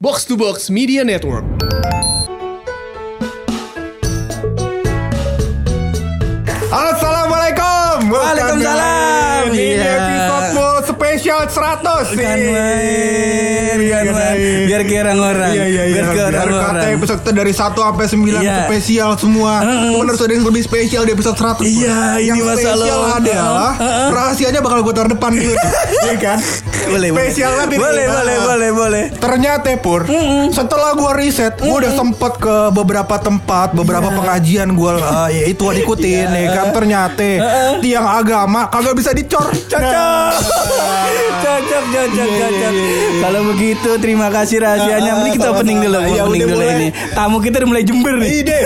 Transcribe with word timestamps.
Box 0.00 0.24
to 0.26 0.36
Box 0.36 0.70
Media 0.70 1.02
Network. 1.02 1.44
Assalamualaikum. 6.68 8.12
Waalaikumsalam. 8.12 9.50
Ini 9.50 9.66
Iya. 9.80 9.92
episode 9.98 10.84
spesial 10.86 11.40
100 11.48 11.97
Kan 12.10 12.36
nih. 12.36 12.48
main, 12.48 13.78
kan 13.84 14.04
main. 14.08 14.64
Biar 14.64 14.82
kayak 14.82 15.02
orang-orang. 15.04 15.50
Iya 15.50 15.64
iya 15.66 15.82
iya. 15.84 15.94
Biar 15.94 16.06
Biar 16.08 16.32
orang-orang. 16.40 16.74
kata 16.74 16.86
episode 16.90 17.18
kita 17.18 17.32
dari 17.34 17.52
1 17.52 17.60
sampai 17.78 18.06
9 18.06 18.38
Iya. 18.38 18.56
spesial 18.64 19.10
semua. 19.16 19.52
Cuman 19.62 20.06
harus 20.06 20.20
ada 20.20 20.32
yang 20.32 20.44
lebih 20.44 20.62
spesial 20.62 21.02
di 21.02 21.12
episode 21.12 21.36
100. 21.36 21.64
Iya, 21.64 21.98
yang 22.22 22.36
ini 22.36 22.44
masalah. 22.44 22.76
spesial 22.78 23.00
adalah 23.12 23.70
Heeh. 23.74 24.08
rahasianya 24.10 24.60
bakal 24.60 24.78
gue 24.80 24.92
taruh 24.92 25.10
depan 25.10 25.30
gitu. 25.34 25.56
Iya 26.00 26.16
kan? 26.16 26.38
Boleh, 26.88 27.08
boleh. 27.10 27.20
Spesial 27.26 27.50
banget 27.52 27.68
ini. 27.68 27.78
Boleh, 27.78 28.04
Nah. 28.04 28.14
boleh, 28.14 28.36
boleh, 28.40 28.70
boleh. 28.72 29.04
Ternyata 29.14 29.68
Pur, 29.78 30.02
setelah 30.50 30.90
gua 30.92 31.12
riset, 31.14 31.54
gua 31.56 31.76
udah 31.78 31.92
sempet 31.92 32.32
ke 32.36 32.56
beberapa 32.72 33.14
tempat, 33.16 33.70
beberapa 33.72 34.08
pengajian 34.08 34.72
gua 34.72 34.96
uh, 34.96 35.28
ya 35.36 35.44
itu 35.44 35.60
gua 35.60 35.74
ikutin 35.74 36.26
ya 36.26 36.48
kan 36.50 36.66
ternyata 36.72 37.28
tiang 37.78 38.06
agama 38.06 38.66
kagak 38.68 38.94
bisa 38.94 39.12
dicor. 39.12 39.44
Cocok. 39.44 40.32
Cocok, 41.44 41.82
cocok, 41.98 42.28
cocok. 42.30 42.72
Kalau 43.18 43.40
begitu 43.44 43.90
terima 43.98 44.28
kasih 44.28 44.56
rahasianya. 44.60 45.12
Mending 45.16 45.34
kita 45.34 45.44
Sama-sama. 45.44 45.58
opening 45.58 45.78
dulu, 45.80 45.98
Ya, 46.08 46.22
opening 46.22 46.46
dulu 46.46 46.64
ini. 46.64 46.88
Tamu 47.10 47.36
kita 47.40 47.54
udah 47.58 47.68
mulai 47.68 47.82
jember 47.82 48.14
nih. 48.16 48.28
Ide. 48.38 48.58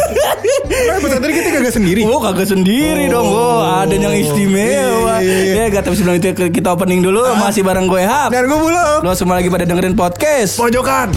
Nah, 0.73 0.99
pesantren 0.99 1.33
kita 1.33 1.49
kagak 1.51 1.75
sendiri. 1.75 2.03
Oh 2.05 2.19
kagak 2.19 2.49
sendiri 2.49 3.05
dong 3.07 3.25
Oh 3.25 3.61
ada 3.61 3.93
yang 3.93 4.11
istimewa 4.11 5.21
Iya, 5.21 5.21
iya, 5.21 5.37
iya. 5.45 5.65
Ya 5.69 5.71
gak 5.71 5.85
tapi 5.85 5.95
sebelum 5.95 6.17
itu 6.17 6.33
kita 6.33 6.69
opening 6.71 7.01
dulu 7.01 7.21
Masih 7.37 7.61
bareng 7.61 7.85
gue 7.85 8.01
Hap 8.01 8.33
Dan 8.33 8.49
gua 8.49 8.59
belum. 8.59 8.99
Lo 9.03 9.13
semua 9.13 9.37
lagi 9.37 9.49
pada 9.49 9.63
dengerin 9.63 9.93
podcast 9.93 10.57
Pojokan. 10.57 11.13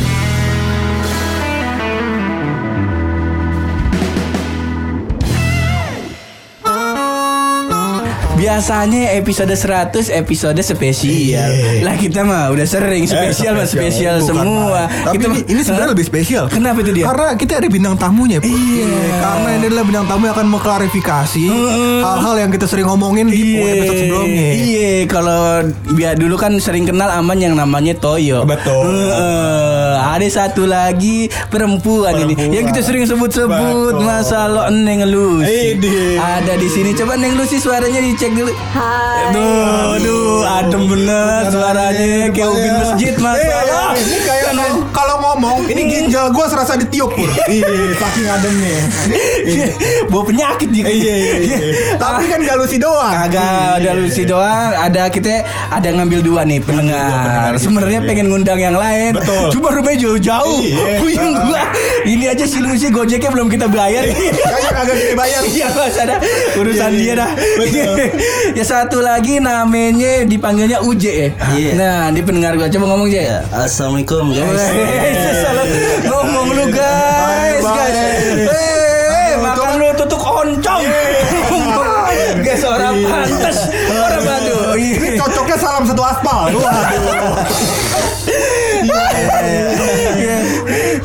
Biasanya 8.46 9.18
episode 9.18 9.50
100 9.50 10.14
episode 10.14 10.62
spesial 10.62 11.10
Iya. 11.10 11.82
Lah 11.82 11.98
kita 11.98 12.22
mah 12.22 12.54
udah 12.54 12.62
sering 12.62 13.10
spesial 13.10 13.58
mah 13.58 13.66
spesial 13.66 14.22
Bukan, 14.22 14.30
semua. 14.38 14.86
Tapi 14.86 15.18
Kita 15.18 15.26
ini, 15.34 15.40
ini 15.50 15.62
sebenarnya 15.66 15.90
lebih 15.98 16.06
spesial. 16.06 16.46
Kenapa 16.46 16.86
itu 16.86 16.94
dia? 16.94 17.10
Karena 17.10 17.34
kita 17.34 17.58
ada 17.58 17.66
bintang 17.66 17.98
tamunya. 17.98 18.38
Pur. 18.38 18.54
Iya. 18.54 18.86
Karena 19.18 19.50
ini 19.50 19.66
adalah 19.66 19.82
bintang 19.82 20.06
tamu 20.06 20.30
yang 20.30 20.36
akan 20.38 20.48
mengklarifikasi 20.54 21.46
hal-hal 22.06 22.36
yang 22.38 22.52
kita 22.54 22.70
sering 22.70 22.86
ngomongin 22.86 23.34
di 23.34 23.58
episode 23.58 23.98
sebelumnya. 23.98 24.48
Iya, 24.54 24.94
kalau 25.10 25.42
biar 25.98 26.14
dulu 26.14 26.38
kan 26.38 26.54
sering 26.62 26.86
kenal 26.86 27.10
aman 27.10 27.42
yang 27.42 27.58
namanya 27.58 27.98
Toyo. 27.98 28.46
Betul. 28.46 29.10
Heeh. 29.10 29.98
ada 30.06 30.28
satu 30.30 30.64
lagi 30.64 31.28
perempuan, 31.50 32.14
ini 32.16 32.38
Perempuan. 32.38 32.54
yang 32.54 32.66
kita 32.70 32.82
sering 32.86 33.04
sebut-sebut 33.04 33.96
Betul. 33.98 34.06
masalah 34.06 34.70
Neng 34.70 35.02
Lucy. 35.10 35.76
Ada 36.16 36.56
di 36.56 36.70
sini. 36.70 36.94
Coba 36.94 37.18
Neng 37.18 37.36
Lucy 37.36 37.58
suaranya 37.58 38.00
dicek 38.00 38.35
Hai. 38.36 39.32
Duh, 39.32 39.96
duh, 39.98 40.44
adem 40.44 40.84
bener 40.86 41.48
suaranya 41.48 42.28
kayak 42.30 42.50
ubin 42.50 42.74
masjid 42.76 43.14
Eh, 43.14 43.24
masalah. 43.24 43.96
ini 43.96 44.18
kayak 44.20 44.44
kalau- 44.46 44.84
kalau 44.92 45.16
ngomong 45.22 45.58
ini 45.66 45.82
ginjal 45.86 46.28
gue 46.30 46.46
serasa 46.46 46.76
ditiup 46.76 47.08
pur. 47.10 47.32
Iya, 47.48 47.64
saking 47.96 48.28
ademnya. 48.28 48.76
Bawa 50.06 50.24
penyakit 50.26 50.68
dia. 50.70 50.84
Iya, 50.84 51.14
iya, 51.16 51.36
iya. 51.40 51.58
Tapi 51.96 52.28
kan 52.28 52.40
gak 52.42 52.58
lusi 52.58 52.76
doang. 52.76 53.14
Kagak 53.16 53.80
ada 53.80 53.92
Lucy 53.96 54.24
doang, 54.24 54.72
ada 54.74 55.08
kita 55.08 55.32
ada 55.70 55.88
ngambil 55.90 56.20
dua 56.20 56.42
nih 56.44 56.60
pendengar. 56.60 57.56
Sebenarnya 57.56 58.04
pengen 58.04 58.28
ngundang 58.28 58.60
yang 58.60 58.76
lain. 58.76 59.16
Betul. 59.16 59.48
Cuma 59.50 59.72
rumahnya 59.72 60.00
jauh-jauh. 60.04 60.60
Iya. 60.60 61.00
Puyeng 61.00 61.32
gua. 61.42 61.64
Ini 62.04 62.26
aja 62.30 62.44
si 62.44 62.60
Lucy 62.60 62.90
Gojeknya 62.90 63.32
belum 63.32 63.48
kita 63.48 63.66
bayar. 63.66 64.04
Kayaknya 64.06 64.72
kagak 64.74 64.96
kita 64.98 65.16
bayar. 65.16 65.42
Iya 65.46 65.68
mas 65.72 65.96
ada 65.96 66.16
urusan 66.56 66.92
Iya, 66.92 66.98
dia 66.98 67.06
iya. 67.06 67.14
dah. 67.16 67.30
Betul. 67.56 67.96
Ya 68.52 68.64
satu 68.64 69.00
lagi 69.00 69.38
namanya 69.38 70.24
dipanggilnya 70.24 70.80
Uje 70.82 71.12
ya. 71.12 71.30
Iya. 71.52 71.72
Nah 71.76 72.00
di 72.10 72.22
pendengar 72.22 72.56
gua 72.56 72.68
coba 72.68 72.86
ngomong 72.90 73.08
aja. 73.10 73.44
Assalamualaikum 73.52 74.32
guys. 74.32 74.64
Ngomong 76.04 76.48
lu 76.52 76.66
guys, 76.70 77.64
guys. 77.64 77.98
Eh, 78.46 79.32
makan 79.38 79.78
lu 79.78 79.88
tutuk 79.96 80.22
oncom. 80.22 80.82
Guys, 82.36 82.62
orang 82.62 82.96
Iya. 82.96 83.08
pantes. 83.08 83.58
Orang 83.90 84.24
batu. 84.24 84.56
Ini 84.76 85.08
cocoknya 85.16 85.58
salam 85.58 85.84
satu 85.84 86.04
aspal. 86.04 86.52
Iya. 90.16 90.38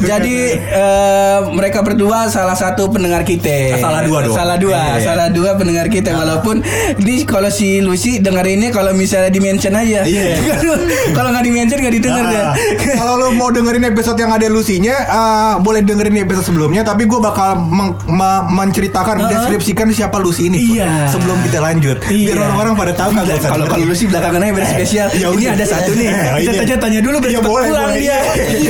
Jadi 0.01 0.37
eh, 0.55 1.21
mereka 1.51 1.81
berdua 1.81 2.27
salah 2.27 2.55
satu 2.55 2.87
pendengar 2.89 3.23
kita. 3.23 3.77
Salah 3.77 4.03
dua 4.03 4.19
dong. 4.23 4.33
Salah 4.33 4.56
dua, 4.56 4.78
Iya. 4.93 5.03
salah 5.03 5.28
dua 5.28 5.51
pendengar 5.55 5.87
kita. 5.87 6.12
Walaupun 6.12 6.62
di 6.97 7.25
kalau 7.25 7.49
si 7.49 7.81
Lucy 7.81 8.19
dengerinnya 8.19 8.71
kalau 8.71 8.93
misalnya 8.93 9.29
di 9.29 9.39
mention 9.39 9.73
aja. 9.73 10.03
Iya. 10.03 10.37
kalau 11.17 11.31
nggak 11.31 11.43
di 11.43 11.53
mention 11.53 11.79
nggak 11.79 11.95
didengar 11.95 12.19
Nah, 12.21 12.31
dia. 12.31 12.47
Kalau 13.00 13.17
lu 13.17 13.33
mau 13.33 13.49
dengerin 13.49 13.83
episode 13.87 14.15
yang 14.15 14.29
ada 14.29 14.45
Lusinya, 14.47 14.93
eh, 14.93 15.55
boleh 15.59 15.81
dengerin 15.81 16.21
episode 16.21 16.45
sebelumnya. 16.45 16.83
Tapi 16.83 17.05
gue 17.05 17.17
bakal 17.17 17.56
meng- 17.59 17.97
ma- 18.06 18.45
menceritakan, 18.45 19.17
mendeskripsikan 19.21 19.89
siapa 19.91 20.19
Lucy 20.19 20.47
ini. 20.47 20.77
Iya. 20.77 21.09
Sebelum 21.09 21.41
kita 21.41 21.59
lanjut, 21.59 21.97
biar 22.03 22.12
Iya. 22.31 22.34
orang-orang 22.37 22.75
pada 22.77 22.93
tahu 22.95 23.11
nggak 23.12 23.25
usah 23.31 23.50
Kalau 23.50 23.67
kalau. 23.67 23.84
Lucy 23.84 24.05
belakangan 24.06 24.41
aja 24.41 24.53
beres 24.53 24.71
spesial. 24.71 25.09
Ya 25.12 25.27
Ini 25.27 25.37
udah. 25.41 25.53
ada 25.55 25.65
satu 25.67 25.91
nih. 25.93 26.06
Eh, 26.06 26.15
Kita 26.50 26.62
iya. 26.62 26.77
tanya 26.77 27.00
dulu 27.00 27.17
biar 27.19 27.31
Iya, 27.31 27.39
cepet 27.39 27.50
boleh, 27.50 27.69
pulang 27.69 27.93
dia. 27.93 28.00
Iya, 28.00 28.19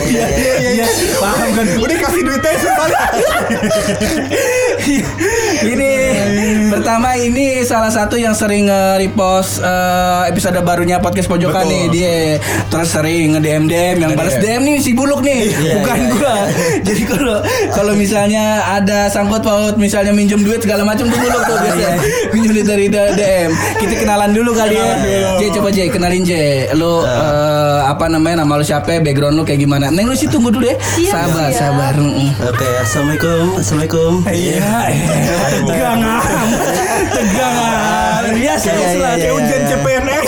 iya, 0.07 0.27
iya, 0.31 0.71
iya. 0.73 0.87
Paham 1.19 1.49
kan? 1.57 1.67
Udah 1.81 1.97
kasih 1.99 2.23
duitnya 2.23 2.55
sekali. 2.61 2.95
ini 5.61 5.93
pertama 6.71 7.19
ini 7.19 7.61
salah 7.67 7.91
satu 7.93 8.17
yang 8.17 8.33
sering 8.33 8.71
nge-repost 8.71 9.61
eh, 9.61 10.31
episode 10.31 10.57
barunya 10.63 11.03
podcast 11.03 11.29
pojokan 11.29 11.67
Betul. 11.67 11.73
nih 11.73 11.85
dia 11.93 12.15
terus 12.71 12.89
sering 12.93 13.37
nge-DM 13.37 13.65
DM 13.67 13.97
yang 14.01 14.13
balas 14.15 14.37
DM 14.39 14.63
nih 14.65 14.77
si 14.81 14.93
buluk 14.95 15.21
nih. 15.25 15.51
Bukan 15.81 15.99
gua. 16.17 16.35
jadi 16.87 17.03
kalau 17.05 17.37
kalau 17.75 17.93
misalnya 17.97 18.65
ada 18.79 19.11
sangkut 19.11 19.43
paut 19.43 19.75
misalnya 19.77 20.15
minjem 20.15 20.41
duit 20.41 20.63
segala 20.63 20.87
macam 20.87 21.09
tuh 21.09 21.19
buluk 21.19 21.43
tuh 21.45 21.57
biasanya 21.59 21.97
minjem 22.33 22.51
duit 22.55 22.67
dari 22.67 22.87
DM 22.91 23.51
kita 23.81 23.95
kenalan 24.07 24.31
dulu 24.33 24.53
kali 24.55 24.77
ya. 24.77 24.93
J 25.39 25.43
coba 25.57 25.69
J 25.73 25.89
kenalin 25.93 26.23
J 26.25 26.33
lu 26.77 27.03
eh, 27.05 27.81
apa 27.85 28.07
namanya 28.07 28.45
nama 28.47 28.61
lu 28.61 28.65
siapa 28.65 29.01
background 29.03 29.37
lu 29.37 29.43
kayak 29.45 29.61
gimana? 29.61 29.91
Neng 29.91 30.09
lu 30.09 30.17
sih 30.17 30.29
tunggu 30.31 30.53
dulu 30.53 30.65
ya 30.67 30.77
Siap, 31.01 31.17
sabar 31.27 31.49
siap. 31.49 31.61
sabar. 31.73 31.95
Oke, 32.45 32.69
assalamualaikum, 32.79 33.45
assalamualaikum. 33.57 34.13
Iya, 34.29 34.73
tegang 35.65 36.01
amat, 36.01 36.49
tegang 37.11 37.57
amat. 37.57 38.23
Biasa 38.31 38.69
Iya, 38.69 38.77
iya, 38.77 38.99
lah, 39.01 39.13
iya, 39.13 39.19
kayak 39.19 39.35
ujian 39.35 39.61
iya. 39.61 39.69
CPNS. 39.71 40.27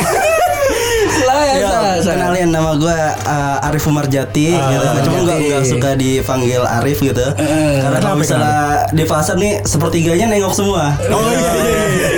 Ya, 1.53 1.59
Ya, 1.63 1.69
salah. 2.01 2.17
kenalin 2.17 2.49
nama 2.49 2.73
gue 2.75 2.97
uh, 3.23 3.67
Arif 3.69 3.85
Umar 3.85 4.09
Jati 4.09 4.57
gitu. 4.57 4.87
Cuma 5.05 5.19
gue 5.23 5.37
nggak 5.45 5.65
suka 5.69 5.91
dipanggil 5.95 6.63
Arif 6.65 6.99
gitu. 6.99 7.27
Karena 7.37 7.99
kalau 7.99 8.17
misalnya 8.17 8.57
di 8.91 9.05
pasar 9.05 9.37
nih 9.37 9.61
sepertiganya 9.63 10.27
nengok 10.27 10.57
semua. 10.57 10.97
Oh 11.05 11.29
iya, 11.29 11.53
iya, 11.53 11.85
iya. 11.87 12.09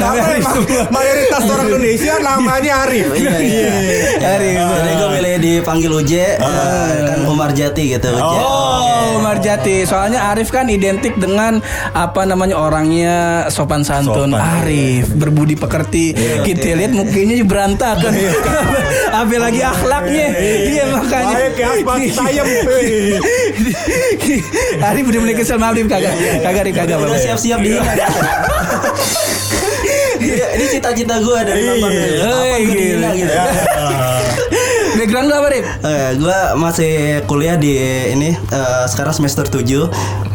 Nama 0.00 0.16
Namanya 0.16 0.80
mayoritas 0.88 1.42
orang 1.44 1.66
Indonesia 1.68 2.14
namanya 2.24 2.72
Arif. 2.88 3.06
Iya, 3.12 3.36
iya. 3.36 3.70
Arif. 4.40 4.56
Jadi 4.56 4.90
gue 4.96 5.08
milih 5.12 5.34
dipanggil 5.44 5.90
Uje, 5.92 6.26
uh, 6.40 6.88
kan 7.04 7.20
Umar 7.28 7.50
Jati 7.52 7.84
gitu. 7.96 8.08
Uje. 8.08 8.40
Oh, 8.40 9.20
Marjati. 9.20 9.84
Soalnya 9.84 10.32
Arif 10.32 10.48
kan 10.48 10.66
identik 10.72 11.20
dengan 11.20 11.60
apa 11.92 12.24
namanya 12.24 12.56
orangnya 12.56 13.46
sopan 13.52 13.84
santun. 13.84 14.32
Sopan. 14.32 14.64
Arif, 14.64 15.12
berbudi 15.12 15.54
pekerti. 15.54 16.16
Kita 16.48 16.74
lihat 16.80 16.92
mukanya 16.96 17.44
berantakan. 17.44 18.12
Apa 19.20 19.36
lagi 19.42 19.58
akhlaknya? 19.58 20.26
Iya 20.70 20.84
makanya. 20.94 21.36
Ya, 21.58 21.68
sayem. 22.14 22.46
Arif 24.80 25.04
udah 25.10 25.20
mulai 25.20 25.36
kesel 25.36 25.58
sama 25.58 25.74
Arif 25.74 25.86
kagak? 25.90 26.14
Kagak, 26.40 26.62
Arif 26.64 26.74
kagak. 26.78 26.96
Siap-siap 27.20 27.58
di 27.60 27.70
Iya, 27.70 27.82
ini 30.36 30.64
cita-cita 30.70 31.14
gue 31.18 31.38
dari 31.42 31.60
nonton 31.66 31.90
Iya, 31.90 32.00
gitu. 32.00 32.22
Apa 32.22 32.44
iya, 32.44 32.56
gue 32.60 32.76
iya. 32.76 33.10
gitu. 33.14 33.34
Background 35.00 35.26
lu 35.30 35.34
apa, 35.38 35.48
Arif? 35.48 35.64
Eh, 35.80 36.10
gue 36.18 36.38
masih 36.60 36.92
kuliah 37.24 37.56
di 37.56 37.72
ini 38.12 38.36
eh, 38.36 38.84
sekarang 38.90 39.14
semester 39.16 39.48
7 39.48 39.88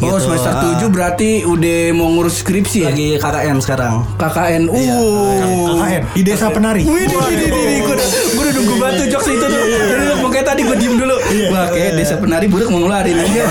Oh 0.03 0.19
semester 0.19 0.51
7 0.51 0.91
berarti 0.91 1.47
udah 1.47 1.95
mau 1.95 2.11
ngurus 2.11 2.43
skripsi 2.43 2.83
ya? 2.83 2.91
lagi 2.91 3.15
KKN 3.15 3.57
sekarang. 3.63 4.03
KKN. 4.19 4.63
Uh. 4.67 5.71
KKN 5.71 6.03
di 6.11 6.21
desa 6.25 6.51
penari. 6.51 6.83
Wih, 6.83 7.07
di, 7.07 7.15
di, 7.15 7.35
di, 7.35 7.47
di, 7.47 7.75
gue 7.79 7.95
udah, 7.95 8.09
gue 8.11 8.43
udah 8.43 8.53
nunggu 8.59 8.75
batu 8.75 9.03
jokes 9.07 9.27
itu 9.31 9.45
tuh. 9.45 9.61
Jadi 9.63 10.03
lu 10.03 10.15
pokoknya 10.19 10.45
tadi 10.51 10.61
gue 10.67 10.77
diem 10.81 10.95
dulu. 10.99 11.15
Wah, 11.53 11.65
kayak 11.71 11.91
desa 11.95 12.15
penari 12.19 12.45
buruk 12.51 12.67
mau 12.73 12.79
ngeluarin 12.83 13.15
aja. 13.15 13.43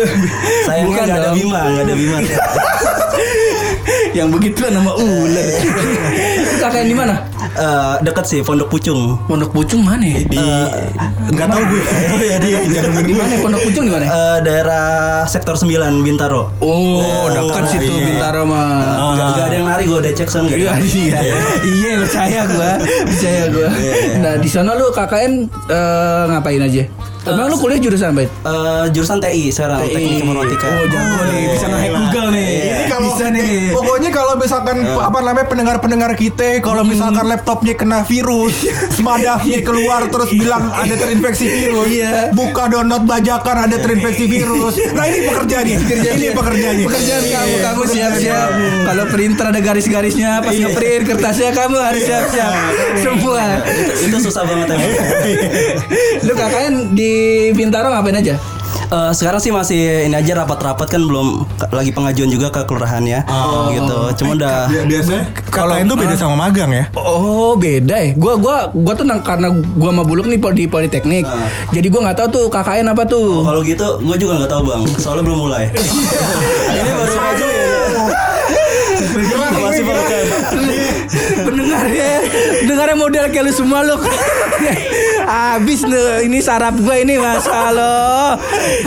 Sayangnya 0.70 0.86
Bukan 0.86 1.02
nggak 1.02 1.18
ada 1.18 1.26
dong. 1.26 1.36
Bima, 1.40 1.60
nggak 1.66 1.84
ada 1.84 1.94
Bima. 1.98 2.18
Yang 4.12 4.28
begitu 4.36 4.60
nama 4.68 4.92
ular. 4.92 5.48
KKN 6.62 6.86
di 6.86 6.96
mana? 6.96 7.14
Eh, 7.52 7.94
deket 8.04 8.24
sih 8.28 8.40
Pondok 8.44 8.68
Pucung. 8.68 9.16
Pondok 9.24 9.50
Pucung 9.56 9.80
mana? 9.80 10.04
ya? 10.04 10.20
Di 10.28 10.38
nggak 11.32 11.48
tahu 11.48 11.62
gue. 11.64 11.82
Iya 12.22 12.36
dia 12.38 12.60
jangan 12.76 13.02
Di 13.02 13.14
mana? 13.16 13.32
Pondok 13.40 13.60
Pucung 13.64 13.84
di 13.88 13.92
mana? 13.92 14.04
Eh, 14.04 14.38
daerah 14.44 14.86
sektor 15.24 15.56
9 15.56 16.04
Bintaro. 16.04 16.52
Oh, 16.60 17.32
dekat 17.32 17.64
situ 17.72 17.88
iya. 17.88 18.04
Bintaro 18.12 18.42
mah. 18.44 19.16
Gak, 19.16 19.28
gak 19.32 19.46
ada 19.48 19.56
yang 19.56 19.68
lari 19.68 19.84
gue 19.88 19.98
udah 19.98 20.12
cek 20.12 20.28
son 20.28 20.44
Iya, 20.52 20.76
iya, 20.76 21.18
iya, 21.64 21.92
percaya 22.04 22.40
gua, 22.44 22.72
percaya 23.08 23.44
gua. 23.48 23.68
Nah, 24.20 24.34
di 24.36 24.48
sana 24.52 24.76
lu 24.76 24.92
KKN 24.92 25.32
eh, 25.72 26.22
ngapain 26.36 26.60
aja? 26.60 26.84
Emang 27.22 27.46
lu 27.46 27.56
kuliah 27.56 27.78
jurusan 27.78 28.18
apa? 28.18 28.26
Eh, 28.26 28.84
jurusan 28.90 29.22
TI 29.22 29.54
sekarang 29.54 29.86
teknik 29.86 30.26
informatika. 30.26 30.66
Oh, 30.66 30.86
jago 30.90 31.22
nih, 31.30 31.42
bisa 31.54 31.66
nge-hack 31.70 31.92
Google 31.94 32.28
nih. 32.34 32.50
Ini 32.50 32.84
kalau 32.90 33.02
bisa 33.06 33.24
nih. 33.30 33.46
Pokoknya 33.70 34.10
kalau 34.10 34.34
misalkan 34.34 34.76
apa 34.98 35.18
namanya 35.22 35.46
pendengar-pendengar 35.46 36.10
kita 36.18 36.58
kalau 36.58 36.82
misalkan 36.82 37.22
laptopnya 37.30 37.74
kena 37.78 38.02
virus, 38.02 38.66
madafnya 38.98 39.62
keluar 39.62 40.10
terus 40.10 40.34
bilang 40.34 40.66
ada 40.74 40.94
terinfeksi 40.98 41.46
virus. 41.46 41.86
Iya. 41.94 42.34
Buka 42.34 42.66
download 42.66 43.06
bajakan 43.06 43.56
ada 43.70 43.76
terinfeksi 43.78 44.24
virus. 44.26 44.74
Nah, 44.90 45.06
ini 45.06 45.22
pekerjaannya. 45.30 45.76
ini 46.18 46.28
pekerjaannya. 46.34 46.84
Pekerjaan 46.90 47.22
kamu, 47.22 47.54
kamu 47.62 47.82
siap-siap. 47.86 48.48
Kalau 48.82 49.04
printer 49.06 49.46
ada 49.54 49.60
garis-garisnya, 49.62 50.42
pas 50.42 50.54
ngeprint 50.58 51.02
kertasnya 51.06 51.50
kamu 51.54 51.76
harus 51.78 52.02
siap-siap. 52.02 52.52
Semua. 52.98 53.62
Itu 54.02 54.16
susah 54.18 54.42
banget 54.42 54.74
emang. 54.74 54.90
Lu 56.26 56.32
KKN 56.34 56.74
di 56.98 57.11
Bintaro 57.56 57.88
ngapain 57.92 58.18
aja? 58.18 58.36
Eh, 58.92 59.12
sekarang 59.16 59.40
sih 59.40 59.48
masih 59.48 60.04
ini 60.04 60.12
aja 60.12 60.44
rapat-rapat 60.44 60.84
kan 60.84 61.00
belum 61.00 61.48
lagi 61.72 61.96
pengajuan 61.96 62.28
juga 62.28 62.52
ke 62.52 62.68
kelurahannya 62.68 63.24
gitu. 63.72 63.98
Cuma 64.20 64.36
udah 64.36 64.68
Biasanya 64.84 65.32
kalau 65.48 65.80
itu 65.80 65.96
beda 65.96 66.12
sama 66.12 66.36
magang 66.36 66.68
ya. 66.68 66.84
Oh 66.92 67.56
beda 67.56 67.96
ya. 67.96 68.12
Gua 68.20 68.36
gua 68.36 68.68
gua 68.68 68.92
tuh 68.92 69.08
karena 69.24 69.48
gua 69.80 69.96
sama 69.96 70.04
Buluk 70.04 70.28
nih 70.28 70.36
di 70.52 70.64
Politeknik. 70.68 71.24
Jadi 71.72 71.86
gua 71.88 72.12
nggak 72.12 72.16
tahu 72.20 72.28
tuh 72.28 72.44
KKN 72.52 72.92
apa 72.92 73.02
tuh. 73.08 73.40
kalau 73.42 73.60
gitu 73.64 73.88
gue 74.04 74.16
juga 74.20 74.44
nggak 74.44 74.50
tahu 74.52 74.62
bang. 74.68 74.82
Soalnya 75.00 75.24
belum 75.24 75.40
mulai. 75.48 75.64
ini 76.76 76.90
baru 76.92 77.14
maju 77.16 77.46
ya. 77.48 77.64
Masih. 79.56 79.84
Pendengarnya, 81.46 82.10
pendengarnya 82.62 82.96
model 82.96 83.24
kayak 83.30 83.44
lu 83.48 83.52
semua 83.52 83.80
lu. 83.82 83.96
Habis 85.22 85.86
lu 85.86 85.98
ini 86.26 86.42
sarap 86.42 86.74
gua 86.78 86.98
ini 86.98 87.14
Mas. 87.16 87.46
Halo. 87.46 88.34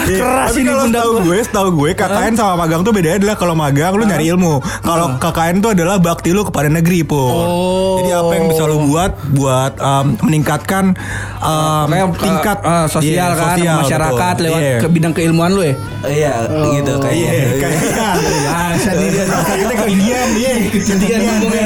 Keras 0.03 0.51
Tapi 0.51 0.61
ini 0.63 0.71
bunda 0.71 0.99
tahu 0.99 1.11
gue, 1.23 1.39
tahu 1.47 1.67
gue 1.73 1.89
KKN 1.95 2.33
sama 2.35 2.53
magang 2.59 2.83
tuh 2.83 2.91
bedanya 2.91 3.17
adalah 3.23 3.35
kalau 3.39 3.55
magang 3.55 3.95
lu 3.95 4.03
nyari 4.03 4.31
ilmu. 4.31 4.59
Kalau 4.83 5.15
KKN 5.15 5.63
tuh 5.63 5.71
adalah 5.71 5.95
bakti 5.97 6.35
lu 6.35 6.43
kepada 6.43 6.67
negeri, 6.67 7.07
Po. 7.07 7.15
Oh. 7.15 7.95
Jadi 8.03 8.09
apa 8.11 8.31
yang 8.35 8.45
bisa 8.51 8.63
lu 8.67 8.77
buat 8.87 9.11
buat 9.31 9.73
um, 9.79 10.05
meningkatkan 10.27 10.91
um, 11.39 11.87
Kayak 11.87 12.07
tingkat 12.19 12.57
eh, 12.61 12.85
sosial 12.91 13.29
Iya, 13.31 13.39
kan 13.39 13.55
sosial, 13.55 13.75
masyarakat 13.79 14.33
betul. 14.35 14.45
lewat 14.45 14.61
Iya. 14.61 14.77
ke 14.83 14.87
bidang 14.91 15.13
keilmuan 15.15 15.51
lu 15.55 15.61
ya. 15.63 15.75
Iya 16.05 16.33
gitu 16.75 16.93
kayaknya. 16.99 17.31
Iya, 17.31 17.49
kayaknya. 17.63 17.91
Kita 19.55 19.73
ke 19.73 19.85
Indian, 19.87 20.27
iya. 20.35 20.53
Ketinggian 20.69 21.19
ngomongnya. 21.23 21.65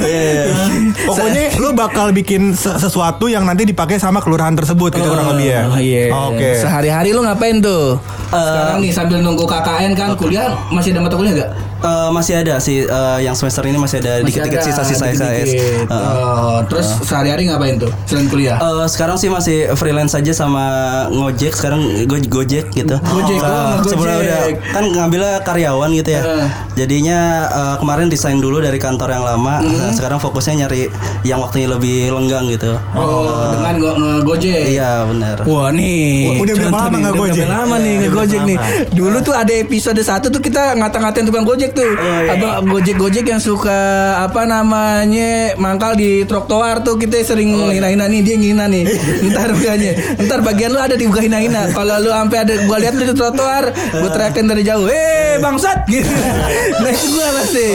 Pokoknya 1.06 1.44
lu 1.58 1.70
bakal 1.72 2.12
bikin 2.12 2.54
se- 2.54 2.78
sesuatu 2.78 3.26
yang 3.26 3.44
nanti 3.44 3.64
dipakai 3.64 3.96
sama 3.96 4.20
kelurahan 4.20 4.54
tersebut 4.54 4.92
gitu 4.92 5.08
kurang 5.08 5.34
lebih 5.34 5.48
ya. 5.48 5.62
Oh, 5.66 5.78
iya. 5.78 6.04
Oke. 6.12 6.50
Sehari-hari 6.56 7.12
lu 7.12 7.22
ngapain 7.22 7.58
tuh? 7.58 7.98
Sekarang 8.30 8.78
nih 8.80 8.92
sambil 8.92 9.18
nunggu 9.20 9.44
KKN 9.44 9.92
kan 9.94 10.14
kuliah 10.14 10.54
masih 10.70 10.92
ada 10.92 11.02
mata 11.02 11.16
kuliah 11.16 11.34
gak? 11.36 11.50
Eh, 11.80 12.10
masih 12.12 12.34
ada 12.38 12.60
sih 12.60 12.84
eh, 12.84 13.20
yang 13.22 13.32
semester 13.34 13.64
ini 13.64 13.76
masih 13.76 14.04
ada 14.04 14.20
dikit-dikit 14.20 14.60
sisa-sisa 14.62 15.08
SAS. 15.08 15.16
dikit-dikit. 15.16 15.88
Oh, 15.90 16.60
terus 16.66 16.92
sehari-hari 17.02 17.48
ngapain 17.48 17.80
tuh 17.80 17.88
selain 18.06 18.28
kuliah? 18.28 18.60
Eh, 18.60 18.86
sekarang 18.86 19.16
sih 19.16 19.28
masih 19.28 19.72
freelance 19.74 20.12
aja 20.12 20.30
sama 20.30 20.66
ngojek 21.10 21.56
sekarang 21.56 21.80
gue 22.04 22.20
gojek 22.22 22.68
gitu. 22.70 22.96
Gojek, 23.00 23.40
Eh, 23.40 23.48
oh, 23.48 23.80
Gojek. 23.80 23.96
udah 23.96 24.40
kan 24.70 24.84
ngambilnya 24.86 25.40
karyawan 25.42 25.90
gitu 25.94 26.10
ya. 26.12 26.22
Eh. 26.22 26.48
Jadinya 26.78 27.20
eh, 27.48 27.76
kemarin 27.78 28.08
resign 28.08 28.38
dulu 28.38 28.60
dari 28.60 28.78
kantor 28.78 29.10
yang 29.10 29.24
lama. 29.24 29.64
Nah, 29.64 29.90
sekarang 29.90 30.20
fokusnya 30.30 30.66
nyari 30.66 30.88
yang 31.26 31.42
waktunya 31.42 31.68
lebih 31.68 32.14
lenggang 32.14 32.46
gitu. 32.48 32.78
oh, 32.94 33.50
dengan 33.58 33.74
go 33.82 33.90
ngegojek. 33.98 34.78
Iya 34.78 35.10
benar. 35.10 35.38
Wah 35.44 35.74
nih. 35.74 36.30
Wah, 36.30 36.36
udah 36.46 36.54
berapa 36.56 36.78
lama 36.78 36.88
nih, 36.90 37.00
nggak 37.02 37.14
udah 37.14 37.20
Gojek? 37.20 37.46
berapa 37.46 37.58
lama 37.58 37.76
nih 37.76 37.90
Udah 37.90 38.02
ngegojek 38.06 38.40
berapa 38.40 38.50
nih? 38.50 38.58
Dulu 38.94 39.18
tuh 39.20 39.36
ada 39.36 39.54
episode 39.58 40.02
satu 40.02 40.28
tuh 40.30 40.42
kita 40.42 40.62
ngata-ngatain 40.78 41.26
tukang 41.26 41.44
gojek 41.44 41.72
tuh. 41.74 41.90
Abang 42.30 42.70
gojek-gojek 42.70 43.26
yang 43.26 43.42
suka 43.42 43.80
Apa 44.22 44.46
namanya 44.46 45.58
Mangkal 45.58 45.96
di 45.96 46.24
trotoar 46.24 46.86
tuh 46.86 46.96
Kita 46.96 47.18
sering 47.24 47.50
ngina-hina 47.50 48.06
nih 48.06 48.22
Dia 48.22 48.36
ngina 48.38 48.66
nih. 48.70 48.84
Ntar 49.34 49.50
bukannya 49.52 49.92
Ntar 50.22 50.40
bagian 50.46 50.70
lu 50.72 50.80
ada 50.80 50.94
di 50.94 51.06
buka 51.10 51.26
hina-hina. 51.26 51.74
Kalau 51.74 51.98
lu 52.00 52.12
sampai 52.12 52.38
ada 52.46 52.54
Gua 52.64 52.78
lihat 52.78 52.94
lu 52.94 53.04
di 53.04 53.16
trotoar 53.16 53.64
Gua 53.74 54.10
teriakin 54.12 54.46
dari 54.46 54.62
jauh 54.62 54.86
Eh 54.86 55.42
bangsat! 55.42 55.82
Gitu. 55.90 56.06
Nah 56.84 56.92
itu 56.92 57.08
gua 57.12 57.28
pasti 57.42 57.66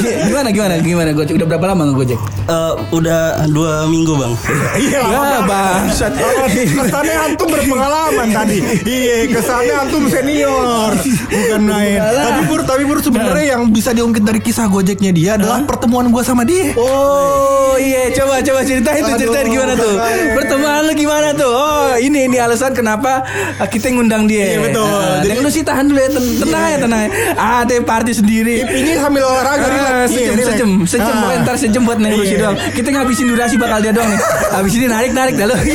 Gimana 0.00 0.48
gimana 0.50 0.74
gimana 0.78 1.10
gojek? 1.12 1.34
Udah 1.36 1.46
berapa 1.46 1.66
lama 1.66 1.82
ngegojek 1.86 2.18
Eh, 2.50 2.72
udah 2.90 3.20
dua 3.46 3.86
minggu 3.86 4.16
bang. 4.16 4.32
Iya, 4.74 5.00
Ya 5.06 5.40
bangsat 5.44 6.12
Kesannya 6.50 7.16
antum 7.22 7.46
berpengalaman 7.46 8.28
tadi. 8.28 8.58
Iya, 8.82 9.30
kesannya 9.30 9.74
antum 9.78 10.04
senior, 10.06 10.92
bukan 11.28 11.62
main. 11.62 11.98
Tapi 12.00 12.40
pur, 12.44 12.60
tapi 12.64 12.82
pur 12.82 12.98
sebenarnya 12.98 13.54
yang 13.54 13.68
bisa 13.68 13.90
diungkit 13.90 14.22
dari 14.22 14.40
kisah 14.40 14.66
gojeknya 14.66 15.10
dia 15.10 15.30
adalah 15.36 15.62
pertemuan 15.62 16.10
gua 16.10 16.22
sama 16.22 16.42
dia. 16.42 16.74
Oh 16.74 17.76
iya. 17.76 18.10
Coba 18.10 18.40
coba 18.40 18.60
ceritain 18.62 19.00
tuh 19.00 19.16
ceritain 19.16 19.46
gimana 19.46 19.72
tuh? 19.74 19.94
pertemuan 20.34 20.82
lu 20.82 20.92
gimana 20.92 21.30
tuh? 21.32 21.46
Oh 21.46 21.94
ini 21.94 22.26
ini 22.26 22.36
alasan 22.36 22.72
kenapa 22.72 23.22
uh, 23.56 23.68
kita 23.68 23.90
ngundang 23.90 24.26
dia. 24.26 24.56
Iya, 24.56 24.58
betul. 24.64 24.86
Uh, 24.86 25.22
Jadi- 25.22 25.38
lu 25.40 25.48
sih 25.48 25.62
tahan 25.62 25.86
dulu 25.86 25.98
ya 25.98 26.10
ten- 26.10 26.36
tenang 26.40 26.64
ya 26.66 26.78
tenang 26.80 27.02
ada 27.32 27.74
party 27.80 28.12
sendiri. 28.12 28.56
Ini 28.64 28.98
sambil 28.98 29.22
olahraga 29.22 29.66
Relax. 29.92 30.08
sejam, 30.08 30.22
Iya, 30.22 30.30
relax. 30.32 30.48
sejam, 30.48 30.70
sejam, 30.86 31.08
Ah. 31.08 31.20
pokoknya 31.20 31.40
ntar 31.42 31.56
sejam 31.56 31.82
buat 31.82 31.98
negosiasi 31.98 32.32
Iya. 32.32 32.42
doang. 32.42 32.56
Kita 32.70 32.88
ngabisin 32.90 33.26
durasi 33.26 33.54
bakal 33.56 33.78
dia 33.80 33.92
doang 33.92 34.08
nih. 34.08 34.20
Habis 34.50 34.72
ini 34.74 34.86
narik 34.86 35.12
narik 35.12 35.34
dah 35.34 35.46
lu. 35.46 35.56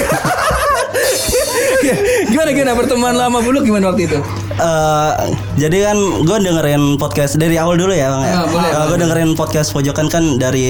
gimana 2.26 2.50
gimana 2.52 2.74
pertemuan 2.74 3.14
lama 3.14 3.40
bulu 3.40 3.62
gimana 3.62 3.92
waktu 3.92 4.08
itu? 4.08 4.18
Eh, 4.56 5.14
jadi 5.56 5.88
kan 5.88 5.98
gue 6.22 6.38
dengerin 6.42 6.84
podcast 6.96 7.36
dari 7.36 7.56
awal 7.56 7.76
dulu 7.76 7.90
ya 7.90 8.12
bang 8.12 8.24
ya. 8.24 8.34
Ah, 8.34 8.46
boleh. 8.46 8.70
gue 8.86 8.98
dengerin 9.02 9.30
podcast 9.34 9.72
pojokan 9.72 10.08
kan 10.08 10.36
dari 10.36 10.68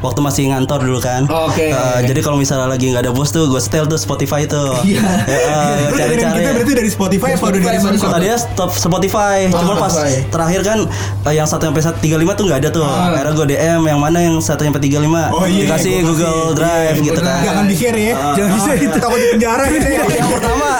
waktu 0.00 0.18
masih 0.18 0.50
ngantor 0.50 0.82
dulu 0.82 0.98
kan. 0.98 1.26
Oke. 1.26 1.70
Eh, 1.70 1.98
jadi 2.04 2.20
kalau 2.20 2.34
misalnya 2.34 2.66
lagi 2.66 2.90
nggak 2.90 3.02
ada 3.02 3.12
bos 3.12 3.30
tuh 3.30 3.46
gue 3.46 3.58
setel 3.58 3.86
tuh 3.86 3.94
Spotify 3.96 4.44
tuh. 4.44 4.74
Iya. 4.86 5.02
Ya, 5.26 5.38
eh, 5.38 5.78
Cari-cari. 5.90 6.38
kita 6.38 6.50
berarti 6.52 6.72
dari 6.74 6.90
Spotify 6.90 7.30
apa 7.32 7.44
udah 7.46 7.60
dari 7.60 7.78
Spotify? 7.78 8.06
Tadinya 8.08 8.36
stop 8.36 8.70
Spotify, 8.72 9.36
cuma 9.48 9.74
pas 9.76 9.94
terakhir 10.26 10.60
kan 10.62 10.78
eh, 11.22 11.34
yang 11.34 11.46
1 11.46 11.58
sampai 11.58 11.82
35 11.82 12.02
tuh 12.34 12.44
nggak 12.46 12.58
ada 12.62 12.68
tuh. 12.70 12.82
Ah. 12.82 13.14
Akhirnya 13.14 13.32
gue 13.32 13.46
DM 13.54 13.82
yang 13.86 14.00
mana 14.02 14.18
yang 14.20 14.36
1 14.38 14.46
sampai 14.58 14.82
35 14.82 15.30
Oh, 15.30 15.46
iya, 15.46 15.64
dikasih 15.64 15.94
Google 16.02 16.38
kasih. 16.50 16.56
Drive 16.56 16.96
Iya, 16.96 17.06
gitu 17.06 17.20
kan. 17.20 17.38
Jangan 17.42 17.64
di 17.66 17.74
share 17.74 17.98
ya. 17.98 18.14
Jangan 18.34 18.50
di-share 18.54 18.80
itu. 18.80 18.96
Takut 18.98 19.18
di 19.18 19.28
penjara 19.38 19.64
gitu 19.70 19.86
ya. 19.94 20.02
yang 20.02 20.30
pertama 20.30 20.70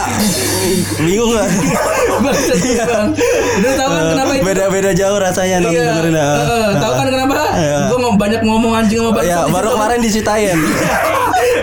bingung 0.98 1.30
gak? 1.32 1.48
Bangsat, 2.24 2.58
Bang. 2.82 3.08
Udah 3.56 3.72
tahu 3.74 3.88
kan 3.88 4.02
kenapa 4.10 4.32
itu? 4.32 4.44
Beda-beda 4.44 4.90
jauh 4.92 5.18
rasanya 5.18 5.56
Iya. 5.60 5.84
dengerin. 5.92 6.14
Heeh, 6.16 6.68
tahu 6.78 6.92
kan 6.94 7.06
kenapa? 7.06 7.34
Iya. 7.52 7.78
Gue 7.86 7.98
mau 7.98 8.12
banyak 8.14 8.40
ngomong 8.42 8.72
anjing 8.74 8.98
sama 8.98 9.10
bangsat. 9.12 9.30
Ya 9.30 9.38
di 9.42 9.52
baru 9.52 9.68
kemarin 9.72 9.98
diceritain. 10.00 10.58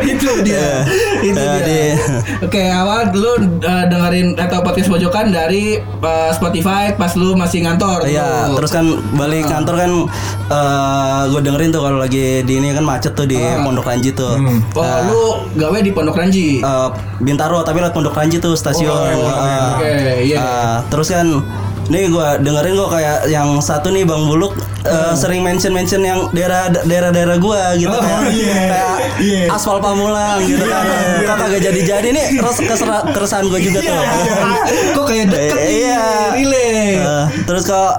itu 0.13 0.29
dia. 0.41 0.83
itu 1.19 1.35
Ya, 1.35 1.53
dia. 1.57 1.63
di- 1.63 1.95
Oke, 2.41 2.63
awal 2.65 3.11
lu 3.11 3.31
uh, 3.59 3.85
dengerin 3.85 4.35
atau 4.35 4.59
podcast 4.59 4.87
pojokan 4.87 5.29
dari 5.29 5.77
uh, 5.99 6.31
Spotify 6.31 6.91
pas 6.91 7.13
lu 7.13 7.33
masih 7.33 7.63
ngantor. 7.63 8.03
Iya, 8.03 8.51
terus 8.51 8.71
kan 8.71 8.85
balik 9.13 9.45
kantor 9.45 9.75
kan 9.77 9.91
gue 11.25 11.41
dengerin 11.41 11.69
tuh 11.69 11.81
kalau 11.81 11.97
lagi 11.97 12.41
di 12.41 12.53
ini 12.53 12.71
kan 12.71 12.83
macet 12.83 13.13
tuh 13.13 13.25
di 13.25 13.35
Pondok 13.35 13.85
Ranji 13.85 14.11
tuh. 14.11 14.35
Oh, 14.73 14.83
Nah, 14.83 14.99
lu 15.05 15.21
gawe 15.55 15.77
di 15.79 15.89
Pondok 15.89 16.15
Ranji. 16.15 16.59
eh, 16.59 16.89
Bintaro 17.19 17.61
tapi 17.61 17.79
lewat 17.79 17.93
Pondok 17.93 18.13
Ranji 18.13 18.37
tuh 18.37 18.53
stasiun. 18.53 18.91
Oh, 18.91 19.01
Eh, 19.03 19.65
oke, 19.73 19.93
iya. 20.23 20.37
eh, 20.37 20.75
terus 20.87 21.09
kan 21.09 21.27
Nih 21.85 22.07
gue 22.07 22.27
dengerin 22.39 22.73
kok 22.75 22.91
kayak 22.91 23.27
yang 23.27 23.59
satu 23.59 23.87
nih 23.87 24.03
Bang 24.03 24.25
Buluk 24.25 24.55
eh, 24.81 25.13
sering 25.13 25.41
mention-mention 25.41 25.99
yang 25.99 26.19
daerah 26.29 26.67
daerah-daerah 26.69 27.35
gua 27.37 27.71
gitu 27.73 27.89
Oh, 27.89 27.99
kayak, 27.99 28.21
iya. 28.29 28.55
kayak 28.65 28.91
Iya. 29.15 29.45
aspal 29.49 29.77
Pamulang 29.77 30.39
gitu 30.41 30.63
kan. 30.63 30.83
Kok 31.21 31.35
kagak 31.37 31.61
jadi-jadi 31.61 32.07
nih 32.09 32.25
kesera- 32.39 33.05
keresahan 33.05 33.45
gue 33.45 33.59
juga 33.61 33.79
tuh. 33.81 33.95
Kok 34.93 35.05
kayak 35.05 35.25
deket 35.29 35.53
Eh, 35.53 35.61
nih, 35.61 35.77
iya. 35.81 36.03
relate. 36.31 36.97
Eh, 36.97 37.25
terus 37.43 37.63
kalau 37.63 37.91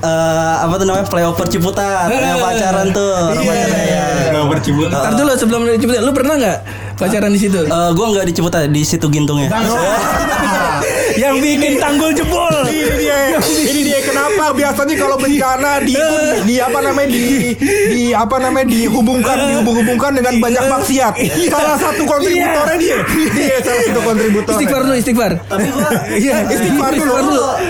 eh, 0.00 0.54
apa 0.60 0.74
tuh 0.74 0.84
namanya 0.84 1.04
flyover 1.04 1.46
Ciputat 1.46 2.06
yang 2.08 2.38
pacaran 2.38 2.86
tuh 2.90 3.08
orang 3.10 3.40
pacaran 3.40 3.82
ya. 3.84 4.04
Udah 4.30 4.44
bercibutan. 4.48 4.94
Ntar 4.96 5.12
dulu 5.14 5.32
sebelum 5.34 5.60
lu 5.64 5.74
Ciputat, 5.76 6.00
lu 6.00 6.12
pernah 6.12 6.34
nggak 6.36 6.58
pacaran 6.96 7.30
di 7.30 7.40
situ? 7.40 7.58
Eh, 7.60 7.90
gua 7.92 8.06
nggak 8.08 8.24
di 8.24 8.32
Ciputat 8.32 8.62
di 8.66 8.82
situ 8.82 9.06
gintungnya. 9.08 9.50
yang 11.14 11.38
bikin 11.38 11.78
tanggul 11.78 12.10
jebol. 12.10 12.50
Ini 12.66 12.90
dia, 12.98 13.16
ini 13.40 13.80
dia 13.86 14.00
kenapa 14.02 14.50
biasanya 14.52 14.94
kalau 14.98 15.16
bencana 15.16 15.82
di, 15.82 15.94
di 16.44 16.54
apa 16.58 16.78
namanya 16.82 17.08
di 17.10 17.54
di 17.94 18.04
apa 18.10 18.36
namanya 18.42 18.66
dihubungkan 18.70 19.36
dihubung-hubungkan 19.50 20.10
dengan 20.18 20.34
banyak 20.42 20.64
maksiat. 20.66 21.12
Salah 21.50 21.76
satu 21.78 22.02
kontributornya 22.04 22.76
dia. 22.78 22.96
Dia 23.34 23.56
salah 23.62 23.82
satu 23.86 24.00
kontributor. 24.02 24.52
Istighfar 24.58 24.80
dulu, 24.82 24.94
istighfar. 24.98 25.32
Tapi 25.46 25.66
gua 25.70 25.88
Iya, 26.14 26.36
Istighfar 26.50 26.92
dulu. 26.94 27.14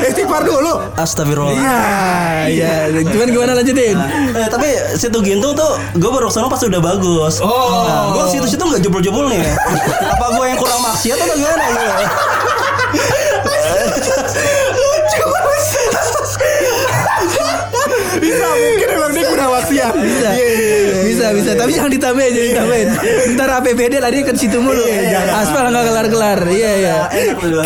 Istighfar 0.04 0.42
dulu. 0.44 0.74
Astagfirullah. 0.96 1.60
Ah, 1.60 2.44
iya. 2.48 2.88
Cuman 2.90 3.28
gimana 3.28 3.52
lanjutin? 3.56 3.96
Eh, 4.34 4.48
tapi 4.48 4.68
situ 4.96 5.18
Gintung 5.24 5.56
tuh 5.56 5.72
gue 5.96 6.10
baru 6.10 6.28
ke 6.28 6.34
sana 6.34 6.48
pas 6.48 6.60
udah 6.60 6.80
bagus. 6.82 7.40
Oh. 7.40 7.84
Nah, 7.88 8.04
gue 8.12 8.24
situ-situ 8.36 8.60
nggak 8.60 8.80
jebol-jebol 8.84 9.28
nih. 9.32 9.40
Apa 10.16 10.26
gue 10.36 10.44
yang 10.48 10.58
kurang 10.60 10.80
maksiat 10.84 11.16
atau 11.16 11.36
gimana 11.36 11.64
Bisa 18.24 18.46
mungkin 18.48 18.88
emang 18.90 19.10
dia 19.12 19.24
kurang 19.26 19.50
maksiat. 19.52 19.92
Bisa. 19.94 20.28
Iya, 20.30 20.46
iya, 20.48 20.76
iya. 20.80 20.98
Bisa, 21.04 21.26
bisa. 21.30 21.50
Tapi 21.52 21.70
jangan 21.70 21.90
ditambahin, 21.90 22.32
jangan 22.32 22.48
ditambahin. 22.50 22.88
Ntar 23.34 23.48
APBD 23.54 23.94
lari 23.98 24.18
ke 24.20 24.32
situ 24.32 24.58
mulu. 24.58 24.84
Aspal 25.34 25.68
nggak 25.68 25.84
kelar-kelar. 25.84 26.38
Iya, 26.46 26.70
iya. 26.74 26.96
Enak 27.06 27.36
lu 27.38 27.48
dua. 27.52 27.64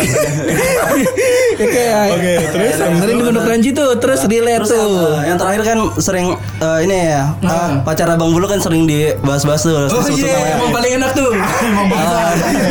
Ya, 1.59 2.07
Oke, 2.09 2.33
terus? 2.49 2.75
sering 2.79 3.17
di 3.19 3.23
Pondok 3.25 3.45
Ranji 3.45 3.69
tuh, 3.71 3.91
terus 3.99 4.23
relate 4.23 4.63
tuh. 4.63 5.19
yang 5.21 5.35
terakhir 5.35 5.61
kan 5.65 5.77
sering 5.97 6.27
eh, 6.57 6.79
ini 6.83 7.11
ya 7.11 7.35
ah, 7.43 7.83
pacar 7.83 8.07
abang 8.07 8.31
bulu 8.31 8.47
kan 8.47 8.57
sering 8.57 8.87
dibahas-bahas 8.87 9.61
tuh. 9.61 9.75
Oh 9.89 10.03
iya, 10.07 10.31
namanya. 10.31 10.55
emang 10.55 10.71
paling 10.71 10.91
enak 10.95 11.11
tuh. 11.11 11.29
Emang 11.69 11.87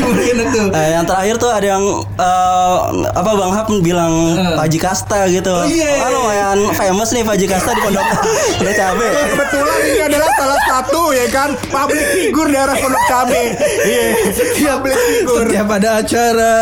paling 0.08 0.28
enak 0.32 0.48
tuh. 0.50 0.66
Eh, 0.72 0.88
yang 0.94 1.04
terakhir 1.04 1.34
tuh 1.36 1.50
ada 1.50 1.66
yang 1.68 1.84
eh, 2.16 2.76
apa 3.12 3.30
Bang 3.30 3.52
Hap 3.52 3.68
bilang 3.78 4.12
Eh. 4.30 4.56
Haji 4.56 4.78
Kasta 4.78 5.28
gitu. 5.28 5.52
Oh, 5.52 5.68
iya. 5.68 6.08
Lumayan 6.08 6.58
famous 6.72 7.12
nih 7.12 7.22
Pak 7.22 7.36
Haji 7.36 7.46
Kasta 7.46 7.70
di 7.78 7.84
Pondok 7.86 8.06
Pondok 8.58 8.74
Cabe. 8.74 9.06
Eh, 9.06 9.26
Kebetulan 9.30 9.78
ini 9.86 10.00
adalah 10.02 10.30
salah 10.34 10.60
satu 10.66 11.02
ya 11.14 11.26
kan 11.30 11.48
public 11.70 12.04
figure 12.10 12.50
daerah 12.50 12.74
Pondok 12.74 13.04
Cabe. 13.06 13.42
Iya, 13.86 14.04
public 14.74 14.96
figure. 14.98 15.46
Setiap 15.46 15.68
ada 15.70 15.88
acara 16.02 16.52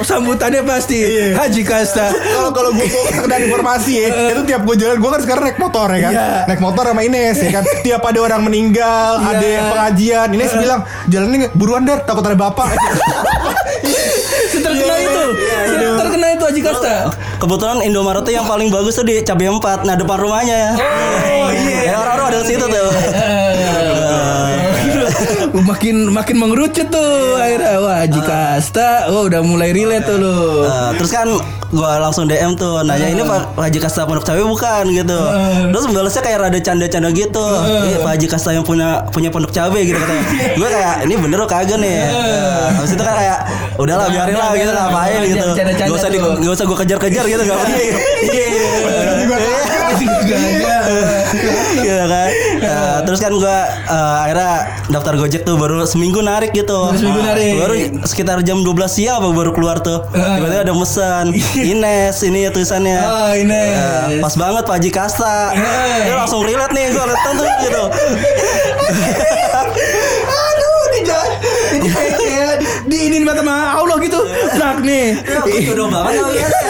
sambutannya 0.00 0.62
pasti 0.64 0.98
Haji 1.36 1.62
Kasta. 1.62 2.06
Kalau 2.16 2.50
kalau 2.50 2.70
gue 2.72 2.88
sekedar 2.88 3.38
informasi 3.38 3.92
ya, 3.92 4.06
itu 4.32 4.42
tiap 4.48 4.64
gue 4.64 4.76
jalan 4.80 4.96
gue 4.96 5.10
kan 5.12 5.20
sekarang 5.20 5.42
naik 5.44 5.58
motor 5.60 5.88
ya 5.92 6.00
kan, 6.00 6.12
Iya. 6.12 6.26
naik 6.48 6.60
motor 6.60 6.84
sama 6.88 7.00
Ines 7.04 7.36
ya 7.38 7.50
kan. 7.52 7.64
Tiap 7.84 8.02
ada 8.02 8.18
orang 8.22 8.40
meninggal, 8.42 9.10
Iya. 9.20 9.28
ada 9.28 9.46
yang 9.46 9.66
pengajian, 9.68 10.26
Ines 10.32 10.52
bilang 10.56 10.80
jalannya 11.06 11.48
buruan 11.52 11.84
dar, 11.84 12.00
takut 12.02 12.24
ada 12.24 12.38
bapak. 12.38 12.72
Terkena 14.52 14.94
itu. 14.98 15.24
Terkena 15.98 16.26
itu 16.34 16.44
Haji 16.48 16.60
Kasta. 16.62 16.94
Kebetulan 17.38 17.82
Indomaret 17.82 18.22
tuh 18.22 18.32
yang 18.34 18.46
paling 18.46 18.70
bagus 18.70 18.94
tuh 18.98 19.06
di 19.06 19.18
Cabe 19.26 19.50
4, 19.50 19.82
nah 19.82 19.94
depan 19.98 20.18
rumahnya 20.18 20.56
ya. 20.56 20.70
Oh, 20.78 21.48
iya. 21.50 21.80
Ya 21.90 21.94
orang-orang 21.98 22.26
ada 22.32 22.38
di 22.42 22.48
situ 22.54 22.64
tuh. 22.64 22.88
Makin 25.60 26.08
makin 26.08 26.36
mengerucut 26.40 26.88
tuh 26.88 27.36
akhirnya. 27.36 27.76
Wah 27.84 27.96
Haji 28.00 28.20
Kasta. 28.24 29.12
Oh 29.12 29.28
udah 29.28 29.44
mulai 29.44 29.76
relate 29.76 30.08
tuh 30.08 30.16
lu. 30.16 30.64
Eh, 30.64 30.90
terus 30.96 31.12
kan 31.12 31.28
gua 31.72 31.96
langsung 32.00 32.28
DM 32.28 32.52
tuh 32.56 32.84
nanya 32.84 33.08
ini 33.08 33.20
Pak 33.24 33.56
Haji 33.56 33.78
Kasta 33.80 34.08
Pondok 34.08 34.24
Cabe 34.24 34.44
bukan? 34.44 34.84
gitu. 34.92 35.18
Terus 35.72 35.84
balasnya 35.92 36.22
kayak 36.24 36.38
rada 36.48 36.58
canda-canda 36.60 37.08
gitu. 37.12 37.46
Iya 37.88 38.00
Pak 38.00 38.10
Haji 38.16 38.26
Kasta 38.32 38.50
yang 38.56 38.64
punya 38.64 39.04
punya 39.12 39.28
Pondok 39.28 39.52
Cabe 39.52 39.84
gitu 39.84 40.00
katanya. 40.00 40.24
Gue 40.60 40.68
kayak 40.68 40.94
ini 41.04 41.14
bener 41.20 41.36
lo 41.40 41.46
kagak 41.48 41.76
nih. 41.76 42.08
Nah, 42.08 42.80
habis 42.80 42.92
itu 42.96 43.02
kan 43.04 43.14
kayak 43.16 43.38
udahlah 43.76 44.08
biarin 44.08 44.36
lah 44.36 44.50
gitu 44.56 44.72
ngapain 44.72 45.20
gitu. 45.28 45.48
Gak 45.52 45.92
usah 45.92 46.08
gak 46.12 46.52
usah 46.56 46.64
gue 46.64 46.78
kejar-kejar 46.80 47.24
gitu 47.28 47.42
gak 47.44 47.58
penting. 47.60 47.90
Iya 48.32 48.48
kan. 51.84 52.28
Nah, 52.62 52.96
terus 53.04 53.20
kan 53.20 53.32
gua 53.34 53.58
eh, 53.68 54.16
akhirnya 54.26 54.52
daftar 54.88 55.14
Gojek 55.18 55.42
tuh 55.42 55.58
baru 55.58 55.84
seminggu 55.84 56.22
narik 56.22 56.54
gitu. 56.54 56.90
Baru 56.90 56.98
seminggu 56.98 57.20
narik. 57.22 57.52
Baru 57.58 57.74
sekitar 58.06 58.38
jam 58.46 58.62
12 58.62 58.88
siang 58.88 59.22
apa 59.22 59.28
baru 59.30 59.50
keluar 59.52 59.82
tuh. 59.82 60.02
Tiba-tiba 60.12 60.62
ada 60.66 60.74
pesan 60.74 61.26
Ines 61.58 62.16
ini 62.22 62.46
ya 62.46 62.50
tulisannya. 62.50 62.98
Oh, 63.02 63.30
Ines. 63.34 63.72
Ya, 63.72 64.22
pas 64.22 64.34
banget 64.38 64.62
Pak 64.66 64.74
Haji 64.78 64.90
Kasta. 64.90 65.36
Eh. 65.54 66.10
Dia 66.10 66.14
langsung 66.18 66.42
relate 66.46 66.72
nih 66.74 66.84
gua 66.94 67.04
lihat 67.10 67.32
tuh 67.36 67.48
gitu. 67.66 67.84
di 72.82 73.08
ini 73.08 73.22
mata 73.22 73.42
gitu 74.02 74.20
nih 74.82 75.14
Ya, 75.22 75.38
gua 75.40 75.60
jodoh 75.62 75.86
banget 75.88 76.12
sama 76.18 76.30
Ines. 76.34 76.61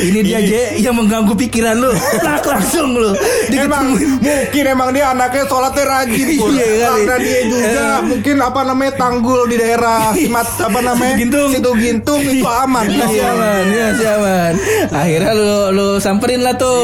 Ini 0.00 0.20
dia 0.24 0.40
Je 0.40 0.80
yang 0.80 0.96
mengganggu 0.96 1.32
pikiran 1.36 1.76
lu 1.76 1.92
Plak 2.20 2.44
langsung 2.48 2.96
lu 2.96 3.12
Emang 3.50 3.92
mungkin 3.98 4.64
emang 4.64 4.88
dia 4.96 5.12
anaknya 5.12 5.44
sholatnya 5.44 5.84
rajin 5.84 6.28
Pur. 6.40 6.50
Iya 6.54 6.66
kali. 6.88 7.02
Karena 7.04 7.16
dia 7.20 7.40
juga 7.44 7.84
mungkin 8.04 8.36
apa 8.40 8.60
namanya 8.64 8.92
tanggul 8.96 9.40
di 9.50 9.56
daerah 9.60 10.00
Simat 10.16 10.48
apa 10.58 10.78
namanya 10.80 11.14
Gintung. 11.20 11.50
Situ 11.52 11.70
Gintung 11.76 12.20
itu 12.24 12.46
aman. 12.46 12.84
Si 12.88 13.18
aman, 13.20 13.64
ya 13.68 13.86
si 13.94 14.04
aman. 14.06 14.52
Akhirnya 14.90 15.32
lu 15.36 15.52
lu 15.74 15.86
samperin 16.00 16.40
lah 16.40 16.54
tuh 16.56 16.78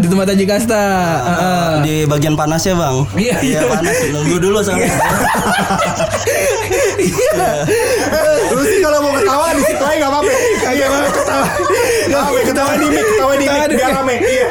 di 0.00 0.06
tempat 0.08 0.32
Haji 0.32 0.44
Kasta. 0.48 0.84
Heeh. 1.20 1.70
Di 1.84 1.94
bagian 2.08 2.34
panasnya 2.38 2.74
bang. 2.78 2.96
Iya, 3.14 3.36
iya. 3.42 3.60
panas. 3.68 3.96
Nunggu 4.10 4.36
dulu 4.40 4.58
soalnya. 4.64 4.90
Lu 8.54 8.62
sih 8.64 8.78
kalau 8.80 8.98
mau 9.04 9.12
ketawa 9.18 9.46
di 9.52 9.62
situ 9.66 9.84
aja 9.84 9.96
gak 10.00 10.10
apa-apa. 10.10 10.32
Iya 10.72 10.86
mau 10.88 11.10
ketawa. 11.12 11.48
Gak 12.08 12.20
apa 12.20 12.38
ketawa 12.54 12.72
di 12.78 12.86
mic, 12.86 13.02
ketawa 13.02 13.34
di 13.34 13.46
mic 13.50 13.70
biar 13.74 13.90
rame. 13.98 14.16
Iya. 14.22 14.46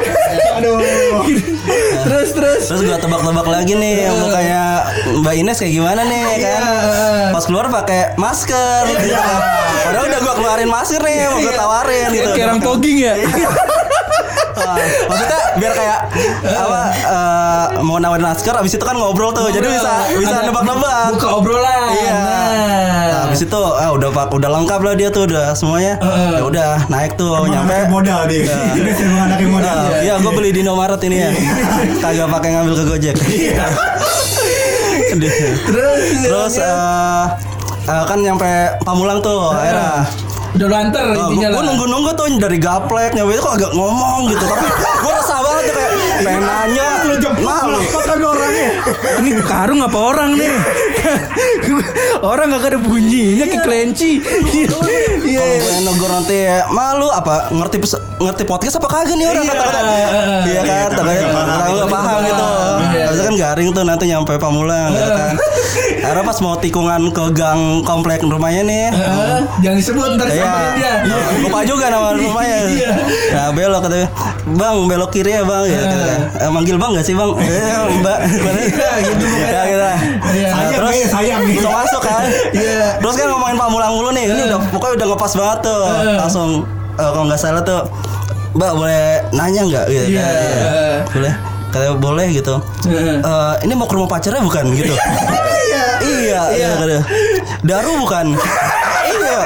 Aduh. 0.60 0.76
terus 2.04 2.30
terus. 2.36 2.62
Terus 2.68 2.80
gua 2.84 2.98
tebak-tebak 3.00 3.48
lagi 3.48 3.72
nih 3.72 4.12
mukanya 4.12 4.62
Mbak 5.24 5.34
Ines 5.40 5.56
kayak 5.56 5.72
gimana 5.72 6.04
nih 6.04 6.24
kan. 6.44 6.62
Pas 7.32 7.44
keluar 7.48 7.72
pakai 7.72 8.12
masker 8.20 8.92
gitu. 8.92 9.16
Padahal 9.88 10.04
udah 10.12 10.20
gua 10.20 10.34
keluarin 10.36 10.68
masker 10.68 11.00
nih 11.00 11.16
mau 11.32 11.40
gua 11.40 11.54
tawarin 11.56 12.06
gitu. 12.12 12.28
Kayak 12.36 12.60
orang 12.60 12.60
ya. 12.84 13.14
Maksudnya 15.10 15.40
biar 15.58 15.72
kayak 15.74 15.98
apa 16.46 16.80
eh, 16.94 17.64
mau 17.82 17.98
nawarin 17.98 18.24
masker 18.24 18.54
abis 18.54 18.78
itu 18.78 18.84
kan 18.84 18.94
ngobrol 18.96 19.30
tuh. 19.34 19.50
Jadi 19.50 19.66
bisa 19.66 19.92
bisa 20.14 20.34
nebak-nebak. 20.46 21.18
Buka 21.18 21.28
obrolan. 21.38 21.82
Iya. 21.94 22.12
Nah. 22.14 23.04
Nah, 23.04 23.20
abis 23.30 23.46
itu 23.46 23.60
ah 23.60 23.90
udah 23.94 24.08
pak 24.10 24.30
udah 24.34 24.50
lengkap 24.50 24.80
lah 24.82 24.94
dia 24.94 25.08
tuh 25.10 25.26
udah 25.26 25.54
semuanya. 25.54 25.94
Heeh. 25.98 26.32
Ya 26.38 26.42
udah 26.44 26.68
naik 26.90 27.14
tuh 27.18 27.30
nyampe. 27.46 27.86
modal 27.90 28.26
dia. 28.26 28.46
Ini 28.78 28.90
semua 28.94 29.26
anaknya 29.30 29.48
modal. 29.50 29.76
Nah, 29.76 30.02
Iya, 30.02 30.14
gue 30.20 30.32
beli 30.34 30.50
di 30.50 30.60
Indomaret 30.66 31.00
ini 31.04 31.16
ya. 31.20 31.30
Kagak 32.02 32.28
pakai 32.30 32.48
ngambil 32.58 32.74
ke 32.74 32.84
Gojek. 32.90 33.16
Sedih. 35.10 35.32
Terus 35.68 36.00
Terus 36.26 36.54
eh 36.58 37.24
eh, 37.84 38.02
kan 38.08 38.18
nyampe 38.18 38.50
Pamulang 38.82 39.18
tuh 39.22 39.52
akhirnya. 39.52 40.23
Udah 40.54 40.66
lu 40.66 40.76
anter 40.76 41.02
Oh, 41.04 41.28
intinya 41.28 41.48
gue 41.50 41.56
lah. 41.56 41.66
nunggu-nunggu 41.66 42.10
tuh 42.14 42.26
dari 42.38 42.58
gaplek 42.58 43.10
itu 43.12 43.42
kok 43.42 43.54
agak 43.54 43.72
ngomong 43.72 44.30
gitu 44.30 44.44
tapi 44.44 44.66
gue 44.70 45.12
resah 45.12 45.38
banget 45.40 45.62
tuh 45.66 45.74
kayak 45.74 45.92
pengen 46.22 46.42
nanya 46.42 46.88
Lu 47.04 47.14
jemput 47.18 47.42
apa 47.44 47.78
kagak 48.04 48.30
orangnya? 48.30 48.68
Ini 49.18 49.30
karung 49.42 49.80
apa 49.80 49.98
orang 49.98 50.30
nih? 50.34 50.50
orang 52.24 52.54
gak 52.54 52.64
ada 52.66 52.78
bunyinya 52.78 53.44
kayak 53.44 53.62
kelinci. 53.62 54.10
Iya. 54.54 54.70
kalau 55.34 55.56
gue 55.56 55.74
negur 55.82 56.10
nanti 56.10 56.36
malu 56.70 57.08
apa 57.08 57.48
ngerti 57.50 57.76
ngerti 58.16 58.42
podcast 58.44 58.76
apa 58.76 58.88
kagak 58.88 59.14
nih 59.14 59.26
orang 59.26 59.44
Iya. 59.44 59.52
kata-kata 59.52 59.80
iya 60.44 60.60
kan 60.62 60.88
tapi 60.92 61.12
tahu 61.34 61.72
gak 61.76 61.90
paham 61.90 62.18
gitu 62.22 62.46
Iya. 62.84 63.04
Itu 63.10 63.22
kan 63.22 63.34
garing 63.34 63.68
tuh 63.70 63.82
nanti 63.82 64.04
nyampe 64.06 64.34
Pamulang 64.36 64.92
gitu 64.92 65.10
kan 65.10 65.34
akhirnya 66.04 66.22
pas 66.22 66.38
mau 66.38 66.54
tikungan 66.54 67.02
ke 67.10 67.24
gang 67.32 67.60
komplek 67.82 68.20
rumahnya 68.22 68.62
nih 68.62 68.86
Heeh, 68.86 69.40
Jangan 69.60 69.76
disebut 69.76 70.08
ntar 70.14 70.28
Iya, 70.28 70.36
samperin 70.38 70.72
dia. 70.76 70.94
lupa 71.40 71.58
juga 71.64 71.86
nama 71.88 72.12
rumahnya. 72.12 72.58
Iya. 72.68 72.90
Nah 73.32 73.48
belok 73.50 73.80
katanya, 73.82 74.08
bang 74.46 74.76
belok 74.84 75.10
kiri 75.10 75.32
ya 75.32 75.42
bang, 75.42 75.62
ya, 75.64 75.80
manggil 76.48 76.76
bang 76.76 76.90
gak 76.92 77.02
sih 77.02 77.14
bang? 77.14 77.30
Mbak, 77.94 78.18
Iya, 78.24 78.90
gitu. 79.04 79.24
ya 79.26 79.62
gitu. 79.64 79.84
Iya. 80.32 80.48
Sayang 80.50 80.72
terus 80.72 80.96
sayang 81.06 81.40
langsung 81.44 81.74
masuk 81.74 82.02
kan. 82.02 82.24
Iya. 82.50 82.98
Terus 82.98 83.14
kan 83.14 83.26
ngomongin 83.28 83.56
pamulang 83.56 83.92
mulu 83.92 84.10
nih, 84.10 84.24
ini 84.26 84.42
udah 84.46 84.58
pokoknya 84.68 84.94
udah 84.96 85.06
ngepas 85.10 85.32
banget 85.34 85.58
tuh. 85.62 85.82
Langsung 86.16 86.48
eh, 86.94 87.10
kalau 87.10 87.24
nggak 87.24 87.38
salah 87.38 87.62
tuh, 87.62 87.80
mbak 88.52 88.72
boleh 88.72 89.04
nanya 89.30 89.60
nggak? 89.62 89.84
Gitu, 89.86 90.04
Iya. 90.10 90.22
kan. 90.22 90.34
Boleh. 91.10 91.32
Katanya 91.66 91.92
boleh 91.96 92.26
gitu. 92.30 92.54
Eh, 92.86 93.54
ini 93.62 93.72
mau 93.72 93.84
ke 93.84 93.94
rumah 93.94 94.08
pacarnya 94.08 94.40
bukan 94.40 94.64
gitu? 94.72 94.94
Iya. 95.64 95.84
Iya, 96.04 96.42
iya, 96.52 96.68
katanya. 96.76 97.02
Daru 97.62 97.98
bukan? 97.98 98.36
iya. 99.04 99.38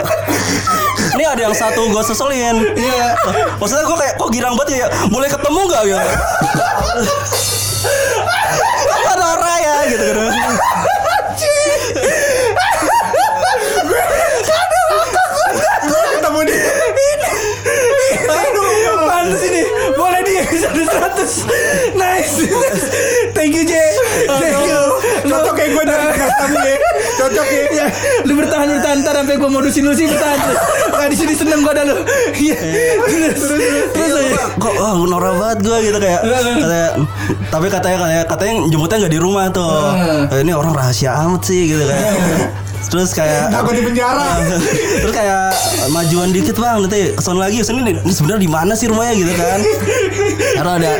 Ini 1.08 1.24
ada 1.24 1.40
yang 1.40 1.54
satu 1.54 1.86
gue 1.86 2.02
seselin. 2.02 2.56
Iya. 2.74 3.14
Maksudnya 3.56 3.84
gue 3.84 3.96
kayak 3.96 4.14
kok 4.14 4.28
girang 4.28 4.54
banget 4.54 4.68
ya. 4.76 4.86
Boleh 5.08 5.26
ketemu 5.26 5.60
gak 5.66 5.82
gitu? 5.84 6.08
Nora 9.18 9.54
ya 9.60 9.76
gitu 9.90 10.06
kan 10.14 10.32
ketemu 16.18 16.40
di 16.44 16.54
ini. 19.48 19.62
Boleh 19.96 20.20
di 20.24 20.32
episode 20.40 20.76
100 20.76 21.96
nice. 21.96 22.34
Thank 23.36 23.54
you 23.54 23.64
J 23.64 23.74
thank 24.26 24.60
you. 24.66 25.07
Cocok 25.30 25.54
kayak 25.54 25.70
gue 25.70 25.84
dari 25.84 26.04
kamu 26.40 26.58
ya. 26.58 26.76
Cocok 27.16 27.46
ya. 27.46 27.62
Ya, 27.68 27.86
lu 28.24 28.32
bertahan 28.34 28.68
bertahan 28.70 28.96
ntar 29.00 29.14
sampai 29.14 29.36
gua 29.36 29.50
modusin 29.50 29.82
lu 29.82 29.92
sih 29.92 30.04
bertahan. 30.04 30.38
Nah, 30.90 31.06
di 31.06 31.16
sini 31.16 31.32
seneng 31.32 31.60
gua 31.60 31.72
dah 31.72 31.84
lu. 31.84 31.96
Iya. 32.32 32.56
Terus 32.98 33.38
terus 33.38 34.12
Iya, 34.18 34.44
kok 34.56 34.72
wah 34.74 34.92
norak 34.98 35.34
banget 35.36 35.58
gue 35.60 35.76
gitu 35.84 35.98
kayak 35.98 36.20
katanya 36.22 36.88
tapi 37.48 37.66
katanya 37.68 37.96
katanya 37.98 38.22
katanya 38.26 38.54
jemputnya 38.66 38.96
nggak 38.98 39.14
di 39.14 39.20
rumah 39.20 39.44
tuh 39.48 39.70
Eh, 40.28 40.40
ini 40.40 40.52
orang 40.52 40.72
rahasia 40.72 41.12
amat 41.24 41.42
sih 41.42 41.68
gitu 41.68 41.82
kayak 41.82 42.12
terus 42.86 43.10
kayak 43.10 43.50
Takut 43.50 43.74
di 43.74 43.82
penjara. 43.82 44.38
terus 45.02 45.10
kayak 45.10 45.50
majuan 45.90 46.30
dikit 46.30 46.54
bang 46.54 46.78
nanti 46.78 47.12
ke 47.12 47.20
sana 47.20 47.50
lagi 47.50 47.58
ke 47.58 47.66
sini 47.66 47.82
nih, 47.82 47.94
ini 48.00 48.12
sebenarnya 48.14 48.42
di 48.46 48.50
mana 48.50 48.72
sih 48.78 48.86
rumahnya 48.86 49.14
gitu 49.18 49.32
kan 49.34 49.60
karena 50.58 50.72
ada 50.78 50.90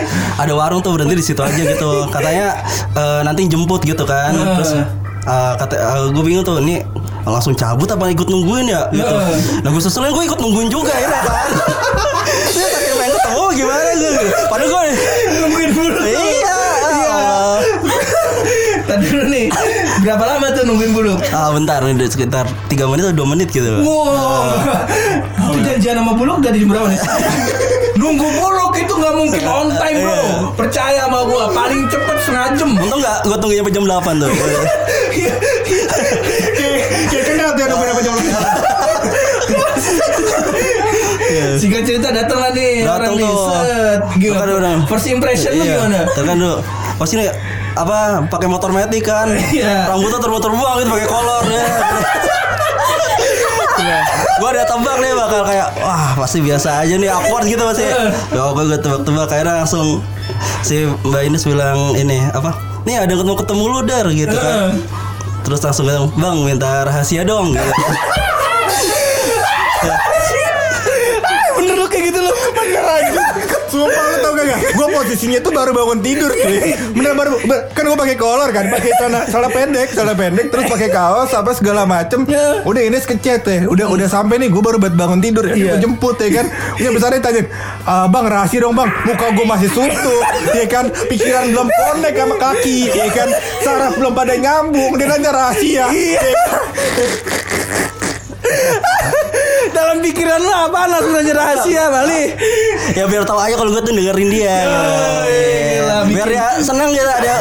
ada 0.43 0.53
warung 0.59 0.83
tuh 0.83 0.99
berhenti 0.99 1.15
di 1.15 1.25
situ 1.25 1.41
aja 1.41 1.55
gitu 1.57 2.07
katanya 2.11 2.59
eh, 2.95 3.21
nanti 3.23 3.47
jemput 3.47 3.87
gitu 3.87 4.03
kan 4.03 4.35
terus 4.35 4.75
eh, 4.75 5.53
kata 5.57 5.75
gue 6.11 6.23
bingung 6.27 6.43
tuh 6.45 6.59
ini 6.61 6.83
langsung 7.29 7.53
cabut 7.53 7.85
apa 7.93 8.09
ikut 8.09 8.25
nungguin 8.25 8.73
ya 8.73 8.89
gitu. 8.89 9.15
Nah 9.61 9.69
gue 9.69 9.83
susulin 9.85 10.17
gue 10.17 10.25
ikut 10.25 10.41
nungguin 10.41 10.73
juga 10.73 10.89
ya 10.97 11.09
kan. 11.13 11.49
Dia 12.57 12.67
pengen 12.97 13.13
ketemu 13.21 13.45
gimana 13.53 13.91
gue. 13.93 14.13
Padahal 14.49 14.69
gue 14.73 14.85
nungguin 15.45 15.71
dulu. 15.77 16.01
Iya. 16.09 16.48
Tadi 18.89 19.05
dulu 19.05 19.25
nih. 19.29 19.47
Berapa 20.03 20.25
lama 20.25 20.47
tuh 20.51 20.65
nungguin 20.65 20.93
bulu? 20.97 21.15
Ah 21.29 21.53
bentar 21.53 21.85
nih 21.85 22.09
sekitar 22.09 22.49
3 22.67 22.89
menit 22.89 23.05
atau 23.13 23.29
2 23.29 23.33
menit 23.37 23.49
gitu. 23.53 23.85
Wow. 23.85 24.57
Itu 25.53 25.61
janjian 25.77 26.01
sama 26.01 26.17
buluk 26.17 26.41
dari 26.41 26.65
jam 26.65 26.73
berapa 26.73 26.89
nih? 26.89 27.01
Nunggu 28.01 28.25
buluk 28.31 28.73
itu 28.79 28.93
nggak 28.95 29.15
mungkin 29.15 29.43
on 29.45 29.69
time 29.75 29.99
bro. 30.01 30.19
Percaya 30.55 31.05
sama 31.05 31.21
gua 31.27 31.51
paling 31.53 31.85
cepet 31.87 32.17
setengah 32.23 32.47
jam. 32.57 32.71
Untung 32.79 33.01
gak 33.03 33.27
gue 33.27 33.37
tunggu 33.37 33.55
sampai 33.59 33.75
jam 33.75 33.85
8 33.85 34.23
tuh. 34.23 34.31
Kayak 37.09 37.25
kenal 37.27 37.51
tuh 37.53 37.65
apa 37.67 38.01
jam 38.01 38.15
Singkat 41.59 41.83
cerita 41.85 42.09
datang 42.15 42.39
lah 42.39 42.51
nih 42.55 42.87
Datang 42.87 42.95
orang 42.95 43.13
nih. 43.19 43.27
tuh. 43.27 43.51
Set. 43.51 44.01
Gimana? 44.17 44.39
Datang 44.47 44.59
orang. 44.63 44.79
First 44.87 45.07
impression 45.11 45.51
lu 45.53 45.65
Iya. 45.67 45.75
gimana? 45.77 45.99
Tuh 46.15 46.23
kan 46.25 46.37
lu 46.39 46.53
pasti 46.97 47.15
nih 47.19 47.29
apa 47.79 48.27
pakai 48.27 48.49
motor 48.51 48.71
metik 48.71 49.07
kan 49.07 49.31
Iya. 49.31 49.87
rambutnya 49.87 50.19
terbang-terbang 50.19 50.75
gitu 50.79 50.91
pakai 50.91 51.09
kolor 51.09 51.45
ya 51.47 51.65
gue 54.39 54.49
ada 54.49 54.63
tebak 54.63 54.97
nih 54.99 55.13
bakal 55.15 55.43
kayak 55.43 55.69
wah 55.79 56.15
pasti 56.15 56.39
biasa 56.39 56.83
aja 56.83 56.95
nih 56.95 57.11
awkward 57.11 57.47
gitu 57.47 57.63
pasti 57.63 57.87
ya 57.87 58.11
oke 58.45 58.63
gue 58.67 58.79
tebak-tebak 58.79 59.27
akhirnya 59.27 59.55
langsung 59.63 60.03
si 60.63 60.87
mbak 61.03 61.27
Ines 61.27 61.43
bilang 61.43 61.95
ini 61.95 62.23
apa 62.31 62.55
nih 62.83 63.03
ada 63.03 63.15
ketemu 63.15 63.35
ketemu 63.35 63.63
lu 63.67 63.81
dar 63.83 64.07
gitu 64.11 64.35
kan 64.35 64.79
terus 65.43 65.59
langsung 65.63 65.87
bilang 65.87 66.07
bang 66.15 66.37
minta 66.45 66.83
rahasia 66.85 67.23
dong 67.23 67.55
gitu. 67.55 67.73
Bener 71.57 71.75
lu 71.75 71.87
kayak 71.87 72.05
gitu 72.11 72.19
lu. 72.21 72.33
Bener 72.55 72.85
aja. 72.85 73.18
Sumpah 73.79 74.05
lu 74.11 74.17
tau 74.19 74.33
gak 74.35 74.47
gak? 74.51 74.61
Gue 74.75 74.87
posisinya 74.91 75.39
tuh 75.39 75.53
baru 75.55 75.71
bangun 75.71 76.03
tidur 76.03 76.35
cuy. 76.35 76.75
Bener 76.99 77.15
baru 77.15 77.39
kan 77.71 77.83
gue 77.87 77.99
pakai 78.03 78.17
kolor 78.19 78.51
kan, 78.51 78.67
pakai 78.75 78.91
celana 78.99 79.21
celana 79.31 79.49
pendek, 79.55 79.89
celana 79.95 80.15
pendek, 80.19 80.47
terus 80.51 80.67
pakai 80.67 80.89
kaos 80.91 81.31
apa 81.31 81.55
segala 81.55 81.87
macem. 81.87 82.27
Ya. 82.27 82.67
Udah 82.67 82.83
ini 82.83 82.99
skecet 82.99 83.47
ya, 83.47 83.71
udah 83.71 83.87
udah 83.87 84.11
sampai 84.11 84.43
nih 84.43 84.51
gue 84.51 84.59
baru 84.59 84.83
buat 84.83 84.99
bangun 84.99 85.23
tidur 85.23 85.47
ya. 85.47 85.55
Iya. 85.55 85.79
Gue 85.79 85.87
jemput 85.87 86.19
ya 86.19 86.43
kan. 86.43 86.47
Udah 86.75 86.91
besar 86.91 87.11
tanya, 87.23 87.43
"Ah, 87.87 88.11
bang 88.11 88.27
rahasia 88.27 88.59
dong 88.59 88.75
bang, 88.75 88.91
muka 89.07 89.27
gue 89.31 89.47
masih 89.47 89.71
suntuk, 89.71 90.23
ya 90.51 90.67
kan. 90.67 90.91
Pikiran 91.07 91.55
belum 91.55 91.71
connect 91.71 92.17
sama 92.19 92.35
kaki, 92.35 92.79
ya 92.91 93.07
kan. 93.15 93.29
Saraf 93.63 93.95
belum 93.95 94.11
pada 94.11 94.35
nyambung, 94.35 94.99
dia 94.99 95.07
nanya 95.07 95.31
rahasia. 95.31 95.87
Ya 95.95 96.19
kan? 96.19 96.35
Dalam 99.99 100.15
pikiran 100.15 100.39
lu 100.39 100.55
apa 100.55 100.81
langsung 100.87 101.11
nanya 101.11 101.35
rahasia 101.35 101.91
Bali. 101.91 102.31
ya 102.95 103.11
biar 103.11 103.27
tahu 103.27 103.35
aja 103.43 103.59
kalau 103.59 103.75
gue 103.75 103.83
tuh 103.83 103.91
dengerin 103.99 104.31
dia 104.31 104.63
gila, 104.63 105.99
biar 106.07 106.29
dia 106.31 106.47
seneng 106.63 106.95
gitu 106.95 107.03
ada 107.03 107.35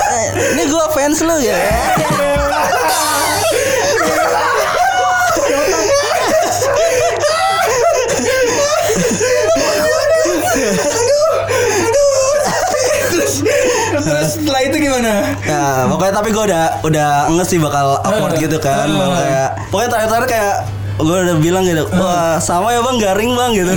ini 0.57 0.65
gue 0.65 0.85
fans 0.89 1.21
lu 1.21 1.37
ya 1.37 1.53
Terus 14.01 14.29
setelah 14.33 14.61
itu 14.65 14.75
gimana? 14.81 15.13
Ya, 15.45 15.85
pokoknya 15.85 16.13
tapi 16.17 16.29
gue 16.33 16.43
udah 16.49 16.65
udah 16.81 17.09
nges 17.37 17.53
sih 17.53 17.61
bakal 17.61 18.01
awkward 18.01 18.33
gitu 18.41 18.57
kan. 18.57 18.89
Bakal 18.89 19.13
kayak 19.13 19.49
pokoknya 19.69 19.89
terakhir-terakhir 19.93 20.29
kayak 20.33 20.55
gue 20.97 21.17
udah 21.29 21.37
bilang 21.37 21.61
gitu, 21.61 21.85
wah 21.93 22.41
sama 22.41 22.73
ya 22.73 22.81
bang 22.81 22.97
garing 22.97 23.31
bang 23.37 23.51
gitu. 23.53 23.73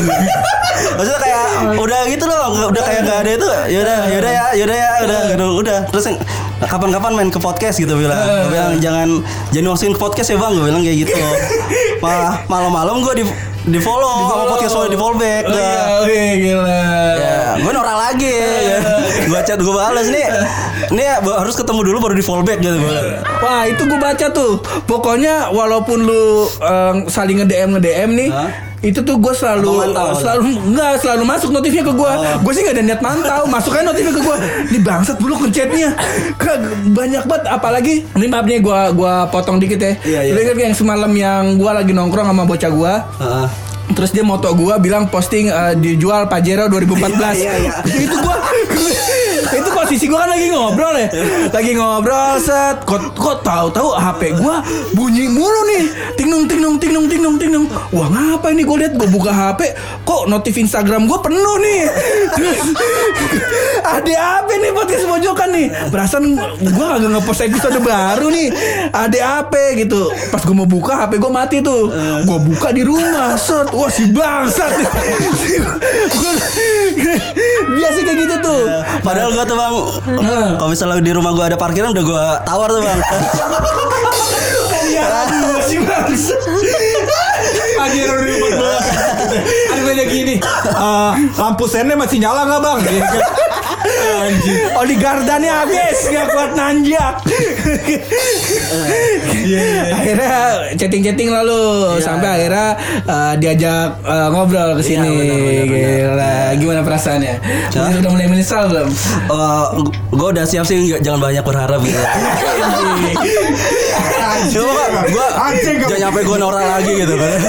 Maksudnya 0.96 1.20
kayak 1.20 1.44
udah 1.76 2.00
gitu 2.08 2.24
loh, 2.24 2.72
udah 2.72 2.82
kayak 2.82 3.00
gak 3.04 3.18
ada 3.20 3.30
itu. 3.36 3.48
Yaudah, 3.76 3.98
yaudah 4.08 4.32
ya, 4.32 4.46
yaudah 4.56 4.76
ya, 4.76 4.90
udah, 5.04 5.20
gitu, 5.28 5.46
udah. 5.60 5.78
Terus 5.92 6.04
kapan-kapan 6.64 7.12
main 7.12 7.28
ke 7.28 7.36
podcast 7.36 7.76
gitu 7.76 7.92
bilang. 7.92 8.16
Gue 8.16 8.50
bilang 8.56 8.72
jangan 8.80 9.08
jangan 9.52 9.76
masukin 9.76 9.92
ke 9.92 10.00
podcast 10.00 10.28
ya 10.32 10.38
bang, 10.40 10.52
gue 10.56 10.64
bilang 10.64 10.82
kayak 10.82 10.98
gitu. 11.04 11.12
Malah 12.04 12.40
malam-malam 12.48 13.04
gue 13.04 13.14
di 13.20 13.24
di 13.60 13.76
follow 13.76 14.24
sama 14.24 14.44
podcast 14.48 14.72
gue 14.72 14.88
di 14.92 14.98
follow 14.98 15.16
back. 15.20 15.44
Oh 15.44 15.52
iya, 15.52 15.80
oke 16.00 16.20
gila. 16.40 16.82
Ya, 17.20 17.38
gue 17.60 17.72
norak 17.76 17.96
lagi 18.08 18.32
ya. 18.72 18.78
Gue 19.28 19.40
chat 19.44 19.60
gue 19.60 19.74
balas 19.74 20.08
nih. 20.08 20.26
Ini 20.90 21.02
ya, 21.02 21.16
harus 21.20 21.54
ketemu 21.54 21.80
dulu 21.84 21.98
baru 22.00 22.14
di 22.16 22.24
fallback 22.24 22.58
gitu 22.58 22.80
gue. 22.80 22.92
Wah 23.40 23.68
itu 23.68 23.84
gue 23.84 24.00
baca 24.00 24.26
tuh 24.32 24.58
Pokoknya 24.84 25.52
walaupun 25.52 26.02
lu 26.02 26.48
em, 26.60 26.96
saling 27.06 27.44
nge-DM 27.44 27.76
nge-DM 27.76 28.10
nih 28.16 28.28
Hah? 28.32 28.50
Itu 28.80 28.96
tuh 28.98 29.16
gue 29.16 29.28
selalu 29.30 29.92
selalu 30.16 30.40
enggak 30.66 30.92
selalu 30.96 31.22
masuk 31.22 31.50
notifnya 31.50 31.82
ke 31.82 31.92
gue 31.92 32.10
Oh. 32.10 32.36
gue 32.40 32.52
sih 32.52 32.62
gak 32.62 32.74
ada 32.74 32.82
niat 32.82 33.00
mantau 33.00 33.44
masuk 33.46 33.72
aja 33.72 33.84
notifnya 33.84 34.08
ke 34.10 34.22
gue 34.22 34.36
ini 34.66 34.78
bangsat 34.80 35.16
dulu 35.16 35.36
Kag- 36.34 36.64
banyak 36.88 37.22
banget 37.22 37.44
apalagi 37.46 37.94
ini 38.10 38.26
maaf 38.26 38.44
nih 38.44 38.58
gue 38.58 38.80
gua 38.92 39.28
potong 39.28 39.56
dikit 39.56 39.76
ya 39.78 39.92
Iya, 40.00 40.20
iya. 40.22 40.32
Lu 40.32 40.38
ingat 40.38 40.56
yang 40.58 40.72
semalam 40.72 41.12
yang 41.12 41.54
gue 41.54 41.70
lagi 41.70 41.92
nongkrong 41.92 42.24
sama 42.24 42.42
bocah 42.42 42.70
gue 42.70 42.94
Heeh. 43.20 43.48
Terus 43.90 44.10
dia 44.10 44.22
moto 44.22 44.46
gua 44.54 44.78
bilang 44.78 45.06
posting 45.06 45.50
eh, 45.50 45.74
dijual 45.74 46.24
Pajero 46.24 46.70
2014. 46.70 47.10
Iya, 47.34 47.52
iya. 47.58 47.72
itu 47.84 48.16
gua 48.16 48.38
itu 49.90 49.98
posisi 49.98 50.06
gua 50.06 50.22
kan 50.22 50.30
lagi 50.30 50.46
ngobrol 50.54 50.94
ya. 50.94 51.08
Lagi 51.50 51.74
ngobrol 51.74 52.38
set 52.38 52.86
kok 52.86 53.10
kok 53.18 53.42
tahu-tahu 53.42 53.90
HP 53.98 54.38
gua 54.38 54.62
bunyi 54.94 55.26
mulu 55.26 55.66
nih. 55.66 55.82
Tingnung 56.14 56.46
tingnung 56.46 56.78
tingnung 56.78 57.10
tingnung 57.10 57.36
tingnung. 57.42 57.66
Wah, 57.90 58.06
ngapa 58.06 58.54
ini 58.54 58.62
gua 58.62 58.86
lihat 58.86 58.94
gua 58.94 59.10
buka 59.10 59.34
HP 59.34 59.74
kok 60.06 60.30
notif 60.30 60.54
Instagram 60.54 61.10
gua 61.10 61.18
penuh 61.18 61.56
nih. 61.58 61.90
Ada 63.98 64.14
apa 64.38 64.52
nih 64.62 64.70
podcast 64.70 65.10
pojokan 65.10 65.50
nih? 65.58 65.66
Perasaan 65.90 66.38
gua 66.70 66.86
kagak 66.94 67.10
ngepost 67.10 67.42
episode 67.50 67.82
baru 67.82 68.30
nih. 68.30 68.48
Ada 68.94 69.42
apa 69.42 69.74
gitu. 69.74 70.06
Pas 70.30 70.46
gua 70.46 70.54
mau 70.54 70.70
buka 70.70 71.02
HP 71.02 71.18
gua 71.18 71.34
mati 71.34 71.58
tuh. 71.58 71.90
Gua 72.30 72.38
buka 72.38 72.70
di 72.70 72.86
rumah, 72.86 73.34
set. 73.34 73.74
Wah 73.74 73.90
si 73.90 74.06
bangsat. 74.14 74.70
Biasa 77.76 77.98
kayak 78.04 78.18
gitu 78.26 78.36
tuh. 78.42 78.60
Padahal 79.00 79.30
gue 79.32 79.44
tuh 79.46 79.56
bang, 79.56 79.74
kalau 80.58 80.70
misalnya 80.70 81.02
di 81.02 81.12
rumah 81.12 81.30
gue 81.34 81.44
ada 81.54 81.58
parkiran 81.58 81.92
udah 81.92 82.04
gue 82.04 82.24
tawar 82.44 82.68
tuh 82.70 82.82
bang. 82.82 83.00
Iya, 84.90 85.06
si 85.64 85.76
bangsat. 85.78 86.40
Pajero 87.78 88.14
2014. 88.20 89.72
Ada 89.72 90.04
gini. 90.10 90.34
Eh, 90.40 91.12
lampu 91.38 91.64
sennya 91.64 91.96
masih 91.96 92.18
nyala 92.20 92.44
nggak 92.44 92.60
bang? 92.60 92.78
Ya? 93.90 94.78
Oh 94.78 94.84
di 94.86 94.96
gardannya 94.96 95.52
habis 95.52 95.98
nggak 96.08 96.26
kuat 96.32 96.52
nanjak. 96.54 97.14
akhirnya 99.90 100.36
chatting-chatting 100.78 101.30
lalu 101.32 101.60
sampai 102.00 102.28
akhirnya 102.40 102.78
uh, 103.04 103.34
diajak 103.36 103.98
uh, 104.06 104.28
ngobrol 104.30 104.78
ke 104.78 104.82
sini. 104.84 105.10
benar, 105.66 105.66
Gila, 105.66 106.36
gimana 106.56 106.80
perasaannya? 106.86 107.34
Udah, 107.74 107.98
udah 108.00 108.10
mulai 108.10 108.28
menyesal 108.30 108.70
belum? 108.70 108.88
gue 110.10 110.28
udah 110.36 110.44
siap 110.46 110.64
sih 110.66 110.94
jangan 111.00 111.20
banyak 111.20 111.44
berharap 111.44 111.80
gitu. 111.82 112.00
Gue 115.10 115.26
jangan 115.86 116.00
nyampe 116.08 116.20
gue 116.24 116.36
norak 116.38 116.64
lagi 116.64 116.92
gitu 117.02 117.14
kan. 117.18 117.40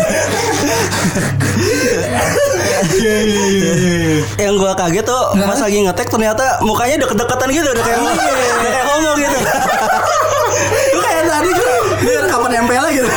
Yang 4.39 4.55
gue 4.57 4.71
kaget 4.75 5.05
tuh 5.05 5.23
pas 5.36 5.60
lagi 5.60 5.77
ngetek 5.84 6.07
ternyata 6.10 6.45
mukanya 6.63 6.95
udah 7.03 7.10
kedekatan 7.13 7.47
gitu 7.51 7.67
udah 7.71 7.84
kayak 7.84 7.99
udah 8.01 8.71
kayak 8.71 8.86
homo 8.88 9.12
gitu. 9.17 9.38
Gue 10.91 11.01
kayak 11.01 11.23
tadi 11.25 11.49
gue 11.55 11.73
dia 12.05 12.19
rekaman 12.27 12.49
nempel 12.51 12.86
gitu. 12.91 13.10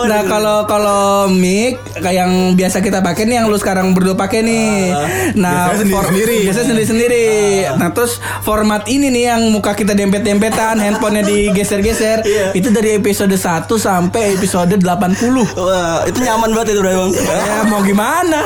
Nah 0.00 0.22
kalau 0.24 0.58
kalau 0.64 1.02
mic 1.28 1.74
kayak 1.92 2.14
yang 2.16 2.32
biasa 2.54 2.78
kita 2.78 3.00
pakai 3.00 3.24
nih 3.24 3.36
yang 3.36 3.46
lu 3.46 3.56
sekarang 3.56 3.90
berdua 3.90 4.14
pakai 4.14 4.40
nih. 4.40 4.94
Nah 5.34 5.68
biasanya 5.68 5.82
sendiri-sendiri. 5.84 6.36
biasa 6.44 6.60
sendiri-sendiri. 6.62 7.26
Nah 7.74 7.88
terus 7.90 8.12
format 8.40 8.86
ini 8.86 9.08
nih 9.08 9.24
yang 9.28 9.42
muka 9.48 9.72
kita 9.72 9.92
dempet-dempetan, 9.92 10.78
handphonenya 10.84 11.24
digeser-geser. 11.24 12.22
Itu 12.52 12.70
dari 12.70 12.94
episode 12.94 13.32
1 13.32 13.66
sampai 13.68 14.34
episode 14.34 14.76
80 14.76 15.58
Wah, 15.58 16.04
itu 16.04 16.18
nyaman 16.18 16.50
banget 16.52 16.74
itu, 16.74 16.80
Bang. 16.80 17.10
Ya 17.12 17.64
mau 17.64 17.80
gimana? 17.80 18.40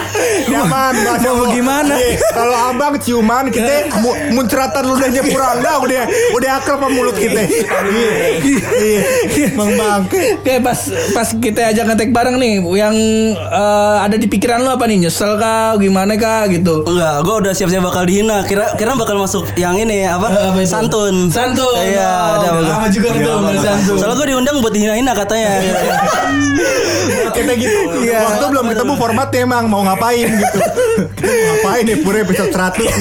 Nyaman 0.44 0.92
Mas. 0.98 1.20
Mau 1.24 1.48
gimana? 1.48 1.94
Iya, 1.94 2.18
Kalau 2.30 2.56
abang 2.68 2.94
ciuman 2.96 3.48
kita 3.48 3.90
mu- 3.98 4.14
muncratan 4.32 4.84
ludahnya 4.84 5.22
Purangga 5.24 5.80
udah 5.80 6.02
udah 6.32 6.50
akal 6.56 6.76
sama 6.76 6.88
mulut 6.88 7.16
kita. 7.16 7.40
Iya. 7.42 8.68
Iya. 8.72 9.48
Bang 9.54 9.72
bangke. 9.72 10.22
Oke 10.38 10.54
pas 10.60 10.78
pas 11.12 11.28
kita 11.42 11.60
ajak 11.68 11.84
ngetek 11.84 12.10
bareng 12.10 12.38
nih 12.38 12.52
yang 12.72 12.94
eh, 13.34 13.96
ada 13.98 14.14
di 14.14 14.24
pikiran 14.24 14.62
lu 14.62 14.70
apa 14.70 14.86
nih 14.86 15.02
nyesel 15.02 15.34
kah 15.34 15.74
gimana 15.76 16.14
kah 16.14 16.46
gitu 16.46 16.86
Enggak, 16.86 17.16
gue 17.20 17.34
udah 17.42 17.52
siap-siap 17.52 17.82
bakal 17.82 18.04
dihina. 18.04 18.44
Kira 18.44 18.72
kira 18.74 18.94
bakal 18.94 19.18
masuk 19.18 19.50
yang 19.54 19.74
ini 19.74 20.04
apa? 20.04 20.28
Eh, 20.28 20.44
apa 20.46 20.58
itu? 20.58 20.70
Santun. 20.70 21.26
Santun. 21.28 21.74
Iya, 21.82 22.10
Oh, 22.12 22.34
ada 22.38 22.48
apa? 22.78 22.86
juga 22.88 23.08
tuh 23.10 23.34
main 23.40 23.58
santun. 23.58 23.96
Soalnya 23.98 24.16
gue 24.16 24.28
diundang 24.30 24.56
buat 24.60 24.70
dihina-hina 24.70 25.12
katanya. 25.12 25.50
Kita 27.32 27.52
gitu. 27.56 27.78
Iya. 28.04 28.18
Waktu 28.22 28.44
belum 28.46 28.66
ketemu 28.68 28.92
formatnya 28.94 29.40
emang 29.42 29.64
mau 29.66 29.82
ngapain 29.82 30.28
gitu. 30.28 30.58
Mau 31.00 31.42
ngapain 31.48 31.82
nih 31.82 31.96
pura 32.00 32.18
episode 32.20 32.52
100 32.52 32.76
nih. 32.78 32.92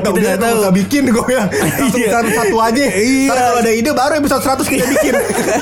Kita 0.00 0.08
udah 0.10 0.32
tahu. 0.36 0.54
usah 0.58 0.72
bikin 0.72 1.02
gue 1.06 1.24
bilang. 1.24 1.48
Langsung 1.52 2.00
Iya. 2.00 2.10
satu 2.10 2.30
satu 2.32 2.56
aja. 2.58 2.82
Iya. 2.82 3.28
Kalau 3.28 3.46
ada 3.60 3.70
ide 3.70 3.90
baru 3.92 4.12
episode 4.16 4.42
100 4.42 4.64
kita 4.66 4.84
bikin. 4.88 5.12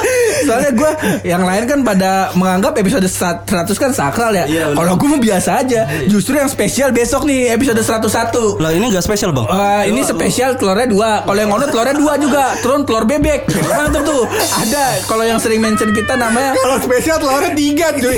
Soalnya 0.47 0.71
gue 0.73 0.91
yang 1.27 1.43
lain 1.43 1.65
kan 1.67 1.81
pada 1.83 2.13
menganggap 2.35 2.73
episode 2.77 3.07
100 3.07 3.47
kan 3.75 3.91
sakral 3.93 4.33
ya. 4.33 4.45
Iya. 4.45 4.65
Kalau 4.75 4.95
gue 4.97 5.09
mah 5.09 5.21
biasa 5.21 5.51
aja. 5.61 5.81
Justru 6.07 6.37
yang 6.37 6.49
spesial 6.49 6.91
besok 6.91 7.25
nih 7.25 7.53
episode 7.53 7.79
101. 7.79 8.61
Lah 8.61 8.71
ini 8.73 8.91
gak 8.91 9.05
spesial, 9.05 9.31
Bang. 9.31 9.47
Wah, 9.47 9.83
ini 9.85 10.01
spesial 10.03 10.57
telurnya 10.57 10.89
dua. 10.89 11.11
Kalau 11.25 11.39
yang 11.39 11.53
ono 11.53 11.65
telurnya 11.69 11.97
dua 11.97 12.13
juga. 12.19 12.45
Turun 12.61 12.83
telur 12.85 13.05
bebek. 13.05 13.47
Mantap 13.71 14.03
tuh. 14.05 14.25
Ada. 14.65 15.05
Kalau 15.05 15.25
yang 15.25 15.39
sering 15.39 15.61
mention 15.61 15.91
kita 15.91 16.15
namanya 16.15 16.57
Kalau 16.57 16.79
spesial 16.81 17.17
telurnya 17.17 17.53
tiga 17.55 17.93
cuy. 17.95 18.17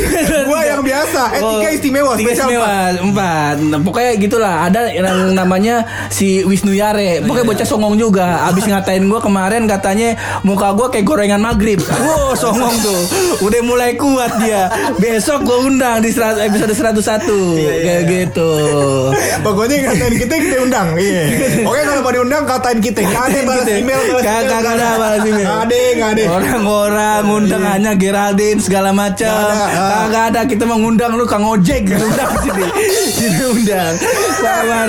Gua 0.49 0.61
yang 0.65 0.81
biasa. 0.83 1.23
Eh 1.37 1.43
tiga 1.43 1.69
istimewa. 1.71 2.05
Oh, 2.07 2.17
Tiga 2.17 2.33
Spesial 2.33 2.49
istimewa 2.49 2.67
empat. 2.67 2.95
empat. 3.03 3.57
Nah, 3.67 3.81
pokoknya 3.83 4.13
gitulah. 4.17 4.55
Ada 4.67 4.81
yang 4.95 5.35
namanya 5.35 5.85
si 6.09 6.43
Wisnu 6.43 6.73
Yare. 6.73 7.23
Pokoknya 7.27 7.47
bocah 7.47 7.67
songong 7.67 7.95
juga. 7.99 8.47
Abis 8.47 8.67
ngatain 8.67 9.05
gue 9.05 9.21
kemarin 9.21 9.67
katanya 9.67 10.15
muka 10.43 10.71
gue 10.73 10.87
kayak 10.91 11.07
gorengan 11.07 11.43
maghrib. 11.43 11.79
Wow 11.83 12.35
songong 12.35 12.75
tuh. 12.81 13.01
Udah 13.43 13.61
mulai 13.63 13.86
kuat 13.95 14.33
dia. 14.37 14.67
Besok 14.97 15.47
gue 15.47 15.59
undang 15.65 16.03
di 16.03 16.11
episode 16.11 16.75
101 16.75 17.23
kayak 17.79 18.03
gitu. 18.05 18.51
Pokoknya 19.41 19.87
ngatain 19.87 20.15
kita 20.17 20.35
kita 20.37 20.57
undang. 20.61 20.89
Iya. 20.97 21.23
Oke 21.63 21.81
kalau 21.81 22.03
mau 22.03 22.11
diundang 22.11 22.43
katain 22.43 22.79
kita. 22.81 23.07
Ada 23.07 23.39
balas 23.43 23.63
Gitu. 23.65 23.83
email. 23.83 24.01
balas 24.01 24.23
Kagak 24.23 24.35
email, 24.35 24.51
kagak 24.51 24.73
ada 24.73 24.89
balas 24.97 25.23
email. 25.23 25.47
Nggak 25.47 25.61
ada, 25.61 25.79
nggak 25.93 26.11
ada. 26.11 26.23
Orang-orang 26.29 27.23
undangannya 27.29 27.93
Geraldine 27.95 28.59
segala 28.59 28.91
macam. 28.91 29.31
Ada, 29.31 29.55
ah. 29.55 29.91
Kagak 30.03 30.25
ada 30.27 30.41
kita 30.45 30.65
mau 30.65 30.79
ngundang 30.79 31.15
lu 31.15 31.25
Kang 31.25 31.45
Ojek 31.45 31.87
undang 31.87 32.33
sini. 32.41 32.65
Sini 33.17 33.41
undang. 33.45 33.95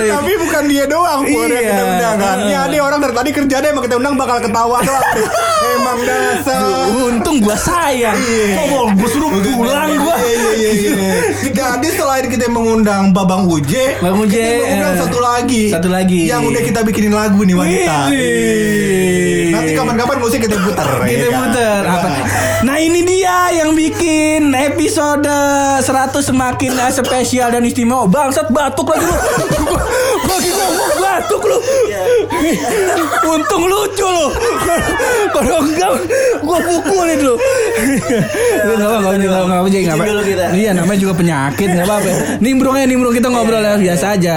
Tapi 0.08 0.32
bukan 0.36 0.62
dia 0.66 0.84
doang 0.84 1.20
Iya. 1.22 1.60
kita 1.60 1.82
undang 1.86 2.16
kan. 2.16 2.36
Ini 2.40 2.54
ada 2.56 2.76
orang 2.80 2.98
dari 2.98 3.14
tadi 3.14 3.30
kerja 3.32 3.56
deh 3.60 3.68
emang 3.68 3.84
kita 3.84 3.96
undang 3.96 4.14
bakal 4.14 4.38
ketawa 4.40 4.78
doang. 4.80 5.04
emang 5.76 5.98
dasar. 6.00 6.60
Untung 6.90 7.36
gua 7.38 7.54
sayang. 7.54 8.16
Oh, 8.72 8.87
gua 8.96 9.08
suruh 9.10 9.30
pulang 9.32 9.90
gua. 10.00 10.16
Iya, 10.18 10.34
iya, 10.34 10.50
iya, 10.54 10.70
iya. 10.94 11.12
Jadi 11.52 11.88
selain 11.92 12.24
kita 12.30 12.46
mengundang 12.48 13.12
Babang 13.12 13.44
Uje, 13.48 13.98
Bang 14.00 14.16
Uje, 14.20 14.38
kita 14.38 14.64
mengundang 14.64 14.94
satu 15.04 15.18
lagi. 15.20 15.62
Satu 15.68 15.88
lagi. 15.92 16.20
Yang 16.28 16.42
udah 16.54 16.62
kita 16.64 16.80
bikinin 16.86 17.14
lagu 17.14 17.40
nih 17.44 17.56
wanita. 17.56 17.96
Nanti 19.48 19.70
kapan-kapan 19.74 20.16
musik 20.22 20.40
kita 20.44 20.56
putar. 20.62 20.88
Kita 21.04 21.26
kan? 21.28 21.38
puter 21.42 21.80
apa? 21.84 22.08
Nah 22.58 22.74
ini 22.82 23.06
dia 23.06 23.54
yang 23.54 23.70
bikin 23.70 24.50
episode 24.50 25.22
100 25.22 25.86
semakin 26.18 26.74
spesial 26.90 27.54
dan 27.54 27.62
istimewa. 27.62 28.10
Bangsat 28.10 28.50
batuk 28.50 28.90
lagi 28.90 29.06
lu. 29.06 29.14
Lagi 30.26 30.50
ngomong 30.50 30.92
batuk 30.98 31.42
lu. 31.46 31.58
Untung 33.30 33.62
lucu 33.70 34.02
lu. 34.02 34.26
Kalau 35.30 35.62
enggak 35.62 35.90
gua 36.42 36.58
pukulin 36.58 37.18
lu. 37.22 37.34
Enggak 37.38 38.88
apa-apa, 38.90 39.08
enggak 39.14 39.30
apa-apa, 39.38 39.66
enggak 39.70 39.94
apa-apa. 39.94 40.56
Iya 40.58 40.70
namanya 40.74 40.98
juga 40.98 41.14
penyakit 41.14 41.68
enggak 41.70 41.86
apa-apa. 41.86 42.10
Nimbrung 42.42 42.74
aja 42.74 42.86
nimbrung 42.90 43.14
kita 43.14 43.30
ngobrol 43.30 43.62
ya 43.62 43.78
biasa 43.78 44.18
aja. 44.18 44.36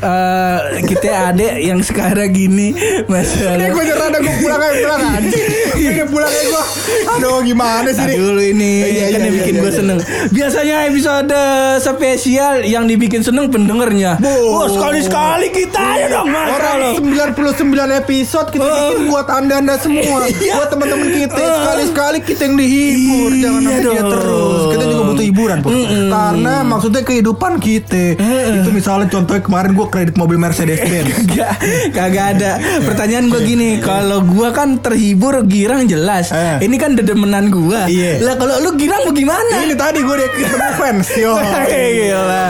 Eh 0.00 0.88
kita 0.88 1.36
ada 1.36 1.60
yang 1.60 1.84
sekarang 1.84 2.32
gini 2.32 2.72
Ini 2.72 3.04
masalah 3.12 3.60
gue 3.60 3.84
nyerah 3.84 4.08
gue 4.08 4.34
pulang 4.40 4.56
aja 4.56 4.76
pulang 4.80 5.02
anjing. 5.20 5.44
Ini 5.76 6.04
pulang 6.08 6.32
aja 6.32 6.48
gue. 6.48 6.64
Aduh 7.12 7.44
gimana 7.44 7.57
sih 7.88 7.96
Nah, 7.98 8.08
dulu 8.08 8.40
ini 8.40 8.72
Iya, 8.78 8.86
kan 8.86 8.94
iya, 8.94 9.06
yang 9.10 9.24
iya, 9.24 9.32
bikin 9.34 9.54
iya, 9.54 9.60
gue 9.60 9.70
iya. 9.70 9.78
seneng. 9.78 9.98
Biasanya 10.30 10.76
episode 10.86 11.34
spesial 11.78 12.54
yang 12.62 12.84
dibikin 12.84 13.22
seneng 13.22 13.50
pendengarnya. 13.50 14.16
Bo. 14.18 14.30
Oh, 14.54 14.66
sekali 14.66 15.00
sekali 15.00 15.46
kita 15.50 15.78
aja 15.78 16.06
dong 16.08 16.28
masa 16.28 16.48
lo. 16.48 16.54
Orang 16.54 16.78
99 17.18 18.00
episode 18.02 18.48
kita 18.48 18.66
bikin 18.66 18.98
buat 19.06 19.26
anda-anda 19.28 19.74
semua 19.76 20.18
Iya. 20.28 20.54
Buat 20.54 20.68
teman-teman 20.70 21.08
kita 21.10 21.36
Sekali-sekali 21.38 22.18
kita 22.22 22.40
yang 22.44 22.56
dihibur 22.56 23.30
Iya 23.30 23.42
Jangan 23.44 23.60
sampai 23.64 23.82
dia 23.84 24.02
terus 24.04 24.60
Kita 24.68 24.84
juga 24.84 24.97
butuh 25.18 25.26
hiburan 25.26 25.58
Pur. 25.58 25.74
Karena 25.74 26.54
maksudnya 26.62 27.02
kehidupan 27.02 27.58
kita 27.58 28.14
Itu 28.62 28.70
misalnya 28.70 29.10
contohnya 29.10 29.42
kemarin 29.42 29.74
gue 29.74 29.86
kredit 29.90 30.14
mobil 30.14 30.38
Mercedes 30.38 30.78
Benz 30.78 31.10
Kagak, 31.18 31.52
kagak 31.90 32.26
ada. 32.38 32.52
Pertanyaan 32.86 33.26
gue 33.32 33.40
gini, 33.42 33.68
kalau 33.82 34.22
gua 34.22 34.54
kan 34.54 34.78
terhibur 34.78 35.34
girang 35.48 35.88
jelas. 35.88 36.30
Eh. 36.30 36.62
Ini 36.62 36.76
kan 36.78 36.94
dedemenan 36.94 37.50
gua. 37.50 37.88
Iya. 37.90 38.22
Lah 38.22 38.34
kalau 38.38 38.60
lu 38.62 38.76
girang 38.78 39.02
mau 39.08 39.14
gimana? 39.14 39.66
Ini 39.66 39.74
tadi 39.74 39.98
gue 40.04 40.14
udah 40.14 40.30
ketemu 40.30 40.68
fans 40.78 41.08
Yo 41.18 41.32
Gila. 41.72 42.48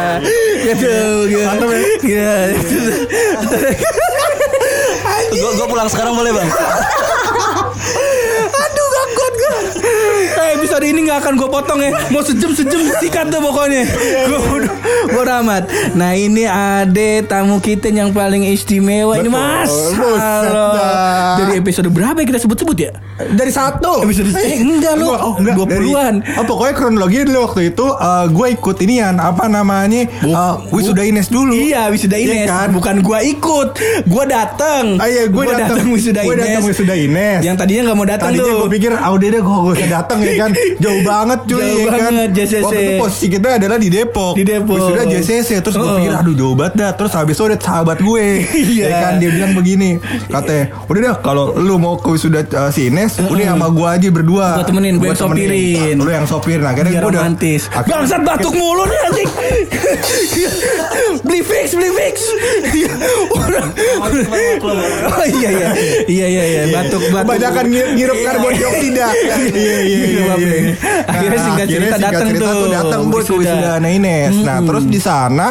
Gitu, 0.59 0.94
gila. 1.33 1.44
Mantap 1.54 1.68
ya. 1.70 1.81
Gila. 2.02 2.37
Gue 5.28 5.50
gue 5.54 5.66
pulang 5.68 5.88
sekarang 5.88 6.14
boleh, 6.16 6.33
Bang? 6.35 6.48
Eh 10.38 10.55
episode 10.55 10.87
ini 10.87 11.03
gak 11.05 11.18
akan 11.20 11.35
gue 11.35 11.48
potong 11.48 11.81
ya. 11.81 11.90
Mau 12.09 12.22
sejam-sejam 12.22 12.79
sikat 12.96 13.27
tuh 13.27 13.42
pokoknya. 13.42 13.83
Gue 14.24 14.70
Gue 15.09 15.22
amat. 15.37 15.66
Nah 15.92 16.14
ini 16.14 16.46
ada 16.46 17.09
tamu 17.24 17.59
kita 17.59 17.90
yang 17.90 18.11
paling 18.11 18.46
istimewa 18.46 19.18
Ini 19.18 19.27
mas. 19.27 19.66
Halo. 19.92 20.66
Dari 21.37 21.59
episode 21.59 21.90
berapa 21.90 22.14
ya 22.14 22.27
kita 22.29 22.38
sebut-sebut 22.38 22.77
ya? 22.79 22.92
Dari 23.18 23.51
satu. 23.51 23.98
Episode 24.01 24.31
eh, 24.33 24.59
enggak 24.59 24.94
Gua- 24.96 25.18
oh, 25.20 25.35
enggak, 25.37 25.59
20-an 25.59 26.14
dari- 26.22 26.38
Oh, 26.38 26.44
pokoknya 26.46 26.74
kronologi 26.77 27.18
dulu 27.24 27.38
waktu 27.44 27.61
itu 27.68 27.87
eh, 27.88 28.24
Gue 28.31 28.46
ikut 28.53 28.77
inian 28.79 29.18
Apa 29.18 29.46
namanya? 29.46 30.07
Eh, 30.07 30.55
Wisuda 30.70 31.03
Ines 31.03 31.27
dulu. 31.29 31.51
Iya 31.53 31.90
wisuda 31.90 32.14
Iya 32.14 32.35
Ines. 32.37 32.48
kan? 32.48 32.68
Bukan 32.70 33.03
gue 33.03 33.18
ikut. 33.29 33.68
Gue 34.07 34.24
dateng. 34.24 35.03
Ah 35.03 35.11
iya 35.11 35.27
gue 35.27 35.35
Gua 35.35 35.51
datang 35.51 35.83
wisuda 35.88 36.22
Gue 36.22 36.35
Ines. 36.37 36.46
Datang 36.46 36.62
wisuda 36.64 36.94
Ines. 36.94 37.40
Yang 37.42 37.57
tadinya 37.59 37.83
gak 37.85 37.96
mau 37.96 38.07
datang 38.07 38.29
Tadinya 38.31 38.46
tuh. 38.46 38.59
gue 38.61 38.70
pikir 38.72 38.92
ah 38.92 39.11
udah 39.11 39.29
deh 39.29 39.40
gue 39.40 39.57
gak 39.59 39.74
usah 39.74 39.90
datang 39.90 40.18
ya 40.20 40.28
kan? 40.35 40.51
Jauh 40.79 41.01
banget 41.03 41.38
cuy 41.45 41.57
Jauh 41.59 41.79
ya 41.79 41.87
kan? 41.88 41.99
banget, 42.11 42.29
JCC. 42.35 42.61
Waktu 42.61 42.81
itu 42.81 42.93
posisi 42.99 43.27
kita 43.29 43.47
adalah 43.55 43.77
di 43.77 43.88
Depok. 43.88 44.33
Di 44.33 44.45
Depok. 44.45 44.77
Wisuda 44.77 45.03
JCC 45.05 45.51
Terus 45.59 45.75
gue 45.75 45.85
Oh. 45.85 45.97
pikir 45.97 46.12
aduh 46.12 46.35
jauh 46.35 46.53
banget 46.53 46.75
dah. 46.77 46.91
Terus 46.93 47.12
habis 47.12 47.35
itu 47.35 47.45
ada 47.45 47.57
sahabat 47.57 47.99
gue. 47.99 48.27
Iya. 48.69 48.85
Ya 48.85 48.97
kan 49.01 49.12
dia 49.17 49.31
bilang 49.31 49.53
begini. 49.53 49.97
Katanya 50.27 50.64
udah 50.85 51.01
deh 51.01 51.14
kalau 51.19 51.45
lu 51.55 51.77
mau 51.77 51.97
ke 51.97 52.09
wisuda 52.09 52.43
uh, 52.53 52.69
si 52.69 52.88
Ines 52.88 53.17
Udah 53.21 53.47
sama 53.49 53.69
gue 53.69 53.88
aja 53.88 54.09
berdua. 54.09 54.47
Gua 54.55 54.67
temenin, 54.67 54.97
yang 54.97 55.14
temenin. 55.14 55.17
sopirin. 55.17 55.97
Lu 55.97 56.11
yang 56.11 56.27
sopir 56.27 56.59
Nah 56.59 56.71
akhirnya 56.71 56.93
Biar 56.93 57.03
gue 57.03 57.11
udah 57.11 57.23
romantis. 57.23 57.62
Bangsat 57.71 58.21
batuk 58.21 58.53
mulu 58.53 58.85
nih 58.85 58.99
anjing. 59.05 59.29
Beli 61.21 61.41
fix 61.41 61.73
Beli 61.73 61.91
fix. 61.91 62.17
Orang 63.31 63.69
Oh 65.09 65.27
iya 65.27 65.49
iya. 65.51 65.69
Iya 66.07 66.27
iya 66.27 66.43
iya. 66.45 66.62
Batuk 66.71 67.03
batuk. 67.09 67.25
Kebanyakan 67.27 67.64
ngir- 67.69 67.91
ngirup 67.95 68.19
karbon 68.21 68.53
dioksida. 68.55 69.07
Iya 69.49 69.77
iya 69.83 70.17
iya, 70.18 70.35
iya, 70.37 70.57
iya. 70.59 70.74
Akhirnya 71.07 71.40
singkat 71.40 71.66
cerita 71.70 71.96
datang 71.98 72.28
tuh. 72.35 72.68
datang 72.70 73.00
buat 73.09 73.24
Wisuda. 73.24 73.40
wisuda 73.54 73.68
Ana 73.78 73.88
Ines 73.90 74.35
Nah 74.42 74.59
terus 74.66 74.85
di 74.85 75.00
sana 75.00 75.46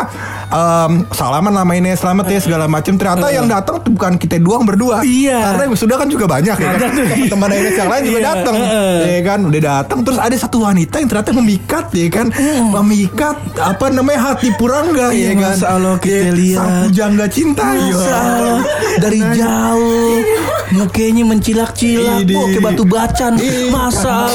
em, 0.49 0.91
salaman 1.09 1.51
nama 1.51 1.71
ini 1.71 1.91
selamat 1.91 2.25
ya 2.27 2.39
segala 2.39 2.65
macam. 2.65 2.93
Ternyata 2.93 3.27
yang 3.29 3.45
datang 3.45 3.79
bukan 3.83 4.15
kita 4.15 4.37
doang 4.37 4.63
berdua. 4.63 5.01
Iya. 5.01 5.53
Karena 5.53 5.61
yang 5.65 5.75
sudah 5.75 5.95
kan 5.95 6.07
juga 6.07 6.25
banyak 6.25 6.55
ya. 6.55 6.69
kan? 6.73 6.91
Teman-teman 6.93 7.49
Ines 7.53 7.75
yang 7.75 7.89
lain 7.89 8.03
juga 8.03 8.19
Iya. 8.19 8.27
datang. 8.31 8.55
Ya 9.03 9.19
kan, 9.23 9.39
udah 9.43 9.61
datang 9.61 9.99
terus 10.01 10.19
ada 10.19 10.35
satu 10.35 10.57
wanita 10.59 10.95
yang 10.97 11.09
ternyata 11.09 11.31
memikat 11.33 11.85
ya 11.91 12.07
kan. 12.09 12.27
Memikat 12.73 13.35
apa 13.57 13.85
namanya 13.89 14.33
hati 14.33 14.49
Purangga 14.53 15.11
Iya, 15.11 15.31
ya 15.31 15.33
kan. 15.35 15.53
Masya 15.53 15.67
Allah, 15.69 15.95
kita 15.97 16.15
Ya, 16.17 16.31
lihat. 16.31 16.57
Sang 16.57 16.75
pujangga 16.83 17.25
cinta. 17.27 17.65
Masya 17.67 18.15
Allah, 18.15 18.59
dari 18.97 19.19
jauh 19.21 20.19
mukanya 20.67 21.23
mencilak-cilak 21.23 22.27
kayak 22.27 22.59
batu 22.59 22.83
bacan 22.83 23.39
masa 23.69 24.27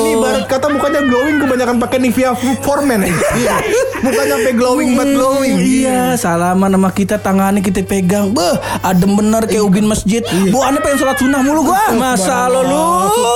Ini 0.00 0.10
ibarat 0.12 0.44
kata 0.44 0.66
mukanya 0.66 1.00
glowing 1.02 1.38
kebanyakan 1.38 1.76
pakai 1.78 1.98
Nivea 2.00 2.32
Foreman. 2.60 3.06
Mukanya 4.04 4.34
sampai 4.34 4.54
glowing 4.56 4.90
banget 4.94 5.14
glowing. 5.14 5.39
Iya, 5.44 6.14
salaman 6.16 6.70
sama 6.72 6.90
kita 6.92 7.16
tangannya 7.18 7.60
kita 7.60 7.82
pegang. 7.84 8.32
Beh, 8.32 8.56
adem 8.84 9.16
bener 9.16 9.44
kayak 9.46 9.64
ubin 9.64 9.86
masjid. 9.88 10.20
Bu, 10.50 10.60
aneh 10.60 10.80
pengen 10.80 10.98
sholat 11.00 11.16
sunnah 11.16 11.40
mulu 11.40 11.66
gua. 11.66 11.92
Masa 11.96 12.46
lo 12.48 12.60
lu. 12.62 12.84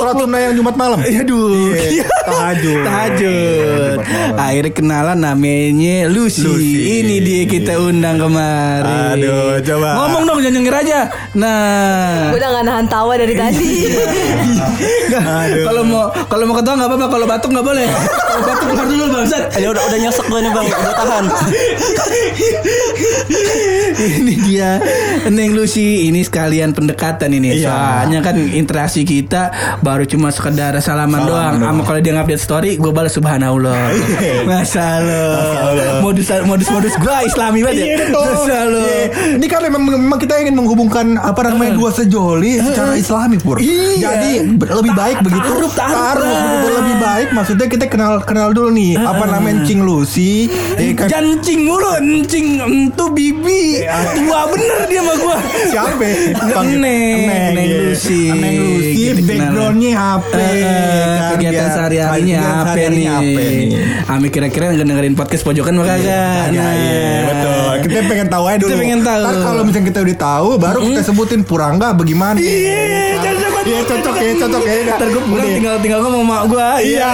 Sholat 0.00 0.16
sunnah 0.20 0.40
yang 0.40 0.54
Jumat 0.56 0.74
malam. 0.76 0.98
Aduh. 1.00 1.72
Iya, 1.94 2.08
tahajud. 2.26 2.82
Tahajud. 2.82 3.96
Akhirnya 4.34 4.72
kenalan 4.74 5.18
namanya 5.20 6.10
Lucy. 6.10 6.42
Lucy. 6.42 7.04
Ini 7.04 7.16
dia 7.22 7.42
kita 7.46 7.78
undang 7.78 8.18
kemari. 8.18 9.20
Aduh, 9.20 9.60
coba. 9.62 9.88
Ngomong 10.00 10.22
dong 10.26 10.38
jangan 10.42 10.54
nyengir 10.58 10.74
aja. 10.74 11.00
Nah. 11.36 12.32
Gue 12.34 12.40
udah 12.40 12.50
gak 12.50 12.64
nahan 12.66 12.86
tawa 12.88 13.14
dari 13.14 13.34
tadi. 13.36 13.72
Kalau 15.62 15.82
mau 15.86 16.10
kalau 16.26 16.44
mau 16.48 16.56
ketawa 16.58 16.74
nggak 16.82 16.90
apa-apa, 16.90 17.06
kalau 17.06 17.26
batuk 17.28 17.50
nggak 17.52 17.66
boleh. 17.66 17.86
Kalau 18.34 18.42
batuk 18.50 18.66
keluar 18.66 18.86
dulu 18.90 19.04
bangsat. 19.14 19.42
Ya 19.62 19.68
udah 19.70 19.82
udah 19.86 19.98
nyesek 20.00 20.26
gue 20.26 20.40
nih 20.42 20.50
bang, 20.50 20.66
udah 20.66 20.94
tahan. 20.98 21.24
Ini 24.18 24.34
dia 24.42 24.78
Neng 25.30 25.54
Lucy 25.54 26.08
ini 26.08 26.20
sekalian 26.20 26.74
pendekatan 26.74 27.30
ini 27.30 27.46
Iya. 27.54 27.70
soalnya 27.70 28.18
kan 28.20 28.36
interaksi 28.36 29.06
kita 29.06 29.50
baru 29.80 30.04
cuma 30.04 30.28
sekedar 30.28 30.74
salaman, 30.80 31.22
doang 31.24 31.54
sama 31.60 31.82
kalau 31.84 32.00
dia 32.00 32.12
ngupdate 32.12 32.42
story 32.42 32.70
gue 32.76 32.90
balas 32.90 33.14
subhanallah 33.14 33.94
masalah 34.50 36.00
modus 36.02 36.26
modus 36.44 36.68
modus 36.68 36.94
gue 36.96 37.16
islami 37.24 37.62
banget 37.62 37.76
ya 37.76 37.86
Iya 37.86 37.96
masalah 38.10 38.82
Iya. 38.84 39.36
Ini 39.38 39.46
kan 39.46 39.60
memang, 39.62 39.82
memang 39.86 40.18
kita 40.18 40.34
ingin 40.40 40.54
menghubungkan 40.54 41.16
apa 41.16 41.46
namanya 41.46 41.76
dua 41.76 41.90
sejoli 41.90 42.58
secara 42.58 42.96
Islami 42.96 43.36
pur. 43.38 43.60
Iya. 43.60 44.00
Jadi 44.00 44.30
lebih 44.60 44.92
baik 44.92 45.20
begitu. 45.20 45.44
Taruh, 45.44 45.72
taruh. 45.72 46.24
begitu 46.24 46.68
lebih 46.74 46.96
baik. 46.98 47.28
Maksudnya 47.32 47.66
kita 47.68 47.84
kenal 47.86 48.20
kenal 48.22 48.50
dulu 48.50 48.72
nih 48.72 48.96
apa 48.96 49.24
namanya 49.28 49.64
Cing 49.64 49.84
Lucy. 49.84 50.48
Jancing 51.06 51.68
mulu, 51.68 51.83
encing 51.98 52.46
itu 52.60 53.04
bibi. 53.10 53.62
Tua 54.14 54.40
bener 54.52 54.78
dia 54.86 55.00
sama 55.02 55.14
gua. 55.16 55.38
Siapa? 55.72 56.06
Neng, 56.68 56.78
Neng 56.78 57.66
iya. 57.66 57.78
Lucy. 57.88 58.22
Neng 58.30 58.56
Lucy. 58.60 59.02
Kenalan. 59.14 59.24
Backgroundnya 59.24 59.92
apa? 59.96 60.36
Eh, 60.36 60.62
kan? 60.62 61.30
kegiatan 61.34 61.54
kegiatan 61.54 61.66
apa 61.66 61.76
sehari-harinya 61.76 62.40
nih? 62.90 63.66
Ami 64.10 64.26
kira-kira 64.28 64.64
nggak 64.74 64.86
dengerin 64.86 65.14
podcast 65.14 65.42
pojokan 65.46 65.72
mah 65.78 65.86
kagak. 65.86 66.50
Iya, 66.50 66.68
iya, 66.74 67.18
betul. 67.28 67.72
Kita 67.84 67.98
pengen 68.08 68.28
tahu 68.28 68.44
aja 68.48 68.56
dulu. 68.58 68.68
Kita 68.68 68.76
pengen 68.80 69.00
tahu. 69.04 69.22
Ntar 69.24 69.36
kalau 69.40 69.62
misalnya 69.64 69.86
kita 69.90 69.98
udah 70.04 70.16
tahu, 70.18 70.48
baru 70.60 70.78
kita 70.84 71.02
sebutin 71.04 71.40
Purangga 71.44 71.88
bagaimana. 71.94 72.38
Iya. 72.40 72.82
Iya, 73.64 73.80
cocok 73.88 74.14
ya, 74.20 74.32
cocok 74.44 74.62
ya. 74.68 74.74
Ntar 74.92 75.08
gue 75.08 75.22
pulang 75.24 75.48
tinggal 75.48 75.74
tinggal 75.80 76.00
ngomong 76.04 76.24
mak 76.28 76.42
gue. 76.52 76.68
Iya, 76.84 77.08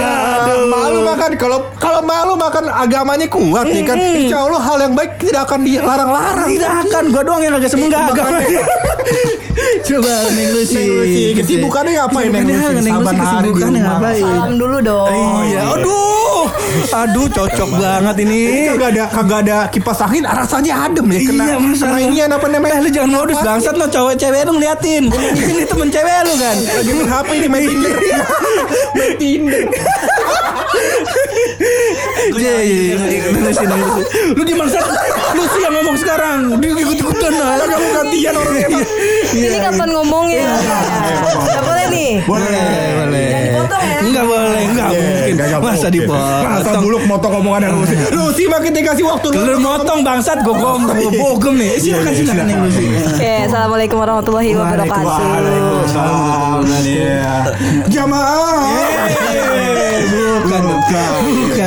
malu 0.67 0.99
makan 1.07 1.31
kalau 1.39 1.59
kalau 1.79 2.01
malu 2.03 2.33
makan 2.35 2.67
agamanya 2.67 3.27
kuat 3.31 3.67
ya 3.71 3.81
kan. 3.87 3.97
Insya 3.97 4.37
Allah 4.43 4.60
hal 4.61 4.77
yang 4.79 4.93
baik 4.93 5.11
tidak 5.17 5.41
akan 5.45 5.59
dilarang-larang. 5.61 6.47
Tidak 6.47 6.71
akan 6.85 7.03
gue 7.09 7.23
doang 7.25 7.41
yang 7.41 7.53
agak 7.57 7.69
semenggak. 7.69 8.01
Coba 9.81 10.13
Neng 10.31 10.49
Lucy. 10.55 10.85
Kesibukannya 11.35 11.91
ngapain, 11.99 12.29
Neng 12.31 12.47
Lucy? 12.47 12.63
Neng 12.79 12.95
Lucy 13.01 13.11
Saban 13.11 13.15
hari 13.17 13.49
di 13.51 13.51
kesibukannya 13.51 13.81
rumah. 13.81 13.97
ngapain? 13.97 14.23
Salam 14.23 14.51
dulu 14.55 14.77
dong. 14.79 15.09
Iya, 15.41 15.61
aduh, 15.67 16.43
aduh 16.93 17.25
cocok 17.27 17.69
banget 17.75 18.15
ini. 18.23 18.39
Kagak 18.71 18.89
ada 18.95 19.03
kagak 19.11 19.39
ada 19.43 19.57
kipas 19.67 19.99
angin, 20.01 20.23
rasanya 20.23 20.73
adem 20.87 21.05
ya. 21.11 21.19
Kena, 21.21 21.43
iya, 21.43 21.55
masa 21.59 21.85
kena 21.85 21.99
ini 21.99 22.17
apa 22.23 22.47
namanya? 22.47 22.73
Eh, 22.77 22.81
lu 22.81 22.89
jangan 22.89 23.11
modus 23.11 23.39
bangsat 23.41 23.75
lo 23.75 23.85
cowok 23.89 24.13
cewek 24.15 24.41
lu 24.47 24.51
ngeliatin. 24.55 25.03
Ini 25.35 25.63
temen 25.67 25.87
cewek 25.91 26.17
lu 26.25 26.33
kan. 26.39 26.55
Lagi 26.61 26.91
main 26.95 27.09
HP 27.09 27.27
ini 27.35 27.47
main 27.51 27.67
Tinder. 27.67 27.93
main 28.95 29.13
Tinder. 29.19 29.63
Iya, 32.31 32.55
iya, 32.63 32.81
iya. 32.95 32.95
Neng 33.31 33.43
Lucy, 33.45 33.65
Neng 33.65 33.81
Lucy. 33.81 34.03
Lu 34.37 34.43
di 34.45 34.53
mana? 34.55 34.79
Lu 35.35 35.43
sih 35.49 35.61
yang 35.61 35.73
ngomong 35.79 35.97
sekarang. 35.97 36.37
Dia 36.61 36.69
ikut-ikutan 36.73 37.33
lah. 37.37 37.53
Kagak 37.61 37.79
mau 37.81 37.89
gantian 38.01 38.33
orangnya. 38.37 38.67
Bang. 38.71 38.85
Ini 39.31 39.57
kapan 39.61 39.89
ngomongnya? 39.95 40.47
Gak 41.47 41.63
boleh 41.65 41.85
nih. 41.89 42.11
Boleh, 42.25 42.67
boleh. 42.99 43.29
Ya. 43.31 44.01
Enggak 44.01 44.25
boleh, 44.27 44.61
enggak 44.67 44.87
mungkin. 44.91 45.31
Gak, 45.37 45.47
gak 45.47 45.61
Masa 45.61 45.87
mungkin. 45.87 45.91
dipotong? 45.95 46.43
Masa 46.43 46.71
buluk 46.81 47.03
motong 47.07 47.33
omongan 47.39 47.61
yang 47.69 47.75
Lucy. 47.79 47.95
Lucy 48.11 48.43
makin 48.49 48.71
dikasih 48.75 49.05
waktu 49.07 49.27
Lu 49.31 49.55
motong 49.61 49.99
bangsat 50.03 50.43
gue 50.43 50.55
gom 50.57 50.81
bogem 51.15 51.53
nih. 51.61 51.71
Silakan 51.79 52.13
silakan 52.13 52.45
Neng 52.49 52.59
Lucy. 52.67 52.85
Oke, 52.91 53.31
assalamuh 53.47 53.77
warahmatullahi 53.79 54.51
wabarakatuh. 54.57 55.05
Waalaikumsalam. 55.07 56.59
Iya. 56.81 57.29
Jamaah. 57.87 58.67
Bukan, 60.11 60.61
bukan. 60.67 61.11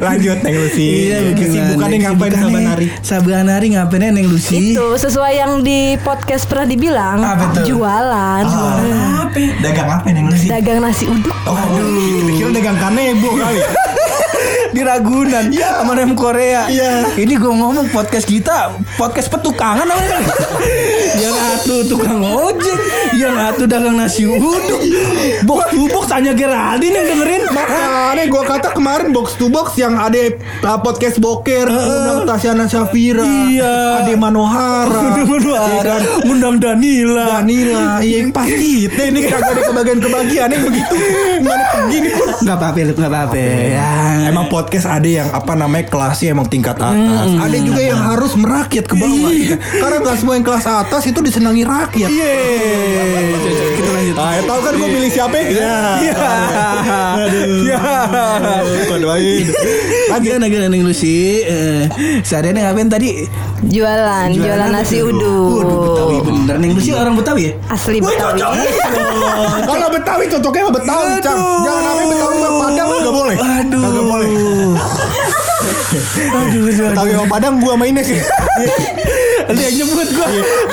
Lanjut 0.00 0.38
Neng 0.40 0.56
Lucy. 0.58 1.08
Iya, 1.08 1.32
Kesibukannya 1.32 1.98
ngapain 2.02 2.32
saban 2.32 2.64
hari? 2.66 2.86
Saban 3.00 3.46
hari 3.48 3.66
ngapainnya 3.72 4.10
Neng 4.12 4.28
Lucy? 4.28 4.74
Itu 4.74 4.96
sesuai 4.96 5.32
yang 5.34 5.52
di 5.60 5.96
podcast 6.00 6.44
pernah 6.44 6.66
dibilang 6.66 7.18
Apa 7.20 7.52
tuh? 7.54 7.64
jualan, 7.66 8.44
Apa? 8.44 9.40
Dagang 9.60 9.88
apa 9.90 10.08
Neng 10.10 10.28
Lucy? 10.28 10.46
dagang 10.46 10.80
nasi 10.80 11.04
uduk. 11.06 11.34
Waduh. 11.44 12.28
Kira 12.30 12.50
dagang 12.52 12.78
kanebo 12.78 13.30
kali. 13.34 13.60
Di 14.74 14.82
Ragunan 14.82 15.54
sama 15.54 15.94
rem 15.94 16.18
Korea. 16.18 16.66
Iya. 16.66 17.14
Ini 17.14 17.38
gue 17.38 17.52
ngomong 17.54 17.94
podcast 17.94 18.26
kita 18.26 18.74
podcast 18.98 19.30
petukangan 19.30 19.86
namanya. 19.86 20.18
yang 21.14 21.30
atu 21.54 21.86
tukang 21.86 22.18
ojek, 22.18 22.78
yang 23.14 23.38
atu 23.38 23.70
dagang 23.70 23.94
nasi 23.94 24.26
uduk. 24.26 24.82
Box 25.46 25.70
to 25.70 25.86
box 25.86 26.10
hanya 26.10 26.34
Geraldine 26.34 26.90
yang 26.90 27.06
dengerin. 27.06 27.42
Makanya 27.54 28.24
gue 28.26 28.42
kata 28.42 28.68
kemarin 28.74 29.14
box 29.14 29.38
to 29.38 29.46
box 29.46 29.78
yang 29.78 29.94
ada 29.94 30.18
uh, 30.66 30.78
podcast 30.82 31.22
boker, 31.22 31.70
undang 31.70 32.26
Tasyana 32.26 32.66
Syafira, 32.66 33.22
Iya. 33.22 34.02
ada 34.02 34.12
Manohara, 34.18 35.14
iya 35.14 35.80
kan? 35.86 36.00
undang 36.26 36.58
Danila. 36.58 37.38
Danila, 37.38 38.02
iya 38.02 38.26
yang 38.26 38.34
pasti 38.34 38.90
kita 38.90 39.02
ini 39.06 39.22
kagak 39.22 39.54
ada 39.54 39.62
kebagian-kebagian 39.70 40.48
yang 40.50 40.64
begitu. 40.66 40.94
Gimana 41.38 41.64
begini 41.78 42.08
pun. 42.10 42.26
Nggak 42.42 42.56
apa-apa, 42.58 42.78
nggak 42.90 43.12
apa-apa. 43.12 43.36
Ya. 43.70 43.90
Emang 44.26 44.46
podcast 44.64 44.88
ada 44.88 45.04
yang 45.04 45.28
apa 45.28 45.52
namanya 45.52 45.84
kelasnya 45.92 46.32
emang 46.32 46.48
tingkat 46.48 46.80
atas. 46.80 47.28
Ada 47.36 47.56
juga 47.60 47.84
yang 47.84 48.00
harus 48.00 48.32
merakyat 48.32 48.88
ke 48.88 48.96
bawah. 48.96 49.30
Karena 49.76 49.96
nggak 50.00 50.16
semua 50.16 50.34
yang 50.40 50.46
kelas 50.48 50.64
atas 50.64 51.04
itu 51.04 51.20
disenangi 51.20 51.68
rakyat. 51.68 52.08
Iya. 52.08 52.32
Kita 53.76 53.90
lanjut. 53.92 54.16
Ah, 54.16 54.32
ya 54.40 54.42
tahu 54.48 54.60
kan 54.64 54.72
gue 54.72 54.88
pilih 54.88 55.10
siapa? 55.12 55.36
Iya. 55.36 55.76
Iya. 57.44 57.80
Kok 58.88 58.98
doain. 59.04 59.44
Lanjut 60.08 60.40
lagi 60.40 60.56
Neng 60.64 60.82
Lucy. 60.88 61.44
Eh, 61.44 61.84
seharian 62.24 62.56
ngapain 62.56 62.88
tadi? 62.88 63.28
Jualan, 63.64 64.28
jualan, 64.32 64.68
nasi 64.72 65.00
Waduh, 65.00 65.60
Betawi 65.64 66.16
uduk. 66.20 66.24
bener. 66.28 66.56
Neng 66.60 66.72
Lucy 66.72 66.92
orang 66.92 67.16
Betawi 67.16 67.42
ya? 67.48 67.52
Asli 67.68 68.00
Betawi. 68.00 68.40
Kalau 69.64 69.88
Betawi 69.92 70.24
cocoknya 70.32 70.62
sama 70.64 70.72
Betawi, 70.72 71.12
Cang. 71.20 71.38
Jangan 71.64 71.82
namanya 71.84 72.06
Betawi 72.08 72.36
sama 72.40 72.52
Padang 72.64 72.88
nggak 72.88 73.14
boleh. 73.14 73.36
Aduh. 73.36 73.80
Nggak 73.84 74.04
boleh. 74.08 74.28
Betawi 75.94 77.10
sama 77.14 77.26
Padang 77.30 77.62
gua 77.62 77.74
sama 77.78 77.84
Ines. 77.86 78.08
Lu 79.44 79.60
yang 79.60 79.74
nyebut 79.76 80.08
gua. 80.16 80.26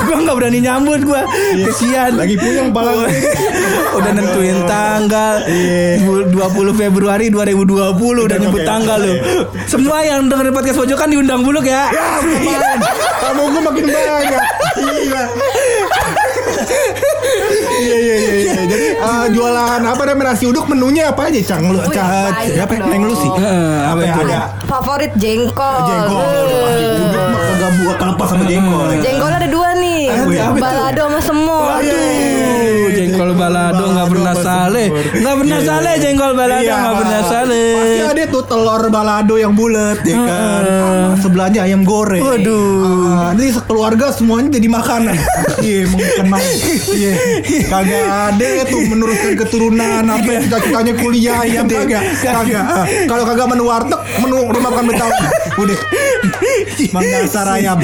Gua 0.08 0.16
enggak 0.22 0.36
berani 0.40 0.60
nyambut 0.64 1.02
gua. 1.04 1.22
Kesian. 1.54 2.18
Lagi 2.18 2.36
puyeng 2.40 2.72
pala. 2.74 3.06
Udah 3.98 4.12
nentuin 4.16 4.64
tanggal 4.66 5.44
20 5.46 6.34
Februari 6.80 7.28
2020 7.28 7.92
udah 8.00 8.38
nyebut 8.40 8.64
tanggal 8.64 8.98
lu. 9.04 9.14
Semua 9.68 10.00
yang 10.02 10.32
dengerin 10.32 10.56
podcast 10.56 10.80
pojokan 10.80 11.12
diundang 11.12 11.44
buluk 11.44 11.68
ya. 11.68 11.92
Kamu 13.22 13.44
gue 13.52 13.62
makin 13.62 13.86
banyak. 13.92 14.44
Iya. 14.80 15.24
Iya 17.82 17.98
iya 17.98 18.16
iya 18.16 18.34
iya. 18.38 18.54
Jadi 18.72 18.88
eh, 18.94 19.26
jualan 19.34 19.82
apa 19.82 20.02
namanya 20.06 20.34
nasi 20.34 20.46
uduk 20.46 20.66
menunya 20.70 21.10
apa 21.10 21.28
aja 21.28 21.40
Cang? 21.42 21.74
Lu 21.74 21.80
Cang, 21.90 22.10
dong. 22.30 22.90
Neng 22.92 23.04
Lucy? 23.10 23.28
Heeh, 23.28 23.74
apa 23.82 23.92
Apa 23.92 24.02
yang 24.06 24.18
ada? 24.28 24.40
Favorit 24.70 25.12
jengkol. 25.18 25.78
Jengkol. 25.90 26.24
Uduk 27.02 27.26
mah 27.28 27.42
kagak 27.42 27.72
buat 27.82 27.96
kelepas 27.98 28.28
sama 28.30 28.44
jengkol. 28.46 28.88
Jengkol 29.02 29.32
ada 29.32 29.48
dua 29.50 29.70
nih. 29.76 30.04
Apa? 30.12 30.32
Apa? 30.32 30.58
Balado 30.62 31.02
sama 31.10 31.20
semut. 31.22 31.70
Aduh, 31.82 32.88
jengkol 32.94 33.32
balado 33.34 33.84
nggak 33.92 34.08
pernah 34.12 34.36
saleh, 34.36 34.88
nggak 34.92 35.36
pernah 35.42 35.60
saleh 35.62 35.94
jengkol 35.98 36.32
balado 36.34 36.62
Iya, 36.62 36.74
nggak 36.78 36.96
pernah 37.02 37.22
saleh. 37.26 37.70
Pasti 37.74 38.02
ada 38.06 38.24
tuh 38.30 38.44
telur 38.46 38.84
balado 38.92 39.36
yang 39.40 39.54
bulat 39.56 40.00
ya 40.06 40.16
kan. 40.20 40.62
Sama 40.62 41.16
sebelahnya 41.22 41.60
ayam 41.66 41.82
goreng. 41.84 42.22
Waduh. 42.22 43.32
Nanti 43.32 43.54
sekeluarga 43.54 44.12
semuanya 44.14 44.58
jadi 44.58 44.68
makanan. 44.68 45.16
Iya, 45.62 45.80
mau 45.90 46.00
makan 46.02 46.26
makan. 46.34 46.54
Iya. 46.92 47.14
Kagak 47.72 48.04
ada 48.04 48.68
tuh 48.68 48.84
meneruskan 48.84 49.32
keturunan 49.40 50.04
apa 50.04 50.28
yang 50.28 50.44
cita-citanya 50.44 50.94
kuliah 51.00 51.40
ayam 51.40 51.64
kagak. 51.66 52.04
Kagak. 52.20 52.66
Ah, 52.68 52.84
Kalau 53.08 53.24
kagak 53.24 53.48
menu 53.48 53.64
warteg, 53.64 53.96
menu 54.20 54.44
rumah 54.44 54.76
makan 54.76 54.92
Betawi. 54.92 55.16
Udah. 55.56 55.80
Mang 56.92 57.08
dasar 57.08 57.48
ayam. 57.48 57.80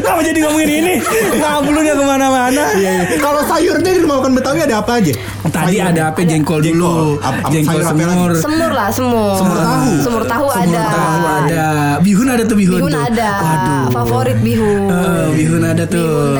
Kamu 0.00 0.20
jadi 0.22 0.38
ngomongin 0.46 0.70
ini 0.70 0.94
Ngabulunya 1.32 1.96
ke 1.96 2.04
mana-mana 2.04 2.62
Iya, 2.76 2.90
iya. 3.02 3.04
Kalau 3.18 3.42
sayurnya 3.42 3.90
di 3.90 4.00
rumah 4.00 4.22
makan 4.22 4.32
Betawi 4.36 4.62
ada 4.62 4.78
apa 4.78 5.00
aja? 5.00 5.12
Tadi 5.50 5.76
ada 5.80 6.02
apa 6.12 6.20
jengkol 6.22 6.62
dulu 6.62 7.18
Jengkol 7.50 7.82
semur 7.82 8.30
Semur 8.36 8.70
lah, 8.70 8.88
semur. 8.92 9.34
Semur 9.34 9.58
tahu. 9.58 9.90
Semur 10.02 10.22
tahu 10.24 10.46
ada. 10.46 10.82
tahu 10.86 11.22
ada 11.26 11.66
Bihun 11.98 12.28
ada 12.28 12.42
tuh 12.44 12.56
bihun 12.56 12.78
Bihun 12.84 12.94
ada. 12.94 13.30
Waduh 13.40 13.82
Favorit 13.90 14.38
bihun. 14.40 14.86
Eh, 14.86 15.26
Bihun 15.34 15.62
ada 15.64 15.84
tuh 15.84 16.38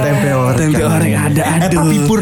tempe 0.00 0.28
Eh, 0.28 0.34
orek. 0.34 0.47
Tempe 0.58 0.82
orek. 0.82 1.10
Ada 1.14 1.40
Eh 1.40 1.58
aduh 1.62 1.78
tapi 1.80 1.96
Pur, 2.04 2.20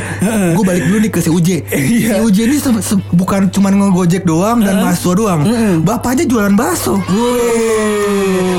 gue 0.53 0.65
balik 0.65 0.83
dulu 0.85 0.99
nih 0.99 1.11
ke 1.11 1.21
si 1.21 1.31
Uje. 1.31 1.57
Si 1.65 2.13
Uje 2.15 2.43
ini 2.45 2.57
se- 2.57 2.83
se- 2.85 3.01
bukan 3.11 3.49
cuma 3.49 3.69
ngegojek 3.69 4.23
doang 4.23 4.61
dan 4.61 4.79
bakso 4.79 5.13
doang. 5.13 5.41
Bapaknya 5.81 6.25
jualan 6.25 6.53
bakso. 6.53 7.01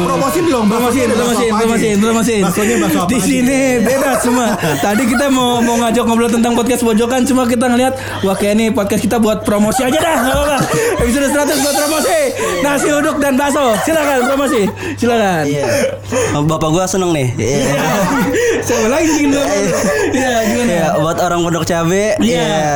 Promosi 0.07 0.39
dong, 0.43 0.65
Promosiin, 0.65 1.07
promosiin, 1.09 1.51
promosiin, 1.51 1.97
promosiin. 1.99 2.41
Baksonya 2.41 2.75
bakso 2.79 2.99
apa 2.99 3.07
Di 3.07 3.15
aja? 3.15 3.23
sini 3.23 3.59
beda 3.79 4.11
semua. 4.17 4.47
Tadi 4.77 5.03
kita 5.05 5.25
mau 5.29 5.59
mau 5.59 5.77
ngajak 5.77 6.03
ngobrol 6.03 6.27
tentang 6.27 6.53
podcast 6.53 6.81
pojokan, 6.81 7.21
cuma 7.23 7.45
kita 7.45 7.65
ngelihat 7.65 7.93
wah 8.23 8.33
kayak 8.33 8.53
ini 8.55 8.65
podcast 8.69 9.01
kita 9.01 9.17
buat 9.17 9.43
promosi 9.43 9.83
aja 9.83 9.93
dah, 9.95 10.15
nggak 10.19 10.35
apa-apa. 10.35 10.57
Episode 10.99 11.27
100 11.29 11.59
buat 11.59 11.75
promosi. 11.77 12.19
Nasi 12.59 12.87
uduk 12.89 13.15
dan 13.17 13.33
bakso. 13.35 13.65
Silakan 13.83 14.17
promosi. 14.25 14.61
Silakan. 14.95 15.43
Iya. 15.45 15.65
Bapak 16.39 16.69
gua 16.69 16.83
seneng 16.83 17.11
nih. 17.11 17.27
Iya. 17.37 17.77
Siapa 18.59 18.87
lagi 18.89 19.07
bikin 19.09 19.29
dulu? 19.29 19.45
Iya, 20.09 20.33
gimana? 20.45 20.69
Iya, 20.69 20.87
buat 20.97 21.17
orang 21.17 21.39
Pondok 21.41 21.63
Cabe. 21.63 22.15
Iya. 22.17 22.41
Iya. 22.41 22.73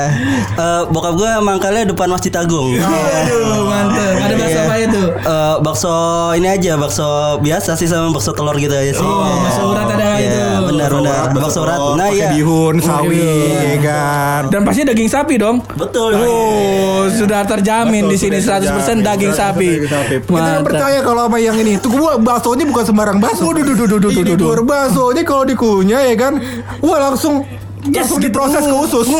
Eh, 0.53 0.81
bokap 0.87 1.13
gua 1.15 1.39
mangkalnya 1.39 1.87
depan 1.87 2.07
Masjid 2.07 2.31
Agung. 2.31 2.75
Iya. 2.75 2.85
Aduh, 2.85 3.65
mantep. 3.65 4.13
Ada 4.17 4.33
bakso 4.35 4.51
Iya. 4.51 4.61
apa 4.61 4.75
itu? 4.77 5.03
Eh, 5.21 5.55
bakso 5.61 5.95
ini 6.33 6.47
aja, 6.47 6.73
bakso 6.75 7.07
biasa 7.39 7.71
sih 7.73 7.85
sama 7.85 8.11
bakso 8.11 8.31
telur 8.31 8.55
gitu 8.55 8.71
aja 8.71 8.91
sih. 8.91 9.01
Oh, 9.01 9.23
bakso 9.41 9.61
urat 9.67 9.87
ada 9.89 10.07
Iya, 10.13 10.27
itu. 10.27 10.41
benar 10.67 10.89
benar. 10.91 11.23
Bakso 11.31 11.59
urat. 11.61 11.79
Nah, 11.93 12.07
iya. 12.09 12.29
bihun, 12.31 12.75
sawi, 12.77 13.23
ya 13.49 13.77
kan. 13.81 14.41
Dan 14.49 14.61
pasti 14.61 14.81
daging 14.83 15.07
sapi 15.07 15.35
dong. 15.35 15.63
Betul. 15.73 16.11
Oh, 16.15 17.07
sudah 17.07 17.43
terjamin 17.43 18.05
di 18.05 18.15
sini 18.15 18.37
100% 18.37 18.99
daging 19.01 19.31
sapi. 19.31 19.87
Kita 20.21 20.59
percaya 20.61 20.99
kalau 21.01 21.25
sama 21.25 21.37
yang 21.37 21.55
ini. 21.55 21.77
Tuh 21.77 21.91
gua 21.91 22.17
baksonya 22.17 22.65
bukan 22.65 22.83
sembarang 22.83 23.17
bakso. 23.17 23.43
Waduh, 23.43 23.63
duh, 23.63 23.75
duh, 23.75 23.87
duh, 23.87 23.99
duh, 23.99 24.11
duh, 24.11 24.21
Ini 24.21 24.33
duh. 24.35 24.45
luar 24.45 24.61
baksonya 24.61 25.23
kalau 25.23 25.43
dikunyah 25.43 26.01
ya 26.03 26.15
kan. 26.15 26.33
Wah 26.81 26.97
langsung 27.09 27.45
langsung 27.89 28.21
diproses 28.21 28.61
ke 28.61 28.75
usus. 28.77 29.07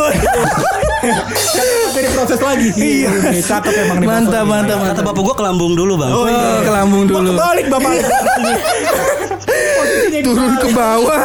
Jadi 1.91 2.08
proses 2.13 2.39
lagi. 2.39 2.69
Iya. 2.78 3.10
Cakep 3.41 3.74
emang 3.74 3.97
nih. 4.00 4.08
Mantap, 4.08 4.45
baksonya. 4.45 4.45
mantap, 4.45 4.78
Kata 4.78 4.86
mantap. 4.86 5.04
bapak 5.10 5.21
gua 5.26 5.36
ke 5.36 5.43
lambung 5.43 5.74
dulu, 5.74 5.93
Bang. 5.97 6.12
Oh, 6.13 6.26
ke 6.62 6.71
lambung 6.71 7.04
dulu. 7.10 7.30
kebalik 7.34 7.65
bapak. 7.74 7.91
Turun 10.21 10.54
ke 10.62 10.67
bawah. 10.71 11.21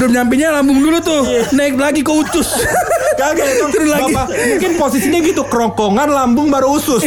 Belum 0.00 0.10
nyampenya 0.10 0.48
lambung 0.56 0.80
dulu 0.80 0.96
tuh. 1.04 1.22
Naik 1.52 1.76
lagi 1.76 2.00
ke 2.00 2.12
utus. 2.12 2.48
Kagak 3.20 3.46
itu 3.46 3.64
Turun 3.70 3.88
lagi. 3.92 4.12
Bapak, 4.16 4.26
mungkin 4.32 4.70
posisinya 4.80 5.20
gitu 5.20 5.42
kerongkongan 5.44 6.08
lambung 6.08 6.48
baru 6.48 6.80
usus. 6.80 7.04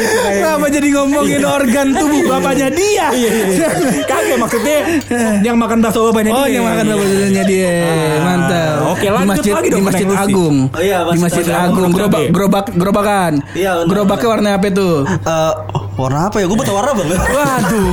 Iya. 0.00 0.30
Kenapa 0.40 0.66
jadi 0.68 0.88
ngomongin 0.90 1.42
organ 1.42 1.86
tubuh 1.92 2.20
bapaknya 2.26 2.68
dia? 2.72 3.06
Kagak 4.04 4.38
maksudnya 4.38 4.78
yang 5.40 5.56
makan 5.56 5.78
bakso 5.80 6.08
bapaknya 6.08 6.32
Oh, 6.32 6.44
dia. 6.44 6.54
yang 6.56 6.64
makan 6.64 6.84
bapaknya 6.88 7.42
dia. 7.44 7.74
Mantap. 8.20 8.76
oke, 8.90 9.00
di 9.00 9.08
lanjut 9.08 9.28
masjid 9.28 9.52
lagi 9.52 9.68
di 9.68 9.72
dong, 9.72 9.84
Masjid 9.84 10.06
Neng 10.06 10.16
Lucy. 10.16 10.24
Agung. 10.26 10.56
Oh 10.66 10.80
iya, 10.80 10.98
di 11.00 11.08
Masjid 11.18 11.22
Masjid 11.22 11.44
Agung, 11.50 11.68
Agung 11.70 11.90
gerobak 11.92 12.22
gerobak 12.30 12.66
gerobakan. 12.72 13.32
Iya, 13.52 13.72
Gerobaknya 13.84 14.28
warna 14.28 14.48
apa 14.56 14.66
itu? 14.66 14.90
Eh, 15.04 15.52
warna 16.00 16.32
apa 16.32 16.36
ya? 16.40 16.46
Gua 16.48 16.56
buta 16.56 16.72
warna, 16.72 16.90
Bang. 16.96 17.08
Waduh. 17.36 17.88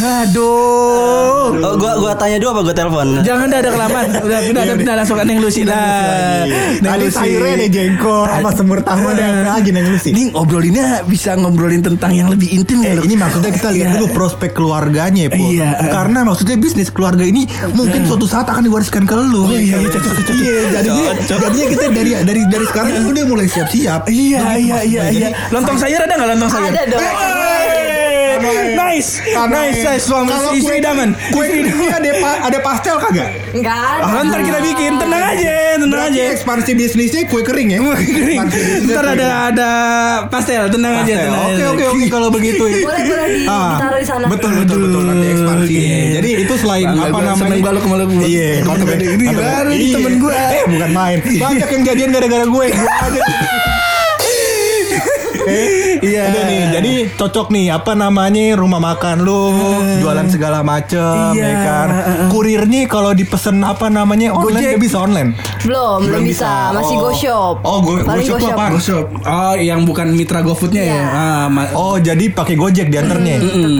Aduh. 0.00 1.50
Oh, 1.60 1.74
gua 1.78 1.92
gua 1.98 2.12
tanya 2.18 2.36
dulu 2.42 2.50
apa 2.58 2.60
gua 2.66 2.74
telepon? 2.74 3.06
Jangan 3.22 3.46
dah 3.46 3.58
ada 3.62 3.70
kelamaan. 3.70 4.08
Udah 4.20 4.38
pindah 4.44 4.62
ada 4.66 4.74
pindah 4.74 4.94
langsung 4.98 5.16
ke 5.16 5.24
Neng 5.24 5.40
Lucy 5.40 5.62
lah. 5.62 6.44
Neng 6.82 6.90
Tadi 6.90 7.06
sayurnya 7.10 7.52
ada 7.56 7.66
jengkol 7.70 8.24
sama 8.26 8.50
semur 8.54 8.78
tahu 8.82 9.04
ada 9.10 9.26
lagi 9.46 9.70
Neng 9.70 9.86
Lucy. 9.88 10.10
Ini 10.10 10.22
ngobrolinnya 10.34 11.06
bisa 11.06 11.38
ngobrolin 11.38 11.82
tentang 11.82 12.12
yang 12.12 12.28
lebih 12.28 12.50
intim 12.50 12.80
Eh, 12.80 12.96
ya, 12.96 13.02
ini 13.04 13.12
maksudnya 13.12 13.52
kita 13.52 13.68
lihat 13.76 14.00
dulu 14.00 14.06
prospek 14.16 14.56
keluarganya 14.56 15.28
ya. 15.28 15.36
Iya. 15.36 15.68
Karena 15.92 16.24
maksudnya 16.24 16.56
bisnis 16.56 16.88
keluarga 16.88 17.22
ini 17.22 17.44
mungkin 17.76 18.08
suatu 18.08 18.24
saat 18.24 18.48
akan 18.48 18.64
diwariskan 18.64 19.04
ke 19.04 19.14
lu. 19.14 19.44
Oh, 19.44 19.52
iya, 19.52 19.76
iya. 19.84 19.88
Iya, 20.30 20.56
jadinya, 20.80 21.12
jadinya 21.28 21.66
kita 21.68 21.84
dari 21.92 22.10
dari 22.24 22.42
dari 22.48 22.64
sekarang 22.64 23.04
udah 23.04 23.24
mulai 23.28 23.46
siap-siap. 23.46 24.08
Iya 24.08 24.56
iya 24.56 24.78
iya 24.82 25.02
iya. 25.12 25.28
Lontong 25.52 25.76
sayur 25.76 26.00
ada 26.00 26.14
nggak 26.16 26.28
lontong 26.36 26.50
sayur? 26.50 26.70
Ada 26.72 26.82
dong. 26.88 27.19
Nice, 28.72 29.20
nice, 29.46 29.80
nice. 29.80 30.02
Suami 30.02 30.28
kalau 30.28 30.50
istri 30.52 30.66
kue- 30.66 30.78
idaman. 30.78 31.08
Kue 31.30 31.44
ini 31.46 31.70
ada 31.88 32.10
pa- 32.18 32.40
ada 32.42 32.58
pastel 32.58 32.96
kagak? 32.98 33.28
Enggak 33.50 33.76
ada. 33.76 34.02
Ah, 34.02 34.20
ntar 34.22 34.40
kita 34.42 34.60
bikin, 34.62 34.92
tenang 34.96 35.24
aja, 35.26 35.54
tenang 35.76 35.90
Berarti 35.90 36.18
aja. 36.18 36.32
ekspansi 36.32 36.70
bisnisnya 36.74 37.22
kue 37.24 37.40
kering 37.40 37.68
ya? 37.70 37.78
Kering. 37.80 38.38
Ekspansi 38.38 38.58
bisnisnya 38.58 38.90
Ntar 38.90 39.04
kue 39.04 39.12
ada 39.12 39.22
kering. 39.22 39.48
ada 39.50 39.70
pastel, 40.26 40.62
tenang 40.68 40.94
aja, 40.98 41.14
Oke 41.16 41.28
aja. 41.54 41.64
oke 41.70 41.84
oke 41.86 42.04
kalau 42.08 42.28
begitu 42.28 42.62
ya. 42.66 42.76
Boleh 42.82 43.02
boleh 43.06 43.26
di, 43.30 43.40
Ah, 43.46 43.70
ditaruh 43.70 43.98
di 43.98 44.06
sana. 44.06 44.24
Betul 44.26 44.52
betul 44.58 44.78
betul 44.82 45.02
nanti 45.06 45.26
ekspansi. 45.30 45.70
Oke. 45.70 45.96
Jadi 46.12 46.30
itu 46.40 46.54
selain 46.56 46.88
apa 46.90 47.18
namanya? 47.18 47.36
seneng 47.38 47.60
balok 47.62 47.84
lu. 48.10 48.22
Iya, 48.22 48.44
ya. 48.44 48.54
ini 49.08 49.24
baru 49.30 49.70
Iya. 49.70 49.94
temen 49.96 50.14
gua. 50.18 50.34
Eh 50.34 50.62
bukan 50.66 50.90
main. 50.90 51.18
Banyak 51.22 51.68
yang 51.70 51.82
jadian 51.84 52.08
gara-gara 52.10 52.44
gue. 52.44 52.66
Gua 52.70 52.94
aja. 53.00 53.20
Iya. 56.02 56.22
Udah 56.26 56.42
nih, 56.44 56.62
jadi 56.70 56.92
cocok 57.12 57.46
nih 57.50 57.66
apa 57.70 57.92
namanya 57.92 58.54
rumah 58.54 58.78
makan 58.78 59.20
lu, 59.20 59.52
jualan 59.98 60.26
segala 60.26 60.60
macem, 60.62 61.34
Iya. 61.34 61.44
ya 61.44 61.54
kan. 61.60 61.88
Kurirnya 62.28 62.86
kalau 62.86 63.12
dipesen 63.12 63.60
apa 63.60 63.88
namanya 63.88 64.32
online 64.32 64.56
Gojek. 64.60 64.72
dia 64.72 64.80
bisa 64.80 64.96
online. 64.98 65.30
Belum, 65.62 65.98
belum 66.02 66.22
bisa. 66.22 66.72
Masih 66.72 66.96
Oh. 66.96 67.02
go 67.02 67.10
shop. 67.12 67.54
Oh, 67.62 67.78
go, 67.80 67.92
Paling 67.98 68.08
go 68.22 68.28
shop 68.28 68.38
tuh 68.38 68.48
apaan? 68.50 68.70
Shop. 68.78 69.06
Oh, 69.20 69.54
yang 69.54 69.82
bukan 69.82 70.08
mitra 70.10 70.40
GoFoodnya 70.40 70.82
ya? 70.82 70.88
Iya. 70.90 71.04
Ah, 71.10 71.44
ma- 71.46 71.68
Oh, 71.72 71.96
jadi 71.96 72.24
pakai 72.28 72.54
Gojek 72.54 72.88
diantarnya. 72.88 73.36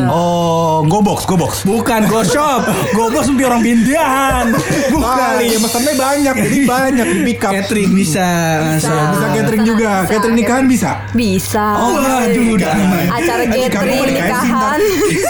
Oh, 0.06 0.82
GoBox, 0.82 1.24
GoBox. 1.24 1.52
Bukan 1.62 2.04
Go 2.06 2.20
Shop. 2.22 2.60
Go 2.96 3.08
Box 3.08 3.28
mimpi 3.28 3.44
orang 3.44 3.60
pindahan. 3.60 4.46
Bukan. 4.94 5.08
Kali, 5.10 5.56
mesennya 5.56 5.94
banyak, 5.94 6.34
jadi 6.38 6.58
banyak 6.64 7.06
di 7.06 7.18
pick 7.24 7.42
up. 7.42 7.52
Catering 7.52 7.90
bisa. 7.90 8.28
Bisa. 8.70 8.92
Bisa 9.10 9.26
catering 9.30 9.64
juga. 9.64 9.90
Bisa, 10.02 10.10
Catering 10.10 10.36
nikahan 10.36 10.64
bisa. 10.66 10.90
Bisa. 11.12 11.49
Oh, 11.52 11.90
waduh, 11.96 12.44
udah. 12.54 12.70
Acara 13.10 13.42
Eh, 13.42 13.48
nikahan 13.48 13.82
gathering, 13.82 14.14
nikahan. 14.14 14.78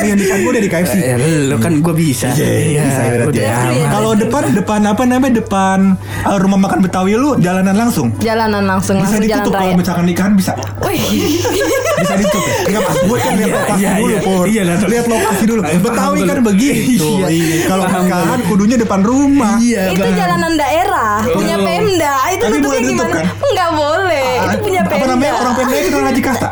Iya, 0.00 0.14
nikahan 0.14 0.38
gue 0.38 0.50
udah 0.50 0.62
di 0.62 0.70
KFC. 0.70 0.94
Eh, 0.98 1.16
lu 1.46 1.56
kan 1.56 1.72
gue 1.76 1.94
bisa. 1.94 2.28
Iya, 2.30 2.82
bisa 2.82 3.00
berarti. 3.10 3.40
aman. 3.40 3.88
Kalau 3.88 4.10
depan 4.14 4.42
depan 4.52 4.80
apa 4.84 5.02
namanya 5.02 5.34
depan 5.36 5.78
uh, 6.22 6.36
rumah 6.36 6.58
makan 6.58 6.78
Betawi 6.80 7.14
lu 7.14 7.36
jalanan 7.38 7.72
langsung. 7.74 8.12
Jalanan 8.18 8.64
langsung, 8.66 8.96
Bisa 8.96 9.16
langsung 9.16 9.22
ditutup 9.22 9.52
kalau 9.54 9.74
misalkan 9.74 10.04
nikahan 10.04 10.32
bisa. 10.34 10.52
Wih. 10.82 11.00
Bisa 12.00 12.16
ditutup 12.16 12.40
ya? 12.42 12.54
Enggak 12.66 12.82
pas 12.82 12.96
gue 12.96 13.18
kan 13.18 13.32
lihat 13.36 13.50
lokasi 13.52 13.76
iya, 13.78 13.90
dulu, 13.92 14.08
iya. 14.08 14.20
Pur. 14.20 14.44
Iya, 14.48 14.62
lihat- 14.64 15.08
lokasi 15.10 15.42
dulu. 15.44 15.60
Betawi 15.62 16.20
kan 16.24 16.38
begitu. 16.40 17.10
Iya. 17.20 17.28
Iya. 17.28 17.56
Kalau 17.66 17.84
nikahan 17.86 18.40
kudunya 18.48 18.76
depan 18.76 19.00
rumah. 19.04 19.60
Iya, 19.60 19.92
itu 19.92 20.08
jalanan 20.10 20.52
daerah 20.56 21.20
punya 21.26 21.56
Pemda. 21.56 22.14
Itu 22.30 22.40
Tapi 22.40 22.56
nutupnya 22.56 22.64
boleh 22.64 22.80
nutup, 22.80 23.04
gimana? 23.04 23.14
kan? 23.14 23.24
Enggak 23.40 23.70
boleh. 23.74 24.28
itu 24.40 24.58
punya 24.60 24.80
Pemda. 24.82 24.96
Apa 24.96 25.06
namanya 25.06 25.32
orang 25.36 25.54
Pemda 25.54 25.76
itu 25.76 25.88
orang 26.10 26.18
Haji 26.18 26.22
Kasta. 26.26 26.48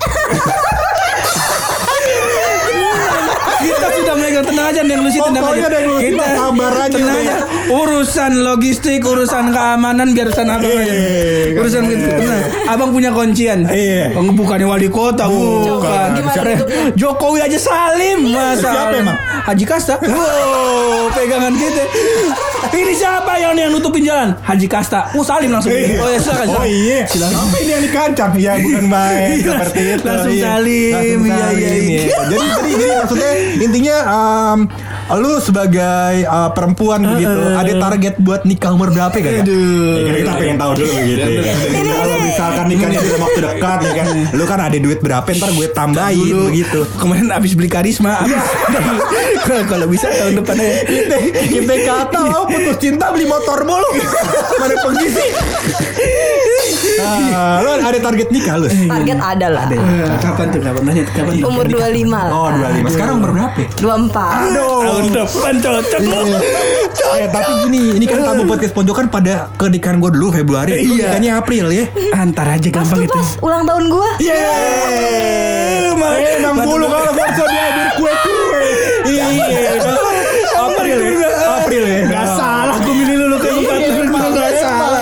Kita 3.59 3.89
sudah 3.91 4.15
megang 4.15 4.47
tenang 4.47 4.67
aja 4.71 4.81
yang 4.87 5.03
lu 5.03 5.11
sih 5.11 5.19
tenang 5.19 5.43
aja. 5.51 5.67
Lucy 5.83 6.15
Kita 6.15 6.25
sabar 6.31 6.73
aja 6.79 6.95
tenang 6.95 7.19
aja. 7.19 7.35
Urusan 7.69 8.33
logistik, 8.47 9.03
urusan 9.03 9.51
keamanan 9.51 10.15
biar 10.15 10.31
urusan 10.31 10.47
abang 10.47 10.71
aja. 10.79 10.95
Iya, 10.95 11.59
Urusan 11.59 11.83
gitu. 11.91 12.07
Tenang. 12.07 12.43
Abang 12.71 12.91
punya 12.95 13.11
kuncian. 13.11 13.67
Iya. 13.67 14.15
Bukannya 14.15 14.67
wali 14.71 14.87
kota, 14.87 15.27
bukan. 15.27 16.23
Jokowi 16.95 17.43
aja 17.43 17.59
salim 17.59 18.31
masa. 18.31 18.71
Siapa 18.71 18.95
emang? 18.95 19.19
Haji 19.43 19.65
Kasta. 19.67 19.99
Wow, 20.07 21.11
pegangan 21.11 21.53
kita. 21.59 21.83
Ini 22.59 22.93
siapa 22.93 23.39
yang 23.39 23.55
yang 23.55 23.71
nutupin 23.71 24.03
jalan? 24.03 24.35
Haji 24.43 24.67
Kasta. 24.67 25.15
Oh, 25.15 25.23
salim 25.23 25.55
langsung. 25.55 25.71
Iya. 25.71 26.03
Oh, 26.03 26.11
ya 26.11 26.19
silakan. 26.19 26.47
Oh 26.59 26.67
iya. 26.67 27.07
Silakan. 27.07 27.39
Apa 27.39 27.57
ini 27.63 27.71
yang 27.71 27.83
dikancam? 27.87 28.31
Ya 28.39 28.53
bukan 28.59 28.85
main 28.91 29.29
Iya, 29.31 29.51
seperti 29.63 29.81
itu. 29.95 30.03
langsung 30.05 30.35
iya. 30.35 30.45
salim. 30.45 31.19
Iya, 31.23 31.47
iya, 31.55 31.55
iya. 31.55 31.73
iya. 31.79 32.01
Jadi, 32.27 32.47
jadi 32.51 32.71
jadi 32.75 32.95
maksudnya 32.99 33.31
intinya 33.63 33.97
um, 34.11 34.59
lu 35.11 35.41
sebagai 35.41 35.81
uh, 36.25 36.53
perempuan 36.53 37.01
begitu, 37.07 37.33
ada 37.55 37.73
target 37.81 38.15
buat 38.19 38.45
nikah 38.45 38.71
umur 38.71 38.91
berapa 38.91 39.13
gak? 39.13 39.41
Aduh. 39.41 39.95
Ya, 39.95 40.03
kan 40.03 40.15
kita 40.15 40.33
pengen 40.35 40.57
tahu 40.57 40.73
dulu 40.77 40.93
begitu. 40.95 41.29
ya 41.33 41.43
kan. 41.47 41.57
Kalau 41.89 42.17
misalkan 42.21 42.65
nikahnya 42.67 42.99
dalam 43.01 43.21
waktu 43.23 43.41
dekat, 43.41 43.79
ya 43.81 43.93
kan, 43.95 44.07
lu 44.31 44.45
kan 44.45 44.59
ada 44.61 44.77
duit 44.77 44.99
berapa? 44.99 45.25
Ntar 45.27 45.51
gue 45.51 45.69
tambahin 45.71 46.29
Dulu 46.29 46.45
begitu. 46.47 46.81
Kemarin 46.95 47.27
abis 47.31 47.53
beli 47.53 47.69
karisma 47.69 48.21
abis. 48.21 48.37
Kalau- 49.43 49.67
Kalau 49.69 49.87
bisa 49.87 50.11
tahun 50.11 50.35
depan 50.37 50.57
aja. 50.57 50.77
Kita, 51.47 51.75
kata 51.79 52.19
lo 52.25 52.45
putus 52.45 52.77
cinta 52.77 53.09
beli 53.09 53.25
motor 53.25 53.63
mulu. 53.63 53.91
Mana 54.59 54.75
pergi 54.77 55.07
sih? 55.09 55.29
Ah, 56.99 57.63
lu 57.63 57.71
ada 57.79 57.99
target 57.99 58.29
nikah 58.29 58.55
lu? 58.59 58.67
Target 58.69 59.19
ada 59.19 59.47
lah. 59.49 59.65
Eh, 59.71 59.79
Kapan 60.19 60.47
tuh? 60.51 60.61
Kapan 60.61 60.83
nanya? 60.83 61.05
Kapan? 61.07 61.33
Umur 61.41 61.65
25 61.65 62.11
lah. 62.11 62.31
Oh, 62.31 62.49
25. 62.51 62.91
Sekarang 62.91 63.15
umur 63.19 63.31
berapa? 63.33 63.59
ya? 63.59 63.69
24. 63.79 64.19
Aduh. 64.49 64.81
Tahun 64.83 65.07
depan 65.15 65.53
cocok 65.59 66.01
lu. 66.03 66.21
Eh, 67.09 67.27
tapi 67.31 67.51
gini, 67.65 67.83
ini 67.97 68.05
kan 68.05 68.19
tamu 68.23 68.43
podcast 68.45 68.73
pojokan 68.73 69.07
pada 69.09 69.49
kenikahan 69.57 69.99
gue 69.99 70.11
dulu 70.13 70.31
Februari. 70.31 70.73
Iya. 70.79 71.15
nikahnya 71.15 71.31
April 71.39 71.67
ya. 71.71 71.85
Antar 72.13 72.59
aja 72.59 72.69
gampang 72.69 73.01
itu. 73.03 73.13
pas 73.13 73.29
ulang 73.41 73.63
tahun 73.65 73.85
gua. 73.89 74.11
Yeay. 74.19 75.95
Eh, 75.99 76.39
enam 76.39 76.55
bulu 76.59 76.87
kalau 76.87 77.11
gak 77.11 77.27
bisa 77.31 77.45
diambil 77.47 77.87
kue-kue. 77.97 78.63
Iya. 79.09 79.27
April 80.59 80.99
ya. 80.99 81.31
April 81.59 81.83
ya. 81.87 82.01
Gak 82.07 82.27
salah 82.35 82.77
gue 82.79 82.95
milih 82.95 83.17
lu 83.29 83.37
kayak 83.39 83.55
bukan 83.57 83.79
Gak 84.35 84.53
salah. 84.59 85.01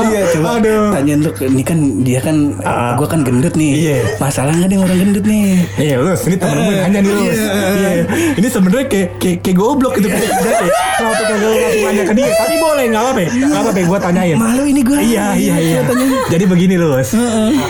Iya 0.00 0.22
coba 0.34 0.48
Aduh. 0.58 0.89
Tanya 1.00 1.14
lu 1.16 1.30
Ini 1.32 1.62
kan 1.64 1.78
dia 2.04 2.20
kan 2.20 2.36
Ah. 2.60 2.92
Gue 2.92 3.08
kan 3.08 3.24
gendut 3.24 3.56
nih 3.56 3.72
Iya. 3.72 3.98
Masalah 4.20 4.52
gak 4.52 4.68
dia 4.68 4.78
orang 4.78 4.98
gendut 5.00 5.24
nih 5.24 5.64
Iya, 5.80 5.96
lu 5.96 6.12
ini 6.12 6.36
temen 6.36 6.56
gue 6.60 6.74
nanya 6.76 6.98
nih 7.00 7.10
lu. 7.10 7.22
Iya. 7.24 7.90
Ini 8.36 8.48
sebenarnya 8.52 8.86
kayak 8.86 9.08
kayak 9.16 9.36
kayak 9.40 9.56
goblok 9.56 9.92
gitu. 9.96 10.08
Kenapa 10.12 11.14
kagak 11.16 11.38
lu 11.40 11.48
langsung 11.50 11.84
nanya 11.88 12.02
ke 12.04 12.12
dia? 12.12 12.28
Tapi 12.30 12.54
boleh, 12.60 12.84
enggak 12.86 13.02
apa-apa. 13.02 13.22
Enggak 13.24 13.60
apa-apa 13.64 13.80
gue 13.80 13.98
tanyain. 14.04 14.36
Malu 14.36 14.62
ini 14.68 14.80
gue 14.84 14.98
Iya 15.00 15.26
iya 15.32 15.54
iya. 15.56 15.80
Jadi 16.28 16.44
begini 16.44 16.74
loh, 16.76 16.92
Bos. 16.92 17.16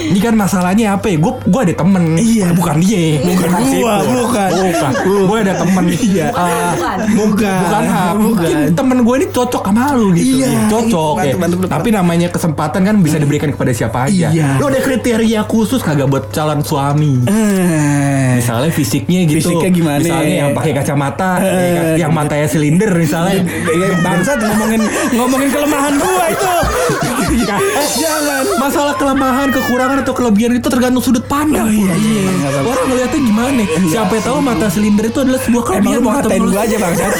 Ini 0.02 0.18
kan 0.18 0.34
masalahnya 0.34 0.98
apa 0.98 1.06
ya? 1.06 1.16
Gue 1.22 1.32
gue 1.40 1.60
ada 1.62 1.74
temen. 1.78 2.02
Iya. 2.18 2.46
Bukan 2.50 2.76
dia. 2.82 3.22
Bukan 3.22 3.48
gua, 3.70 3.94
bukan. 4.02 4.50
Bukan. 4.50 4.92
Gue 5.30 5.38
ada 5.38 5.54
temen. 5.54 5.84
Iya. 5.86 6.26
Ah, 6.34 6.72
Bukan. 6.74 6.98
Bukan. 7.14 7.48
Bukan. 7.60 8.14
Mungkin 8.18 8.56
temen 8.74 8.98
gue 9.00 9.14
ini 9.22 9.26
cocok 9.30 9.62
sama 9.62 9.94
lu 9.94 10.10
gitu. 10.16 10.42
Iya. 10.42 10.50
Cocok. 10.66 11.14
Ya. 11.22 11.34
Tapi 11.70 11.88
namanya 11.94 12.28
kesempatan 12.28 12.80
kan 12.82 12.96
bisa 12.98 13.19
diberikan 13.20 13.50
kepada 13.52 13.70
siapa 13.70 14.08
aja. 14.08 14.32
Iya. 14.32 14.56
Lu 14.56 14.66
ada 14.66 14.80
kriteria 14.80 15.44
khusus 15.44 15.80
kagak 15.80 16.08
buat 16.08 16.32
calon 16.32 16.64
suami? 16.64 17.24
Eh, 17.28 18.40
Misalnya 18.40 18.72
fisiknya 18.72 19.28
gitu. 19.28 19.52
Fisiknya 19.52 19.70
gimana? 19.70 20.00
Misalnya 20.00 20.34
yang 20.42 20.50
pakai 20.56 20.72
kacamata? 20.72 21.30
Eh, 21.40 21.94
yang 22.00 22.10
matanya 22.10 22.48
silinder 22.48 22.90
misalnya. 22.96 23.44
Bangsat 24.06 24.40
ngomongin 24.40 24.82
ngomongin 25.12 25.48
kelemahan 25.52 25.94
gua 25.96 26.24
itu. 26.28 26.52
Eh, 27.30 27.88
jangan. 27.98 28.42
Masalah 28.70 28.94
kelemahan, 28.94 29.48
kekurangan 29.50 29.98
atau 30.06 30.14
kelebihan 30.14 30.54
itu 30.54 30.68
tergantung 30.70 31.02
sudut 31.02 31.26
pandang. 31.26 31.66
Oh, 31.66 31.74
iya, 31.74 31.90
iya, 31.98 32.30
nggak 32.38 32.50
apa-apa. 32.54 32.68
Orang 32.70 32.86
ngeliatnya 32.86 33.20
gimana? 33.26 33.62
Siapa 33.90 34.14
tahu 34.22 34.38
mata 34.38 34.66
silinder 34.70 35.10
itu 35.10 35.18
adalah 35.18 35.40
sebuah 35.42 35.62
Emang 35.66 35.74
kelebihan. 35.74 35.98
lu 35.98 36.06
mau 36.06 36.12
ngatain 36.14 36.42
gua 36.46 36.62
aja 36.62 36.76
bangsat. 36.78 37.12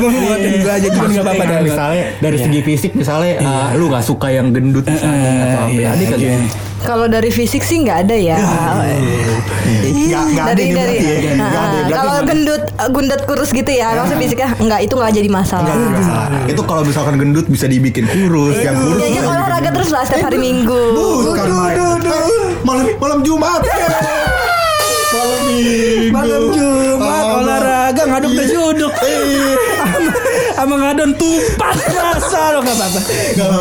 Emang 0.00 0.08
lu 0.08 0.18
mau 0.24 0.28
ngatain 0.32 0.56
gua 0.64 0.72
aja 0.80 0.88
cuma 0.88 1.06
enggak 1.12 1.24
apa-apa 1.28 1.44
kan 1.44 1.60
misalnya 1.60 2.04
dari 2.24 2.38
segi 2.40 2.60
fisik 2.64 2.92
misalnya 2.96 3.32
ah, 3.44 3.68
lu 3.76 3.84
nggak 3.92 4.04
suka 4.04 4.28
yang 4.32 4.48
gendut 4.56 4.88
misalnya 4.88 5.30
atau 5.44 5.60
apa 5.68 5.76
iya, 5.76 5.88
ada 5.92 6.04
kagak? 6.08 6.20
iya. 6.24 6.69
Kalau 6.80 7.06
dari 7.06 7.28
fisik 7.28 7.60
sih 7.60 7.80
nggak 7.80 7.98
ada 8.04 8.16
ya. 8.16 8.36
Nggak 8.40 10.22
nggak 10.32 10.46
ada 10.46 10.54
dari 10.54 10.72
dari 10.72 10.96
berarti 10.96 11.04
ya. 11.04 11.32
Nggak 11.36 11.62
ada. 11.62 11.78
Ah, 11.78 11.88
kalau 11.92 12.14
gendut 12.24 12.62
gendut 12.90 13.20
kurus 13.24 13.50
gitu 13.50 13.70
ya, 13.70 13.92
maksudnya 13.94 14.18
fisiknya 14.18 14.48
nggak 14.54 14.80
itu 14.82 14.94
nggak 14.94 15.12
jadi 15.12 15.28
masalah. 15.28 15.74
Itu 16.44 16.62
kalau 16.64 16.82
misalkan 16.82 17.14
gendut 17.16 17.46
bisa 17.46 17.66
dibikin 17.66 18.04
kurus, 18.06 18.56
yang 18.58 18.74
kurus 18.76 19.02
bisa 19.02 19.22
olahraga 19.22 19.70
terus 19.70 19.90
lah 19.90 20.02
setiap 20.02 20.26
hari 20.26 20.38
Minggu. 20.38 20.82
Bukan 21.26 21.46
main. 21.48 21.76
Malam 22.60 22.84
malam 22.96 23.18
Jumat. 23.20 23.60
Malam 25.10 25.40
Minggu. 25.42 26.14
Malam 26.14 26.42
Jumat 26.54 27.02
Ah, 27.02 27.22
olahraga 27.36 28.02
ngaduk 28.06 28.32
ke 28.32 28.44
juduk. 28.46 28.92
Iya. 30.60 30.68
Sama 30.68 30.76
ngadon 30.76 31.10
tupat 31.16 31.76
rasa 31.88 32.42
lo 32.52 32.58
enggak 32.60 32.76
apa-apa. 32.76 33.00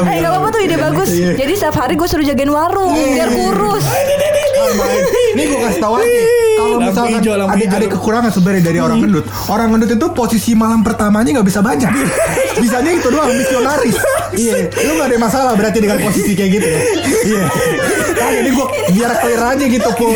Eh 0.04 0.16
nggak 0.20 0.32
apa-apa 0.36 0.47
tuh 0.52 0.62
ide 0.68 0.76
bagus. 0.76 1.10
Iya. 1.16 1.32
Jadi 1.39 1.54
setiap 1.56 1.76
hari 1.80 1.95
gue 1.95 2.08
suruh 2.12 2.26
jagain 2.28 2.52
warung 2.52 2.91
biar 2.91 3.30
kurus. 3.32 3.86
main. 4.76 5.04
Ini 5.34 5.43
gue 5.47 5.60
kasih 5.64 5.82
tahu 5.82 5.93
aja. 5.97 6.20
Kalau 6.60 6.78
misalkan 6.84 7.20
ada, 7.24 7.32
hijau. 7.56 7.80
ada 7.80 7.88
kekurangan 7.88 8.32
sebenarnya 8.36 8.64
dari 8.68 8.80
orang 8.84 9.00
gendut. 9.00 9.26
Orang 9.47 9.68
gendut 9.72 9.89
itu 9.95 10.08
posisi 10.12 10.52
malam 10.54 10.84
pertamanya 10.84 11.39
nggak 11.39 11.47
bisa 11.47 11.64
banyak. 11.64 11.89
Bisanya 12.62 12.91
itu 12.91 13.08
doang 13.08 13.32
misionaris. 13.32 13.97
Iya. 14.36 14.68
Lu 14.68 14.91
nggak 15.00 15.08
ada 15.10 15.18
masalah 15.18 15.52
berarti 15.56 15.80
dengan 15.80 15.97
posisi 16.04 16.36
kayak 16.36 16.52
gitu. 16.60 16.68
ya? 16.68 16.80
Iya. 17.24 17.43
Nah, 18.20 18.30
jadi 18.36 18.50
gue 18.52 18.68
biar 18.93 19.12
clear 19.24 19.41
aja 19.56 19.66
gitu 19.66 19.89
pur. 19.95 20.12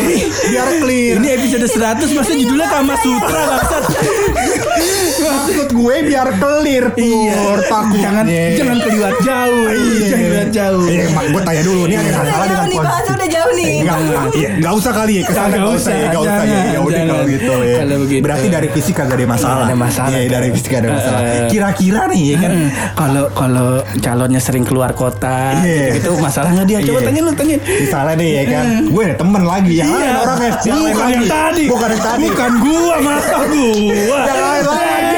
Biar 0.52 0.68
clear. 0.84 1.14
Ini 1.18 1.28
episode 1.40 1.66
100 1.66 2.12
masa 2.12 2.32
judulnya 2.36 2.68
Kama 2.68 2.94
Sutra 3.00 3.40
bangsat. 3.48 3.84
maksud 5.24 5.68
gue 5.70 5.96
biar 6.04 6.28
clear 6.34 6.84
pur. 6.90 7.58
Takut. 7.64 7.98
Jangan 7.98 8.24
jangan 8.28 8.76
keliwat 8.78 9.16
jauh. 9.20 9.66
Iya. 9.66 10.06
Jangan 10.06 10.24
keliwat 10.24 10.50
jauh. 10.50 10.84
Iya, 10.84 11.04
mak 11.10 11.24
gue 11.26 11.42
tanya 11.42 11.62
dulu 11.62 11.82
nih 11.84 11.96
ada 11.96 12.10
masalah 12.10 12.26
jauh 12.26 12.44
dengan 12.44 12.68
nih 12.68 12.78
bahasa 12.80 13.10
udah 13.14 13.28
jauh 13.28 13.52
nih. 13.54 13.72
Enggak, 13.84 13.98
enggak, 14.00 14.24
iya, 14.34 14.48
enggak 14.54 14.74
usah 14.74 14.92
kali 14.92 15.12
ya 15.14 15.22
ke 15.24 15.32
sana 15.32 15.44
Nggak 15.44 15.54
enggak 15.54 15.68
usah, 15.68 15.80
usah, 15.80 15.92
ya, 15.94 16.04
enggak 16.04 16.22
usah 16.22 16.34
ya. 16.34 16.44
jangan, 16.44 16.64
Ya 16.74 16.80
udah 16.80 17.02
kalau 17.04 17.24
gitu 17.26 17.52
ya. 17.62 18.20
Berarti 18.24 18.46
dari 18.48 18.68
fisik 18.70 18.94
kagak 18.94 19.16
ada 19.16 19.26
masalah. 19.26 19.54
Nggak 19.54 19.66
ada 19.66 19.76
masalah. 19.78 20.14
Iya, 20.14 20.28
dari 20.28 20.48
fisik 20.52 20.72
ada 20.74 20.88
masalah. 20.90 21.20
Eh. 21.24 21.48
Kira-kira 21.48 22.00
nih 22.10 22.22
ya 22.24 22.36
kan. 22.40 22.52
Kalau 22.94 23.24
kalau 23.32 23.68
calonnya 24.00 24.40
sering 24.40 24.64
keluar 24.64 24.90
kota 24.92 25.38
Iya. 25.60 25.96
gitu, 25.98 26.16
masalah 26.18 26.50
nggak 26.52 26.66
dia? 26.66 26.78
Coba 26.82 26.98
Iya. 27.00 27.06
tanya 27.08 27.20
lu 27.22 27.32
tanya. 27.32 27.56
Misalnya 27.64 28.14
nih 28.14 28.30
ya 28.30 28.44
kan, 28.50 28.66
gue 28.86 29.02
ada 29.04 29.16
temen 29.16 29.42
lagi 29.44 29.72
yang 29.74 29.88
lain 29.88 30.14
orang 30.16 30.38
ya, 30.38 30.50
yang 30.64 30.78
bukan 30.80 31.08
tadi. 31.26 31.64
Bukan 31.64 31.88
yang 31.90 32.02
tadi. 32.02 32.24
Bukan 32.24 32.52
gua, 32.60 32.94
masa 33.00 33.38
gua. 33.46 34.18
Yang 34.24 34.40
lain 34.40 34.64
lagi. 34.66 35.13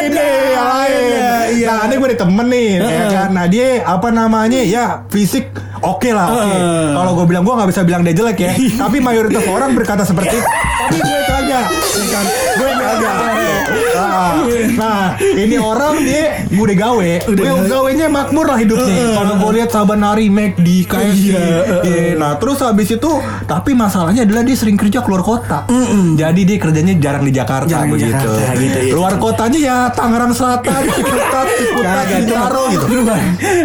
Iya. 1.50 1.66
Nah, 1.70 1.84
ini 1.86 1.94
gue 1.98 2.08
ada 2.10 2.18
temen 2.24 2.46
nih, 2.50 2.68
ya 2.82 3.04
kan. 3.10 3.28
Nah, 3.34 3.46
dia 3.46 3.82
apa 3.84 4.08
namanya? 4.10 4.60
Ya, 4.62 5.04
fisik 5.10 5.50
oke 5.78 6.10
lah, 6.10 6.26
oke. 6.28 6.48
Heeh. 6.48 6.86
Kalau 6.92 7.10
gue 7.14 7.26
bilang 7.26 7.42
gue 7.42 7.54
nggak 7.54 7.68
bisa 7.68 7.82
bilang 7.82 8.02
dia 8.02 8.14
jelek 8.14 8.38
ya. 8.38 8.50
Tapi 8.78 8.96
mayoritas 8.98 9.44
orang 9.44 9.72
berkata 9.72 10.02
seperti 10.02 10.34
itu. 10.34 10.46
Tapi 10.46 10.98
gue 10.98 11.20
kagak, 11.24 11.66
ya 11.68 12.06
kan? 12.08 12.24
Gue 12.54 12.70
kagak. 12.72 13.14
Nah, 13.96 14.32
nah, 14.76 15.02
ini 15.18 15.56
orang 15.56 15.98
dia 15.98 16.44
udah 16.48 16.76
gawe, 16.78 17.10
gue 17.26 17.44
gawenya 17.66 18.06
makmur 18.06 18.46
lah 18.46 18.56
hidupnya. 18.56 18.94
Kalau 19.14 19.34
gue 19.36 19.50
lihat 19.52 19.68
saban 19.68 20.00
hari 20.00 20.28
Mac 20.28 20.56
di 20.56 20.84
KFC, 20.84 21.32
Iya, 21.82 22.14
nah 22.14 22.36
terus 22.36 22.60
habis 22.60 22.88
itu, 22.88 23.10
tapi 23.44 23.72
masalahnya 23.72 24.22
adalah 24.22 24.40
dia 24.40 24.54
sering 24.54 24.74
kerja 24.74 25.00
keluar 25.00 25.20
kota. 25.20 25.64
Jadi 26.14 26.40
dia 26.44 26.56
kerjanya 26.56 26.94
jarang 26.96 27.24
di 27.24 27.32
Jakarta 27.32 27.68
Jarang 27.68 27.90
begitu. 27.90 28.14
Jakarta, 28.14 28.52
gitu, 28.54 28.78
iya. 28.80 28.92
Luar 28.94 29.14
kotanya 29.16 29.58
ya 29.58 29.76
Tangerang 29.90 30.32
Selatan, 30.32 30.80
Ciputat, 30.86 31.46
Ciputat, 31.52 32.04
itu 32.06 32.32
mah- 32.32 32.50
gitu. 32.70 32.86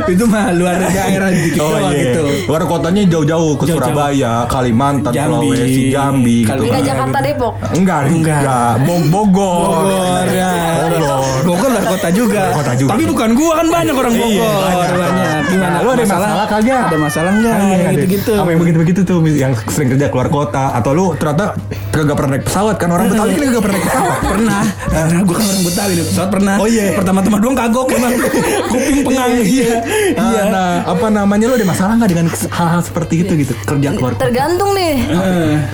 Itu 0.10 0.26
mah 0.26 0.46
itu 0.50 0.58
luar 0.58 0.76
daerah 0.82 1.30
dikit 1.30 1.60
Oh 1.60 1.78
iya. 1.92 2.01
Gitu. 2.04 2.22
Luar 2.46 2.64
kotanya 2.64 3.02
jauh-jauh 3.06 3.54
ke 3.54 3.64
Jauh-jauh. 3.64 3.80
Surabaya, 3.84 4.34
Kalimantan, 4.46 5.12
Jambi. 5.12 5.48
Sulawesi, 5.52 5.82
Jambi 5.90 6.38
gitu. 6.40 6.50
Kali- 6.50 6.62
Enggak 6.64 6.76
kan. 6.76 6.88
Jakarta 6.88 7.18
Depok. 7.22 7.54
Enggak, 7.72 8.00
Enggak. 8.08 8.40
enggak. 8.40 8.72
Bog 8.82 9.04
Bogor. 9.08 9.68
Bogor 9.82 10.28
ya. 10.30 10.52
Bogor. 10.84 11.20
Bogor 11.44 11.70
luar 11.72 11.86
kota 11.88 12.10
juga. 12.12 12.42
Luar 12.44 12.58
kota 12.58 12.74
juga. 12.76 12.90
Tapi 12.92 13.04
bukan 13.06 13.30
gua 13.34 13.52
kan 13.54 13.68
banyak 13.68 13.96
orang 13.96 14.14
Iya, 14.14 14.22
Bogor. 14.22 14.62
banyak. 14.62 14.90
banyak. 14.94 15.42
Gimana? 15.48 15.76
Lu 15.78 15.90
ada 15.90 16.04
masalah 16.04 16.46
kagak? 16.46 16.84
Ada 16.84 16.98
masalah 16.98 17.32
enggak? 17.32 17.56
Gitu-gitu. 17.92 18.34
Apa 18.34 18.50
yang 18.50 18.60
begitu-begitu 18.60 19.00
tuh 19.02 19.18
yang 19.28 19.52
sering 19.68 19.90
kerja 19.90 20.08
keluar 20.08 20.28
kota 20.28 20.64
atau 20.74 20.92
lu 20.92 21.06
ternyata 21.14 21.54
kagak 21.90 22.16
pernah 22.16 22.32
naik 22.32 22.46
pesawat 22.46 22.76
kan 22.76 22.90
orang 22.90 23.08
Betawi 23.08 23.30
kan 23.30 23.42
kagak 23.42 23.62
pernah 23.62 23.74
naik 23.74 23.86
pesawat. 23.86 24.18
pernah 24.24 24.62
karena 24.88 25.20
gue 25.22 25.36
kan 25.36 25.46
orang 25.46 25.64
Betawi 25.64 25.92
di 25.92 26.04
pesawat 26.04 26.30
pernah 26.30 26.56
Oh, 26.56 26.68
iya. 26.68 26.86
pertama-tama 26.94 27.38
doang 27.38 27.58
kagok 27.58 27.88
emang 27.92 28.14
kuping 28.72 29.00
pengang 29.02 29.32
iya 29.38 29.72
Iya. 30.12 30.42
Nah, 30.48 30.70
apa 30.86 31.08
namanya 31.10 31.46
lu 31.46 31.54
ada 31.54 31.66
masalah 31.66 31.91
nggak 31.94 32.10
dengan 32.10 32.26
hal-hal 32.30 32.82
seperti 32.82 33.16
itu 33.20 33.32
gitu 33.38 33.54
kerja 33.62 33.90
keluar 33.92 34.14
kota? 34.14 34.22
Tergantung 34.24 34.72
nih. 34.72 34.96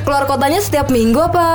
Keluar 0.01 0.23
kotanya 0.25 0.59
setiap 0.59 0.87
minggu 0.87 1.19
apa 1.19 1.47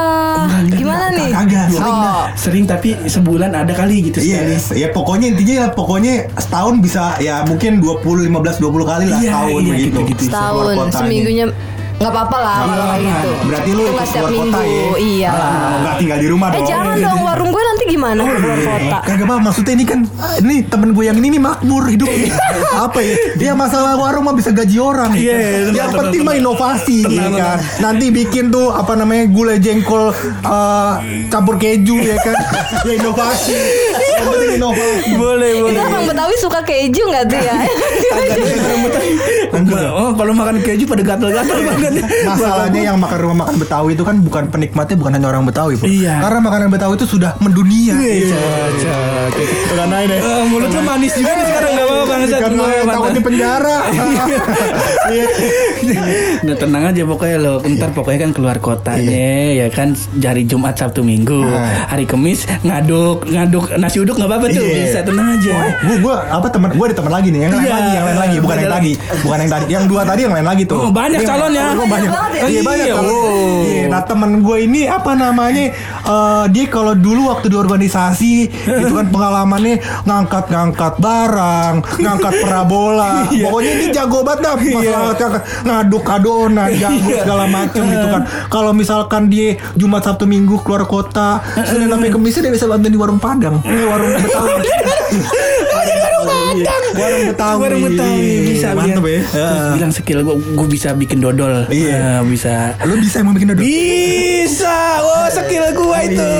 gimana 0.68 1.10
nih? 1.10 1.30
Kagak, 1.30 1.66
sering 1.68 1.96
dah. 1.96 2.12
Oh, 2.12 2.24
sering 2.34 2.64
tapi 2.64 2.88
sebulan 3.04 3.50
ada 3.52 3.72
kali 3.72 3.96
gitu 4.04 4.18
Iya, 4.18 4.40
ya 4.72 4.88
pokoknya 4.90 5.26
intinya 5.30 5.54
ya 5.56 5.66
pokoknya 5.68 6.12
setahun 6.34 6.74
bisa 6.78 7.02
ya 7.18 7.42
mungkin 7.42 7.78
20 7.78 8.02
15 8.24 8.30
20 8.58 8.84
kali 8.84 9.04
lah 9.06 9.18
Iya, 9.18 9.30
setahun 9.30 9.50
iya, 9.58 9.70
begitu. 9.70 9.88
gitu-gitu. 10.00 10.22
setahun, 10.26 10.62
Keluar 10.64 10.76
kotanya. 10.80 10.98
seminggunya 10.98 11.46
nggak 11.92 12.10
apa-apa 12.10 12.34
lah 12.36 12.58
kalau 12.64 12.86
kayak 12.88 13.02
gitu. 13.04 13.30
Berarti 13.44 13.70
lu 13.70 13.74
Itu 13.74 13.82
ikut 13.84 13.94
nggak 13.94 14.08
setiap 14.08 14.22
keluar 14.24 14.34
minggu, 14.34 14.50
kota 14.52 14.66
ya? 14.66 14.84
iya. 14.98 15.30
Ah, 15.30 15.74
nggak 15.78 15.94
tinggal 15.96 16.18
di 16.18 16.28
rumah 16.28 16.48
Eh 16.48 16.54
dong. 16.54 16.66
jangan 16.66 16.96
dong, 16.98 17.18
warung 17.22 17.50
gue 17.50 17.62
nanti 17.82 17.98
gimana 17.98 18.20
ke 18.22 18.34
keluar 18.38 18.58
kota? 18.62 18.98
Kagak 19.02 19.26
apa 19.26 19.34
maksudnya 19.42 19.72
ini 19.74 19.84
kan 19.84 20.00
ini 20.38 20.56
temen 20.64 20.94
gue 20.94 21.04
yang 21.04 21.18
ini 21.18 21.28
nih 21.34 21.42
makmur 21.42 21.90
hidup. 21.90 22.06
Apa 22.72 22.98
ya? 23.02 23.14
Dia 23.34 23.52
masalah 23.52 23.98
warung 23.98 24.22
mah 24.22 24.34
bisa 24.34 24.54
gaji 24.54 24.78
orang. 24.78 25.10
Iya, 25.12 25.34
tenang, 25.66 25.74
yang 25.74 25.90
penting 25.90 26.20
mah 26.22 26.34
tenang. 26.38 26.46
inovasi 26.46 26.96
ya 27.02 27.08
Tenang, 27.10 27.34
kan? 27.34 27.58
nanti 27.82 28.06
bikin 28.08 28.44
tuh 28.48 28.70
apa 28.70 28.94
namanya 28.94 29.26
gulai 29.28 29.58
jengkol 29.58 30.14
eh, 30.46 30.92
campur 31.26 31.58
keju 31.58 31.98
ya 31.98 32.16
kan? 32.16 32.36
Ya 32.82 32.98
inovasi 32.98 33.54
yang 34.22 34.30
penting 34.30 34.52
inovasi 34.54 35.10
Boleh, 35.12 35.50
Itu 35.52 35.64
boleh. 35.64 35.82
orang 35.82 36.04
Betawi 36.06 36.34
suka 36.38 36.60
keju 36.62 37.02
nggak 37.04 37.24
tuh 37.26 37.40
ya? 37.40 37.54
Oh, 39.92 40.10
kalau 40.12 40.32
makan 40.32 40.56
keju 40.60 40.84
pada 40.84 41.02
gatal-gatal 41.04 41.58
banget. 41.62 41.92
Masalahnya 42.24 42.80
yang 42.84 42.96
makan 42.96 43.18
rumah 43.20 43.36
makan 43.42 43.56
Betawi 43.58 43.90
itu 43.92 44.02
kan 44.02 44.16
bukan 44.18 44.44
penikmatnya 44.48 44.96
bukan 44.96 45.12
hanya 45.12 45.28
orang 45.28 45.44
Betawi, 45.44 45.74
Bro. 45.76 45.86
Iya. 45.86 46.14
Karena 46.20 46.38
makanan 46.40 46.68
Betawi 46.68 46.94
itu 46.96 47.06
sudah 47.08 47.36
mendunia. 47.38 47.94
Iya. 47.94 48.38
Udah 49.72 49.86
naik 49.86 50.06
deh. 50.08 50.18
Eh, 50.18 50.42
mulut 50.48 50.70
lu 50.70 50.80
manis 50.82 51.12
juga 51.12 51.32
nih 51.32 51.44
sekarang 51.44 51.70
enggak 51.70 51.86
apa-apa 51.86 52.04
bangsat. 52.06 52.40
Karena 52.40 52.62
takut 52.86 53.10
di 53.10 53.22
penjara. 53.22 53.78
Iya. 55.08 55.26
Nah 56.42 56.54
tenang 56.54 56.84
aja 56.88 57.02
pokoknya 57.04 57.36
lo 57.38 57.54
Ntar 57.60 57.90
pokoknya 57.90 58.18
kan 58.20 58.32
keluar 58.32 58.56
kotanya 58.56 59.28
Ya 59.52 59.66
kan 59.68 59.92
Dari 60.12 60.44
Jumat 60.44 60.74
Sabtu 60.74 61.02
Minggu 61.02 61.42
Nah. 61.42 61.90
Hari 61.90 62.06
Kamis 62.06 62.46
Ngaduk 62.62 63.26
Ngaduk 63.26 63.66
nasi 63.76 63.98
uduk 63.98 64.11
gak 64.14 64.26
apa-apa 64.26 64.46
tuh. 64.48 64.62
Iya. 64.62 64.76
Bisa 64.82 64.98
tenang 65.02 65.28
aja. 65.32 65.52
Gue 65.80 65.96
gue 65.98 66.14
apa 66.14 66.46
teman 66.46 66.70
gue 66.70 66.84
ada 66.84 66.94
teman 66.94 67.12
lagi 67.12 67.28
nih. 67.28 67.40
Yang 67.40 67.52
lain 67.52 67.62
Iya. 67.62 67.72
lagi 67.72 67.90
yang 67.90 68.04
lain 68.04 68.18
lagi. 68.18 68.36
Bukan 68.38 68.56
yang 68.56 68.68
lagi. 68.68 68.92
tadi 68.92 69.20
bukan 69.20 69.38
yang 69.38 69.50
tadi. 69.50 69.64
Yang 69.68 69.84
dua 69.86 70.02
tadi 70.02 70.20
yang 70.20 70.34
lain 70.34 70.46
lagi 70.46 70.62
tuh. 70.64 70.78
Oh, 70.78 70.90
banyak 70.90 71.20
Iya, 71.20 71.28
calonnya. 71.28 71.64
oh, 71.72 71.86
banyak. 71.86 72.10
Ya? 72.10 72.44
iya 72.44 72.60
banyak 72.62 72.86
Iya, 73.62 73.84
nah 73.88 74.00
temen 74.02 74.40
gue 74.40 74.56
ini 74.60 74.84
apa 74.84 75.12
namanya 75.12 75.64
eh, 76.02 76.44
dia 76.48 76.64
kalau 76.66 76.92
dulu 76.92 77.28
waktu 77.28 77.46
di 77.46 77.56
organisasi 77.56 78.32
itu 78.80 78.92
kan 78.92 79.06
pengalamannya 79.06 79.78
ngangkat-ngangkat 80.04 80.94
barang 80.98 81.74
ngangkat 81.98 82.34
parabola. 82.40 83.12
Iya. 83.32 83.44
pokoknya 83.44 83.70
ini 83.72 83.86
jago 83.90 84.18
banget 84.20 84.40
dah 84.42 84.54
masalah 84.56 85.00
ngangkat- 85.06 85.44
ngaduk 85.62 86.04
adonan 86.04 86.68
jago 86.74 87.08
segala 87.14 87.44
macam 87.46 87.82
gitu 87.84 88.06
kan. 88.08 88.22
Kalau 88.48 88.70
misalkan 88.72 89.22
dia 89.26 89.48
Jumat 89.74 90.02
Sabtu 90.02 90.24
Minggu 90.24 90.58
keluar 90.58 90.84
kota 90.84 91.38
Senin 91.62 91.86
sampai 91.86 92.10
Kemisnya 92.10 92.42
dia 92.42 92.52
bisa 92.52 92.66
bantuin 92.66 92.90
di 92.90 92.98
warung 92.98 93.16
Padang. 93.16 93.62
Eh, 93.62 93.84
warung 93.84 94.01
Betawi 94.02 94.52
warung 96.92 97.24
Betawi 97.28 97.60
Warung 97.60 97.82
Betawi 97.86 98.30
bisa 98.48 98.68
mantep 98.72 99.04
ya 99.04 99.20
Terus 99.24 99.66
bilang 99.72 99.92
skill 99.92 100.18
gue 100.22 100.34
gue 100.36 100.68
bisa 100.68 100.88
bikin 100.92 101.18
dodol 101.18 101.66
Iya. 101.68 102.18
Eh, 102.18 102.20
bisa 102.26 102.76
lu 102.82 102.98
bisa 102.98 103.20
emang 103.20 103.34
bikin 103.34 103.48
dodol 103.50 103.62
bisa 103.62 104.78
oh 105.00 105.26
skill 105.28 105.64
gua 105.74 105.98
itu 106.02 106.32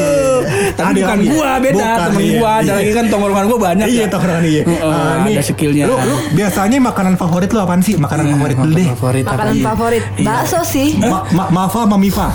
tapi 0.73 0.89
Ada 0.95 1.01
bukan 1.01 1.19
lagi. 1.19 1.29
gua 1.29 1.51
beda 1.59 1.75
Bukan, 1.75 1.99
temen 2.07 2.23
iya, 2.23 2.33
gua 2.35 2.51
ada 2.53 2.65
iya. 2.65 2.75
lagi 2.75 2.91
kan 2.93 3.05
tongkrongan 3.09 3.45
gua 3.47 3.59
banyak 3.63 3.87
Iya 3.87 3.99
ya. 3.99 4.07
tongkrongan 4.09 4.45
iya. 4.45 4.63
Ah, 4.81 5.17
ada 5.23 5.43
skillnya. 5.43 5.85
Lu, 5.85 5.95
lu 5.97 6.17
biasanya 6.33 6.79
makanan 6.81 7.15
favorit 7.17 7.51
lu 7.51 7.61
apaan 7.61 7.81
sih? 7.81 7.95
Makanan 7.97 8.25
favorit 8.33 8.57
dulu 8.57 8.73
deh. 8.75 8.89
favorit 8.91 9.25
apa? 9.25 9.33
Makanan 9.35 9.55
Iya. 9.55 9.65
favorit 9.65 10.05
Iya. 10.13 10.27
bakso 10.27 10.61
sih. 10.65 10.89
Ma 10.99 11.19
ma 11.31 11.45
Mafa 11.49 11.85
sama 11.85 11.97
Mifa. 11.97 12.29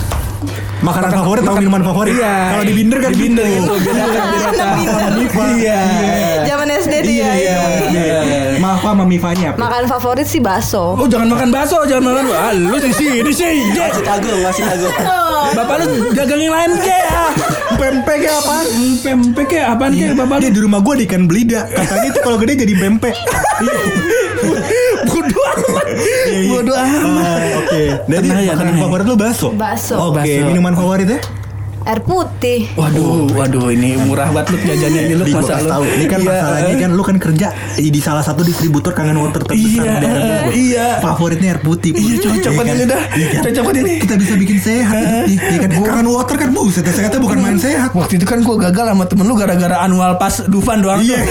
Makanan 0.78 1.10
favorit 1.10 1.42
atau 1.42 1.58
minuman 1.58 1.82
favorit? 1.82 2.14
Iya. 2.14 2.34
Kalau 2.54 2.64
di 2.64 2.74
binder 2.74 2.98
kan 3.02 3.10
Di 3.10 3.18
binder 3.18 3.44
gitu. 3.50 3.74
Mafa 3.74 4.50
sama 4.54 5.10
Mifa. 5.18 5.42
Iya. 5.58 5.80
Zaman 6.46 6.66
SD 6.70 6.94
tuh 7.02 7.10
Iya, 7.10 7.30
ya. 7.34 7.34
iya. 7.34 7.58
Iya. 7.90 8.18
Mafa 8.62 8.88
sama 8.94 9.04
Mifanya 9.04 9.46
apa? 9.54 9.58
Makanan 9.58 9.86
favorit 9.90 10.26
sih 10.30 10.38
bakso. 10.38 10.94
Oh 10.94 11.06
jangan 11.10 11.28
makan 11.34 11.48
bakso, 11.50 11.82
jangan 11.90 12.14
makan. 12.14 12.24
Ah, 12.30 12.52
lu 12.54 12.78
di 12.78 12.92
sini 12.94 13.18
sih. 13.34 13.56
Masih 13.78 14.02
masih 14.38 14.62
tagung. 14.66 14.94
Bapak 15.48 15.74
lu 15.82 15.86
dagang 16.14 16.40
yang 16.40 16.54
lain 16.54 16.72
ke 16.78 16.98
ah. 17.08 17.30
Pempek 17.78 18.16
kayak 18.26 18.38
apa? 18.42 18.56
Pempek 19.00 19.46
ke 19.48 19.58
apaan 19.62 19.92
ke 19.94 20.12
bapak 20.14 20.36
Dia 20.42 20.50
di 20.50 20.60
rumah 20.60 20.80
gua 20.82 20.94
di 20.98 21.06
ikan 21.06 21.26
belida. 21.26 21.66
Katanya 21.70 22.06
itu 22.10 22.20
kalau 22.22 22.36
gede 22.38 22.66
jadi 22.66 22.74
pempek. 22.78 23.14
Bodoh 25.08 25.44
amat. 25.44 25.86
Bodoh 26.48 26.76
amat. 26.76 27.24
Ah, 27.24 27.58
Oke. 27.60 27.82
Jadi 28.08 28.26
ya, 28.28 28.52
makanan 28.54 28.74
ya. 28.74 28.80
favorit 28.82 29.06
lu 29.06 29.16
bakso. 29.16 29.48
Bakso. 29.52 29.94
Oke, 30.10 30.22
Bakso. 30.22 30.46
minuman 30.46 30.74
favorit 30.74 31.08
ya? 31.08 31.18
Air 31.80 32.00
putih. 32.02 32.66
Waduh, 32.74 33.30
waduh 33.32 33.70
ini 33.70 33.94
murah 33.96 34.28
banget 34.28 34.50
lu 34.50 34.66
jajannya 34.66 35.00
ini 35.04 35.14
lu 35.14 35.24
masa 35.30 35.56
lu. 35.56 35.68
tahu. 35.68 35.82
Ini 35.86 36.04
kan 36.06 36.18
Iya. 36.18 36.28
masalahnya 36.28 36.74
kan 36.76 36.90
lu 36.90 37.02
kan 37.02 37.16
kerja 37.16 37.48
di 37.76 38.00
salah 38.00 38.20
satu 38.20 38.42
distributor 38.42 38.90
kangen 38.90 39.16
water 39.16 39.40
terbesar 39.40 39.56
Iya, 39.78 39.92
di 39.94 39.98
daerah 39.98 40.20
Bogor. 40.20 40.52
iya. 40.52 40.86
Favoritnya 41.00 41.48
air 41.50 41.60
putih. 41.60 41.90
Iya, 41.92 42.14
cocok 42.20 42.52
banget 42.54 42.74
ini 42.74 42.84
dah. 42.84 43.02
Iya 43.10 43.26
kan? 43.30 43.42
Cocok 43.44 43.62
banget 43.64 43.78
ini. 43.78 43.92
Kita 44.00 44.14
bisa 44.16 44.34
bikin 44.34 44.58
sehat. 44.58 45.04
Iya 45.28 45.56
kan? 45.58 45.70
Kangen 45.78 46.08
water 46.08 46.36
kan 46.36 46.48
buset, 46.50 46.84
sehatnya 46.84 47.18
bukan 47.18 47.38
main 47.38 47.56
sehat. 47.56 47.90
Waktu 47.90 48.14
itu 48.16 48.26
kan 48.26 48.38
gua 48.42 48.56
gagal 48.60 48.84
sama 48.88 49.04
temen 49.04 49.24
lu 49.24 49.34
gara-gara 49.34 49.76
annual 49.78 50.12
pas 50.16 50.34
Dufan 50.44 50.80
doang 50.80 51.00
Iya, 51.00 51.16
tuh. 51.16 51.24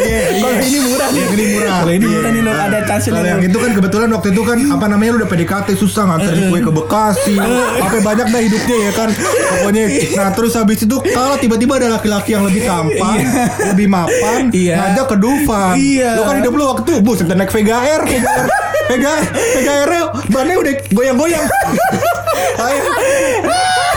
iya, 0.00 0.20
iya. 0.32 0.40
Kalau 0.40 0.60
ini 0.60 0.78
murah 0.80 1.08
nih. 1.08 1.24
Ini 1.28 1.44
murah. 1.52 1.74
Kalau 1.76 1.92
ini 1.92 2.02
Iya. 2.02 2.14
murah 2.16 2.30
nih 2.30 2.42
lo 2.42 2.52
ada 2.52 2.78
chance 2.82 3.06
Kalau 3.06 3.22
yang 3.22 3.40
itu 3.40 3.56
kan 3.56 3.70
kebetulan 3.72 4.08
waktu 4.10 4.28
itu 4.30 4.42
kan 4.42 4.58
apa 4.70 4.86
namanya 4.86 5.10
lu 5.12 5.18
udah 5.18 5.28
PDKT 5.28 5.68
susah 5.76 6.02
nganter 6.04 6.34
kue 6.48 6.60
ke 6.60 6.72
Bekasi. 6.72 7.34
Apa 7.78 7.96
banyak 8.00 8.26
dah 8.28 8.40
hidupnya 8.40 8.76
ya 8.80 8.92
kan. 8.92 9.08
Pokoknya 9.52 9.84
nah 10.16 10.28
terus 10.32 10.52
habis 10.54 10.82
itu 10.82 10.96
kalau 11.12 11.36
tiba-tiba 11.36 11.76
ada 11.76 11.98
laki-laki 11.98 12.32
yang 12.32 12.44
lebih 12.46 12.64
tampan, 12.64 13.18
lebih 13.72 13.86
mapan, 13.86 14.48
Iya. 14.50 14.76
ngajak 14.94 15.06
ke 15.12 15.16
Dufan. 15.16 15.74
Iya. 15.76 16.10
Lu 16.16 16.22
kan 16.26 16.34
hidup 16.40 16.52
lu 16.54 16.64
waktu 16.66 16.92
buset 17.00 17.26
udah 17.26 17.38
naik 17.38 17.52
Vega 17.52 17.76
Air, 17.80 18.02
Vega 18.04 18.30
Air. 18.30 18.48
Vega 18.90 19.12
Vega 19.54 19.72
Air 19.72 19.90
bannya 20.30 20.54
udah 20.58 20.74
goyang-goyang. 20.90 21.46
Ayo. 22.60 22.82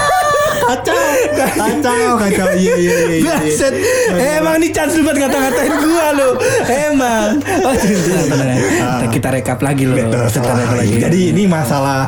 Kacau, 0.64 0.96
kacau, 1.36 2.12
kacau. 2.18 2.48
Iya, 2.54 2.74
iya, 2.74 2.78
iya. 2.80 3.18
iya. 3.20 3.36
Baset. 3.36 3.74
Emang 4.16 4.56
ini 4.58 4.72
chance 4.72 4.96
lu 4.96 5.04
buat 5.04 5.16
ngata-ngatain 5.16 5.74
gua 5.78 6.08
lu. 6.14 6.30
Emang. 6.66 7.30
Oh, 7.62 7.74
tenang, 7.74 8.02
tenang, 8.02 8.28
tenang. 8.28 9.12
Kita 9.12 9.28
rekap 9.30 9.60
lagi 9.60 9.84
lo. 9.84 9.94
Betul, 9.94 10.24
Kita 10.24 10.40
salah. 10.42 10.56
rekap 10.58 10.76
lagi. 10.78 10.96
Jadi 11.00 11.20
ini 11.30 11.44
masalah 11.46 12.00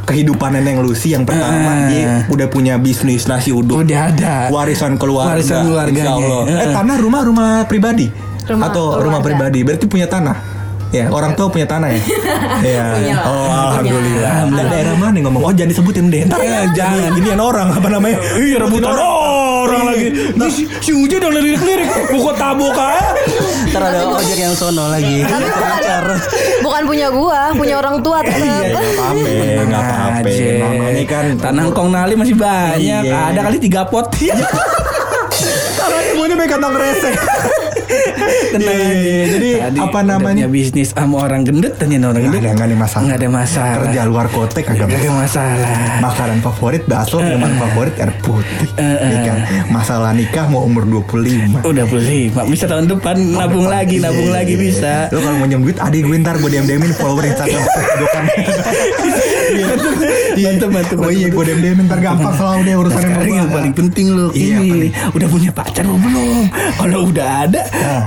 kehidupan 0.00 0.54
Neneng 0.54 0.78
Lucy 0.80 1.10
yang 1.10 1.24
pertama 1.24 1.50
Ah. 1.64 1.88
dia 1.88 2.28
udah 2.28 2.46
punya 2.46 2.74
bisnis 2.76 3.24
nasi 3.24 3.50
uduk. 3.50 3.82
udah 3.82 4.00
ada. 4.08 4.34
Warisan 4.48 4.94
keluarga. 4.94 5.34
Warisan 5.34 6.06
Allah. 6.06 6.42
Eh 6.46 6.68
tanah 6.70 6.96
rumah 6.96 7.22
rumah 7.22 7.50
pribadi 7.64 8.08
Rumah 8.44 8.68
atau 8.68 9.00
rumah 9.00 9.18
keluarga. 9.18 9.48
pribadi 9.48 9.58
berarti 9.60 9.86
punya 9.86 10.06
tanah. 10.06 10.53
Ya, 10.94 11.10
orang 11.10 11.34
tua 11.34 11.50
punya 11.50 11.66
tanah 11.66 11.90
ya. 11.90 11.98
Iya. 12.64 13.18
Oh, 13.26 13.50
alhamdulillah. 13.50 14.46
Dan 14.46 14.64
daerah 14.70 14.94
mana 14.94 15.14
yang 15.18 15.26
ngomong? 15.26 15.42
Oh, 15.42 15.52
jangan 15.52 15.70
disebutin 15.74 16.06
deh. 16.06 16.22
Ntar 16.22 16.38
Eh, 16.38 16.70
jangan. 16.78 17.10
Ginian 17.18 17.42
orang 17.42 17.68
apa 17.74 17.88
namanya? 17.90 18.22
Iya 18.38 18.62
rebutan 18.62 18.94
orang 18.94 19.82
lagi. 19.90 20.06
Ini 20.38 20.46
si, 20.78 20.92
Uja 20.94 21.18
udah 21.18 21.30
lirik-lirik. 21.34 21.90
Pokok 22.14 22.34
tabok 22.38 22.78
aja. 22.78 23.10
Ntar 23.74 23.82
ada 23.90 24.00
ojek 24.14 24.38
yang 24.38 24.54
sono 24.54 24.86
lagi. 24.86 25.26
Tapi 25.26 25.50
bukan, 26.62 26.82
punya 26.86 27.08
gua, 27.10 27.50
punya 27.58 27.74
orang 27.82 27.98
tua 27.98 28.22
tetap. 28.22 28.38
Nggak 28.38 28.86
apa-apa, 28.94 29.62
nggak 29.66 29.82
apa-apa. 29.82 30.30
Namanya 30.62 31.04
kan 31.10 31.24
Tanah 31.42 31.64
Kong 31.74 31.90
Nali 31.90 32.14
masih 32.14 32.36
banyak. 32.38 33.02
Iya. 33.02 33.34
Ada 33.34 33.40
kali 33.50 33.58
tiga 33.58 33.82
pot. 33.82 34.06
Kalau 35.74 35.98
semuanya 36.06 36.34
pakai 36.38 36.50
kantong 36.54 36.74
resek. 36.78 37.14
Tenang 38.54 38.70
Iya, 38.74 38.92
iya, 38.92 38.94
iya. 38.94 39.24
Jadi 39.26 39.48
Tadi 39.56 39.78
apa 39.80 40.00
namanya? 40.02 40.46
bisnis 40.46 40.88
sama 40.90 41.16
orang 41.22 41.42
gendut 41.42 41.74
tanya 41.74 41.98
orang 42.02 42.22
Nggak 42.22 42.30
gendut. 42.30 42.40
ada 42.40 42.50
nggak 42.54 42.66
ada 42.66 42.76
masalah. 42.76 43.04
Nggak 43.04 43.18
ada 43.18 43.28
masalah. 43.30 43.74
Kerja 43.80 44.00
luar 44.04 44.26
kota 44.28 44.58
kagak 44.58 44.86
Nggak 44.86 45.00
ada 45.00 45.10
masalah. 45.12 45.68
Makanan 46.00 46.38
favorit 46.40 46.82
bakso, 46.84 47.16
minuman 47.18 47.52
favorit 47.56 47.94
air 47.96 48.12
putih. 48.20 48.68
Eh, 48.74 48.82
eh. 48.82 48.96
Iya 49.04 49.18
kan? 49.22 49.38
Masalah 49.68 50.10
nikah 50.12 50.46
mau 50.46 50.62
umur 50.62 50.84
25. 50.84 51.60
Udah 51.62 51.84
boleh, 51.84 52.22
Mak. 52.30 52.44
Bisa 52.46 52.64
tahun 52.64 52.86
depan 52.86 53.16
nabung 53.34 53.66
lagi, 53.66 53.96
nabung 53.98 54.28
Iya, 54.28 54.36
lagi 54.36 54.54
iya, 54.54 54.62
bisa. 54.62 54.92
iya. 55.02 55.12
Lo 55.12 55.18
kalau 55.18 55.36
mau 55.36 55.46
nyem 55.46 55.60
duit, 55.60 55.78
adik 55.78 56.02
gue 56.02 56.16
ntar 56.18 56.36
gue 56.36 56.48
diam 56.48 56.64
diamin 56.64 56.92
follower 56.92 57.24
Instagram 57.24 57.62
Dokan. 58.00 58.24
Mantep, 60.34 60.70
mantep, 60.70 60.96
Oh 60.96 61.10
iya, 61.10 61.28
gue 61.28 61.42
diam 61.42 61.60
diamin 61.60 61.84
ntar 61.84 61.98
gampang 61.98 62.34
selalu 62.34 62.60
deh 62.62 62.74
urusan 62.76 63.00
yang 63.24 63.48
paling 63.48 63.74
penting 63.74 64.06
lo 64.10 64.30
Iya, 64.30 64.58
ini 64.60 64.88
udah 65.10 65.28
punya 65.28 65.50
pacar 65.50 65.84
belum? 65.84 66.46
Kalau 66.74 67.00
udah 67.08 67.28
ada, 67.44 67.60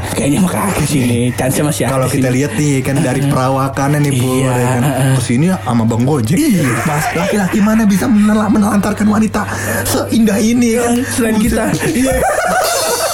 kayaknya 0.09 0.39
mah 0.39 0.51
kagak 0.51 0.85
sih 0.85 1.01
nih. 1.01 1.23
Chance 1.33 1.59
masih 1.61 1.83
ada 1.83 1.91
Kalau 1.93 2.07
kita 2.07 2.29
lihat 2.29 2.51
nih 2.53 2.79
kan 2.79 2.95
dari 2.97 3.21
perawakannya 3.21 3.99
nih 4.01 4.11
Bu 4.13 4.27
Iya, 4.37 4.51
ya 4.51 4.67
kan. 4.69 4.81
Ke 5.13 5.21
sini 5.21 5.45
sama 5.51 5.83
Bang 5.83 6.03
Gojek. 6.03 6.37
Mas 6.83 7.05
laki-laki 7.11 7.59
mana 7.59 7.83
bisa 7.83 8.05
menel- 8.05 8.49
menelantarkan 8.49 9.05
wanita 9.05 9.43
Seindah 9.83 10.37
ini 10.37 10.75
kan? 10.75 10.91
Selain 11.09 11.37
kita. 11.37 11.69
Iya 11.85 12.15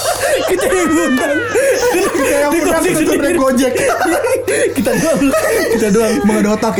kita 0.46 0.66
yang 0.66 0.90
ngundang. 0.90 1.36
Kita 1.94 2.34
yang 2.34 2.50
Di 2.50 2.58
undang 2.58 2.82
posisi 2.82 3.02
kita 3.04 3.14
naik 3.20 3.36
Gojek 3.36 3.72
kita 4.74 4.90
doang. 4.94 5.20
Kita 5.72 5.88
doang. 5.90 6.14
Mengada 6.24 6.48
otak 6.54 6.74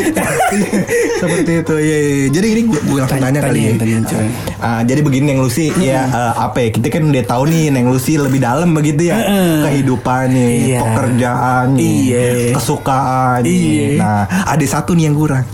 Seperti 1.16 1.52
itu 1.60 1.74
iya. 1.78 1.98
Jadi 2.30 2.46
ini 2.50 2.62
gue, 2.66 2.80
gue 2.80 2.98
langsung 2.98 3.20
tanya, 3.20 3.40
kali 3.40 3.60
ya 3.64 3.72
coy. 4.04 4.26
Ah, 4.58 4.80
jadi 4.80 5.00
begini 5.00 5.24
Neng 5.28 5.40
Lucy 5.40 5.68
ya 5.76 6.06
eh, 6.06 6.32
apa 6.34 6.56
ya 6.58 6.68
kita 6.70 6.88
kan 6.88 7.02
udah 7.04 7.24
tahu 7.24 7.42
nih 7.46 7.64
Neng 7.68 7.86
Lucy 7.88 8.16
lebih 8.16 8.40
dalam 8.40 8.72
begitu 8.72 9.12
ya 9.12 9.20
kehidupannya 9.60 10.48
Iya. 10.64 10.78
pekerjaannya 10.80 11.84
Iya. 11.84 12.26
kesukaannya 12.56 13.50
Iya. 13.50 13.88
nah 14.00 14.20
ada 14.46 14.64
satu 14.64 14.96
nih 14.96 15.10
yang 15.10 15.16
kurang 15.16 15.44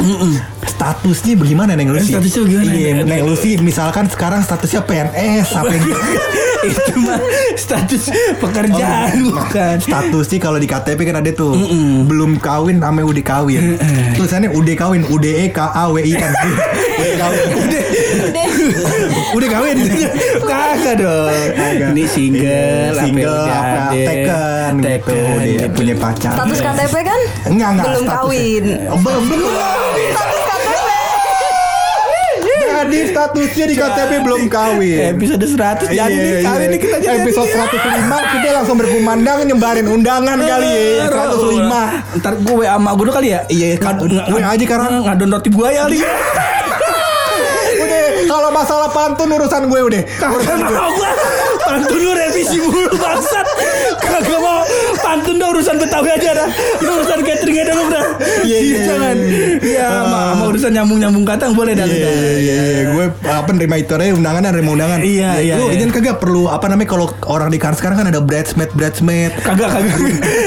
statusnya 0.81 1.37
bagaimana 1.37 1.77
Neng 1.77 1.93
Lucy 1.93 2.17
Statusnya 2.17 2.41
bagaimana? 2.49 2.73
iya 2.73 2.91
Neng 2.97 3.21
Lucy 3.23 3.61
misalkan 3.61 4.09
sekarang 4.09 4.41
statusnya 4.41 4.81
PNS 4.81 5.49
apa 5.53 5.69
yang 5.71 5.85
Itu 6.61 6.93
mah 7.01 7.17
status 7.57 8.13
pekerjaan 8.37 9.17
bukan. 9.25 9.81
Status 9.81 10.29
sih 10.29 10.37
kalau 10.37 10.61
di 10.61 10.69
KTP 10.69 11.09
kan 11.09 11.17
ada 11.17 11.33
tuh 11.33 11.57
belum 12.05 12.37
kawin 12.37 12.77
sama 12.77 13.01
udah 13.01 13.25
kawin. 13.25 13.81
Tulisannya 14.13 14.53
udah 14.53 14.77
kawin, 14.77 15.09
U 15.09 15.17
D 15.17 15.41
E 15.41 15.49
K 15.49 15.57
A 15.57 15.89
W 15.89 15.97
I 15.97 16.13
N. 16.21 16.33
Udah 16.37 17.17
kawin. 17.17 17.41
Udah 19.33 19.49
kawin 19.49 19.77
Kagak 20.45 20.95
dong. 21.01 21.33
Ini 21.97 22.05
single 22.05 22.93
apa 22.93 23.05
Single 23.09 23.41
apa 23.41 23.79
ada. 23.89 23.97
taken 23.97 24.73
gitu 24.77 24.85
Taken, 24.85 25.37
dia 25.41 25.53
gitu. 25.57 25.67
punya 25.73 25.95
pacar. 25.97 26.33
Status 26.37 26.61
KTP 26.61 26.95
kan? 27.01 27.21
Enggak 27.49 27.69
enggak 27.73 27.85
Belum 27.89 28.05
kawin. 28.05 28.65
Oh, 28.85 28.99
belum 29.01 29.25
belum. 29.33 30.40
Jadi 32.91 33.07
statusnya 33.09 33.65
di 33.65 33.77
KTP 33.77 34.13
belum 34.21 34.43
kawin. 34.47 35.15
Episode 35.15 35.47
100 35.47 35.87
Jadi 35.87 35.95
Iya, 35.95 36.05
nih 36.07 36.19
iya. 36.19 36.41
kawin 36.43 36.69
nih 36.69 36.81
kita 36.81 36.97
jadi 36.99 37.19
Episode 37.23 37.49
105 37.49 38.35
kita 38.35 38.49
langsung 38.53 38.77
berkumandang 38.77 39.39
nyebarin 39.47 39.87
undangan 39.87 40.35
kali 40.37 40.67
ya 40.99 41.07
105 41.07 42.19
Ntar 42.19 42.33
gue 42.37 42.55
WA 42.57 42.75
sama 42.75 42.91
gue 42.91 43.05
dulu 43.07 43.13
kali 43.13 43.29
ya 43.31 43.41
Iya, 43.47 43.79
kan. 43.79 43.95
WA 44.03 44.43
aja 44.45 44.59
sekarang. 44.61 44.91
Ngadon 45.01 45.31
roti 45.31 45.49
buaya 45.49 45.87
kali 45.87 46.03
Udah 46.03 46.60
kalau 48.31 48.55
masalah 48.55 48.87
pantun 48.95 49.27
urusan 49.27 49.67
gue 49.67 49.81
udah 49.91 50.03
Kagak 50.23 50.71
mau 50.71 50.91
gue 50.95 51.11
Pantun 51.67 51.99
lu 51.99 52.13
revisi 52.15 52.63
mulu 52.63 52.95
bangsat 52.95 53.47
Kagak 53.99 54.39
mau 54.39 54.63
Pantun 55.03 55.35
dah 55.43 55.51
urusan 55.51 55.83
Betawi 55.83 56.15
aja 56.15 56.31
dah 56.39 56.49
urusan 56.79 57.27
catering 57.27 57.59
aja 57.59 57.73
dong 57.75 57.91
dah 57.91 58.07
Iya, 58.47 58.59
iya, 58.63 58.79
Jangan 58.87 59.17
iya. 59.19 59.79
Ya 59.83 59.87
sama, 59.91 60.21
sama 60.31 60.45
urusan 60.55 60.71
nyambung-nyambung 60.79 61.27
kata 61.27 61.51
boleh 61.51 61.75
dah 61.75 61.87
Iya 61.91 62.11
iya 62.39 62.39
iya 62.39 62.83
gue 62.91 63.05
apa 63.27 63.51
nerima 63.51 63.77
itu 63.81 63.93
aja 63.97 64.13
undangan 64.15 64.41
dan 64.45 64.53
nerima 64.55 64.71
undangan. 64.77 64.99
Iya, 65.01 65.31
iya, 65.41 65.55
Lu 65.57 65.71
iya. 65.73 65.81
ini 65.81 65.91
kagak 65.91 66.21
perlu 66.21 66.47
apa 66.51 66.67
namanya 66.69 66.89
kalau 66.93 67.07
orang 67.27 67.49
di 67.51 67.59
Kars 67.59 67.81
sekarang 67.81 68.03
kan 68.03 68.07
ada 68.11 68.21
bridesmaid 68.21 68.71
bridesmaid. 68.77 69.33
Kagak 69.41 69.69
kagak 69.73 69.97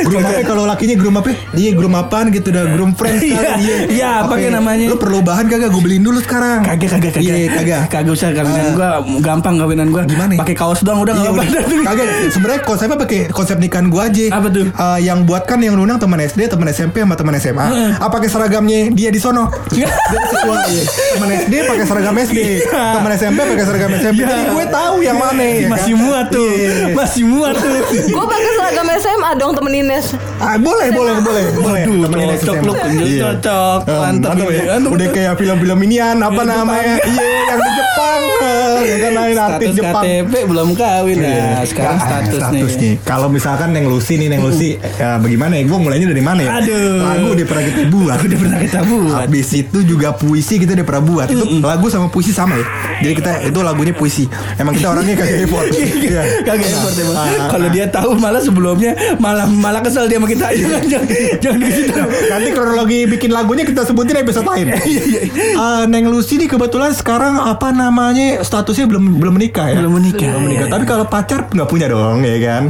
Groom 0.07 0.23
apa 0.23 0.41
kalau 0.45 0.63
lakinya 0.69 0.95
groom 0.99 1.15
apa? 1.17 1.33
Iya 1.57 1.71
groom 1.73 1.95
apaan 1.97 2.29
gitu 2.29 2.49
dah 2.53 2.65
groom 2.73 2.93
friend 2.93 3.19
Iya, 3.23 3.33
sekarang, 3.33 3.59
iya, 3.89 4.09
apa 4.25 4.33
namanya? 4.37 4.85
Lu 4.91 4.97
perlu 4.99 5.19
bahan 5.25 5.45
kagak 5.49 5.69
gue 5.73 5.81
beliin 5.81 6.03
dulu 6.05 6.19
sekarang. 6.21 6.61
Kagak 6.67 6.89
kagak 6.99 7.11
kagak. 7.17 7.23
Iya 7.23 7.47
kagak. 7.49 7.72
Kagak 7.83 8.11
usah 8.11 8.29
kawinan 8.31 8.67
gua 8.71 8.89
gampang 9.19 9.55
kawinan 9.55 9.87
gua. 9.89 10.03
Gimana? 10.03 10.33
Pakai 10.35 10.53
kaos 10.53 10.81
doang 10.81 11.01
udah 11.01 11.13
Iya, 11.13 11.21
enggak 11.23 11.45
apa-apa. 11.45 11.83
kagak 11.89 12.07
sebenarnya 12.29 12.61
konsepnya 12.63 12.97
pakai 12.97 13.19
konsep 13.29 13.57
nikahan 13.57 13.87
gua 13.87 14.01
aja. 14.05 14.25
Apa 14.31 14.47
tuh? 14.47 14.65
Eh, 14.67 14.99
yang 15.01 15.23
buat 15.23 15.43
kan 15.43 15.57
yang 15.57 15.75
undang 15.75 15.97
teman 15.97 16.19
SD, 16.19 16.47
teman 16.47 16.67
SMP 16.67 16.99
sama 16.99 17.13
teman 17.13 17.33
SMA. 17.35 17.67
Apa 17.97 18.13
pakai 18.13 18.29
seragamnya 18.29 18.89
dia 18.89 19.09
di 19.09 19.17
sono? 19.17 19.49
Sesuai. 19.67 20.73
Teman 21.13 21.29
SD 21.37 21.53
pakai 21.63 21.85
seragam 21.85 22.15
SD, 22.15 22.37
teman 22.67 23.11
SMP 23.11 23.39
pakai 23.43 23.65
seragam 23.65 23.91
SMP. 23.93 24.19
Iya. 24.19 24.29
Jadi 24.29 24.43
gue 24.49 24.65
tahu 24.67 24.95
yang 24.99 25.17
mana. 25.17 25.41
ya 25.43 25.67
Masih 25.67 25.93
kan? 25.93 26.01
muat 26.01 26.25
tuh. 26.29 26.49
Iya, 26.49 26.63
iya, 26.63 26.71
iya. 26.83 26.93
Masih 26.93 27.23
muat 27.25 27.55
tuh. 27.55 27.77
Gue 28.07 28.25
pakai 28.25 28.51
seragam 28.53 28.87
SMA 28.95 29.29
dong 29.35 29.51
temen 29.53 29.73
Ines. 29.75 30.05
Ah, 30.37 30.55
boleh, 30.55 30.87
boleh, 30.89 31.13
boleh, 31.17 31.45
boleh. 31.55 31.83
Waduh, 31.83 31.99
Temenin 32.05 32.27
aja 32.29 32.43
cocok 32.43 32.75
Iya. 32.93 33.21
cocok. 33.23 33.79
Eh, 33.83 33.99
Mantap 33.99 34.35
ya. 34.43 34.61
Udah 34.79 35.07
kayak 35.09 35.33
film-film 35.35 35.79
inian 35.81 36.17
apa 36.19 36.41
namanya? 36.43 36.95
Iya, 37.01 37.27
yang 37.47 37.61
di 37.63 37.71
Jepang. 37.73 38.21
Eh, 38.43 38.77
Yang 38.83 38.99
kan 38.99 39.11
lain 39.13 39.35
artis 39.35 39.47
Status 39.63 39.75
Jepang. 39.75 40.03
KTP 40.03 40.33
belum 40.43 40.69
kawin 40.73 41.17
Iya. 41.17 41.31
nah, 41.31 41.63
sekarang 41.63 41.95
Ah, 41.95 42.03
status, 42.03 42.39
status 42.41 42.73
nih. 42.77 42.93
Kalau 43.01 43.27
misalkan 43.27 43.69
Neng 43.71 43.87
Lucy 43.87 44.13
nih, 44.15 44.27
Neng 44.27 44.41
Lucy, 44.41 44.69
ya 44.75 45.15
bagaimana 45.15 45.53
ya? 45.55 45.63
Gue 45.63 45.79
mulainya 45.79 46.07
dari 46.07 46.19
mana 46.19 46.41
ya? 46.41 46.51
Aduh. 46.59 46.99
Lagu 46.99 47.27
udah 47.31 47.45
pernah 47.45 47.63
kita 47.63 47.81
buat. 47.87 48.17
Udah 48.19 48.37
pernah 48.37 48.59
kita 48.59 48.79
buat. 48.83 49.23
Habis 49.23 49.47
itu 49.55 49.77
juga 49.83 50.07
puisi 50.13 50.55
kita 50.57 50.71
udah 50.73 50.85
pernah 50.85 51.03
buat. 51.03 51.27
Itu 51.27 51.43
lagu 51.59 51.87
sama 51.87 52.07
puisi 52.07 52.31
sama 52.31 52.53
ya. 52.53 52.65
Jadi 53.01 53.13
kita 53.15 53.31
itu 53.43 53.59
lagunya 53.59 53.93
puisi. 53.93 54.25
Emang 54.55 54.73
kita 54.73 54.87
orangnya 54.89 55.15
kagak 55.15 55.39
effort. 55.41 55.67
Iya. 56.03 56.43
Kagak 56.43 56.67
effort 56.67 56.95
emang. 56.95 57.15
Ah, 57.15 57.47
Kalau 57.47 57.67
dia 57.69 57.85
tahu 57.87 58.11
malah 58.15 58.41
sebelumnya 58.41 58.91
malah 59.17 59.47
malah 59.47 59.79
kesel 59.79 60.05
dia 60.05 60.19
sama 60.19 60.27
kita. 60.27 60.51
Jangan 61.43 61.59
di 61.59 61.71
situ. 61.71 62.01
Nanti 62.27 62.49
kronologi 62.51 62.99
bikin 63.07 63.31
lagunya 63.31 63.63
kita 63.63 63.83
sebutin 63.83 64.17
episode 64.17 64.43
lain. 64.45 64.67
Eh, 64.69 65.83
Neng 65.91 66.07
Lucy 66.07 66.35
nih 66.35 66.47
kebetulan 66.47 66.91
sekarang 66.91 67.39
apa 67.53 67.69
namanya 67.69 68.41
statusnya 68.41 68.89
belum 68.89 69.21
belum 69.21 69.33
menikah 69.37 69.69
ya. 69.69 69.77
Belum 69.79 69.93
menikah. 70.01 70.29
Belum 70.33 70.43
menikah. 70.49 70.67
Tapi 70.73 70.85
kalau 70.89 71.05
pacar 71.05 71.45
nggak 71.47 71.69
punya 71.69 71.85
dong 71.85 72.25
ya 72.25 72.37
kan. 72.41 72.63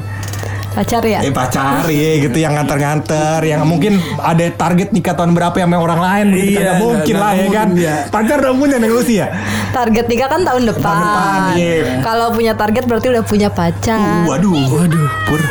Pacar 0.74 1.06
ya? 1.06 1.22
Eh 1.22 1.30
pacar 1.30 1.86
ya 1.86 2.18
gitu 2.18 2.34
yang 2.42 2.58
nganter-nganter 2.58 3.46
yang 3.46 3.62
mungkin 3.62 4.02
ada 4.18 4.42
target 4.50 4.90
nikah 4.90 5.14
tahun 5.14 5.38
berapa 5.38 5.54
yang 5.54 5.70
sama 5.70 5.78
orang 5.86 6.02
lain 6.02 6.26
gitu 6.34 6.50
Iya, 6.50 6.58
kagak 6.66 6.78
mungkin 6.82 7.16
lah 7.22 7.30
ya 7.30 7.38
kan. 7.38 7.46
mungkin, 7.46 7.68
iya. 7.78 7.96
Pacar 8.10 8.38
udah 8.42 8.54
punya 8.58 8.78
Neng 8.82 8.90
Lucy 8.90 9.22
ya. 9.22 9.30
Target 9.70 10.06
nikah 10.10 10.34
kan 10.34 10.42
tahun 10.42 10.64
depan. 10.74 10.98
depan, 10.98 11.42
iya. 11.62 12.02
Kalau 12.02 12.34
punya 12.34 12.58
target 12.58 12.84
berarti 12.90 13.08
udah 13.14 13.22
punya 13.22 13.50
pacar. 13.54 14.26
Waduh. 14.26 14.66
Waduh. 14.74 15.08
Pur. 15.30 15.42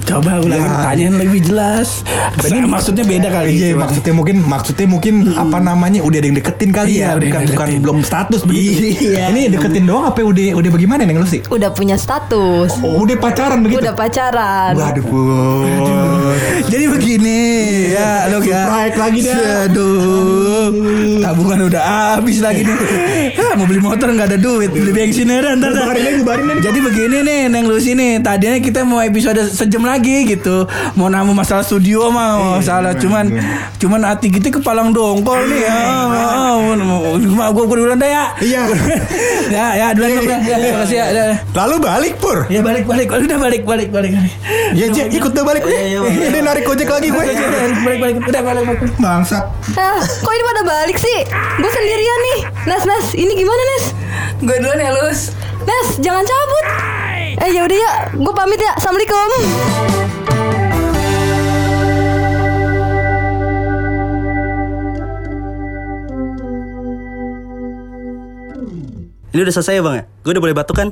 Coba 0.00 0.38
ulangi 0.38 0.60
Ya. 0.60 0.70
pertanyaan 0.70 1.14
lebih 1.18 1.40
jelas. 1.42 1.88
Tadi 2.32 2.58
maksudnya 2.62 3.02
beda 3.02 3.28
kali. 3.28 3.50
Iya 3.52 3.68
Coba. 3.72 3.80
maksudnya 3.84 4.12
mungkin 4.12 4.36
maksudnya 4.40 4.86
mungkin 4.86 5.14
apa 5.32 5.58
namanya 5.58 6.00
udah 6.00 6.16
ada 6.16 6.26
yang 6.26 6.36
deketin 6.36 6.70
kali 6.70 6.90
Iya, 6.92 7.02
ya 7.02 7.10
udah 7.16 7.26
bukan 7.26 7.42
bukan 7.50 7.68
belum 7.80 7.98
status 8.00 8.40
begitu. 8.44 8.94
Iya. 9.10 9.30
Ini 9.30 9.50
deketin 9.50 9.84
doang 9.84 10.06
apa 10.06 10.20
udah 10.20 10.54
udah 10.54 10.70
bagaimana 10.70 11.02
Neng 11.02 11.18
Lucy? 11.18 11.42
Udah 11.46 11.70
punya 11.70 11.96
status. 11.96 12.78
Oh, 12.80 13.02
udah 13.02 13.16
pacaran 13.16 13.60
begitu. 13.60 13.80
Udah 13.80 13.94
pacaran. 13.94 14.72
Waduh. 14.74 16.36
Jadi 16.66 16.84
begini 16.86 17.38
ya 17.90 18.28
lo 18.28 18.38
ya. 18.40 18.62
Surprise 18.62 18.96
lagi 18.96 19.20
dah. 19.22 19.66
Aduh. 19.66 21.20
Tabungan 21.20 21.58
udah 21.66 21.82
habis 22.14 22.38
lagi 22.38 22.62
nih. 22.62 22.78
Ah, 23.40 23.58
mau 23.58 23.66
beli 23.66 23.82
motor 23.82 24.06
nggak 24.06 24.30
ada 24.30 24.38
duit, 24.38 24.70
beli 24.70 24.92
bensin 24.92 25.26
aja 25.26 25.58
ntar. 25.58 25.74
Jadi 26.60 26.78
begini 26.78 27.18
nih 27.20 27.40
Neng 27.48 27.66
Lucy 27.66 27.92
nih. 27.92 28.22
Tadinya 28.22 28.58
kita 28.60 28.84
mau 28.84 29.02
episode 29.02 29.42
sejam 29.44 29.79
lagi 29.82 30.24
gitu. 30.26 30.64
Mau 30.94 31.08
nambah 31.08 31.32
masalah 31.32 31.62
studio 31.62 32.08
mah 32.08 32.58
masalah 32.58 32.92
cuman 32.96 33.30
cuman 33.76 34.00
hati 34.04 34.28
kita 34.28 34.60
kepalang 34.60 34.92
dongkol 34.92 35.40
nih 35.46 35.66
ya. 35.66 35.78
Mau 37.30 37.50
gue 37.52 37.76
duluan 37.76 37.98
dah 37.98 38.10
ya. 38.10 38.24
Iya. 38.40 38.62
Ya 39.50 39.66
ya 39.74 39.86
duluan 39.90 40.22
ya. 40.22 40.38
Ya, 40.46 40.56
Terima 40.62 40.78
kasih 40.86 40.96
ya. 40.96 41.06
ya. 41.10 41.24
Lalu 41.56 41.76
balik 41.82 42.14
Pur. 42.22 42.46
Ya 42.46 42.62
balik 42.62 42.86
balik 42.86 43.10
udah 43.10 43.38
balik 43.38 43.62
balik 43.66 43.88
balik. 43.90 44.10
Ya 44.70 44.86
Cek, 44.86 45.10
ikut 45.10 45.34
deh 45.34 45.42
balik. 45.42 45.66
Iya, 45.66 45.98
iya, 45.98 46.00
Ini 46.30 46.38
narik 46.38 46.70
ojek 46.70 46.86
lagi 46.86 47.10
gue. 47.10 47.24
Balik 47.82 47.98
balik 47.98 48.14
udah 48.22 48.42
balik 48.42 48.62
balik. 48.66 48.80
Bangsat. 48.96 49.44
Ah, 49.74 49.98
kok 49.98 50.30
ini 50.30 50.44
pada 50.46 50.62
balik 50.62 50.96
sih? 50.96 51.18
Gue 51.58 51.70
sendirian 51.70 52.18
nih. 52.22 52.38
Nas, 52.70 52.84
Nas, 52.86 53.06
ini 53.18 53.32
gimana 53.34 53.62
Nas? 53.74 53.84
Gue 54.38 54.56
duluan 54.62 54.78
ya 54.78 54.90
Lus 54.94 55.34
Nas, 55.66 55.88
jangan 55.98 56.22
cabut. 56.22 56.66
Eh 57.38 57.50
ya 57.54 57.62
udah 57.62 57.78
ya, 57.78 57.92
gue 58.10 58.34
pamit 58.34 58.58
ya. 58.58 58.74
Assalamualaikum. 58.74 59.30
Ini 69.30 69.46
udah 69.46 69.54
selesai 69.54 69.78
ya 69.78 69.82
bang 69.86 69.94
ya? 69.94 70.04
Gue 70.26 70.30
udah 70.34 70.42
boleh 70.42 70.56
batuk 70.58 70.74
kan? 70.74 70.90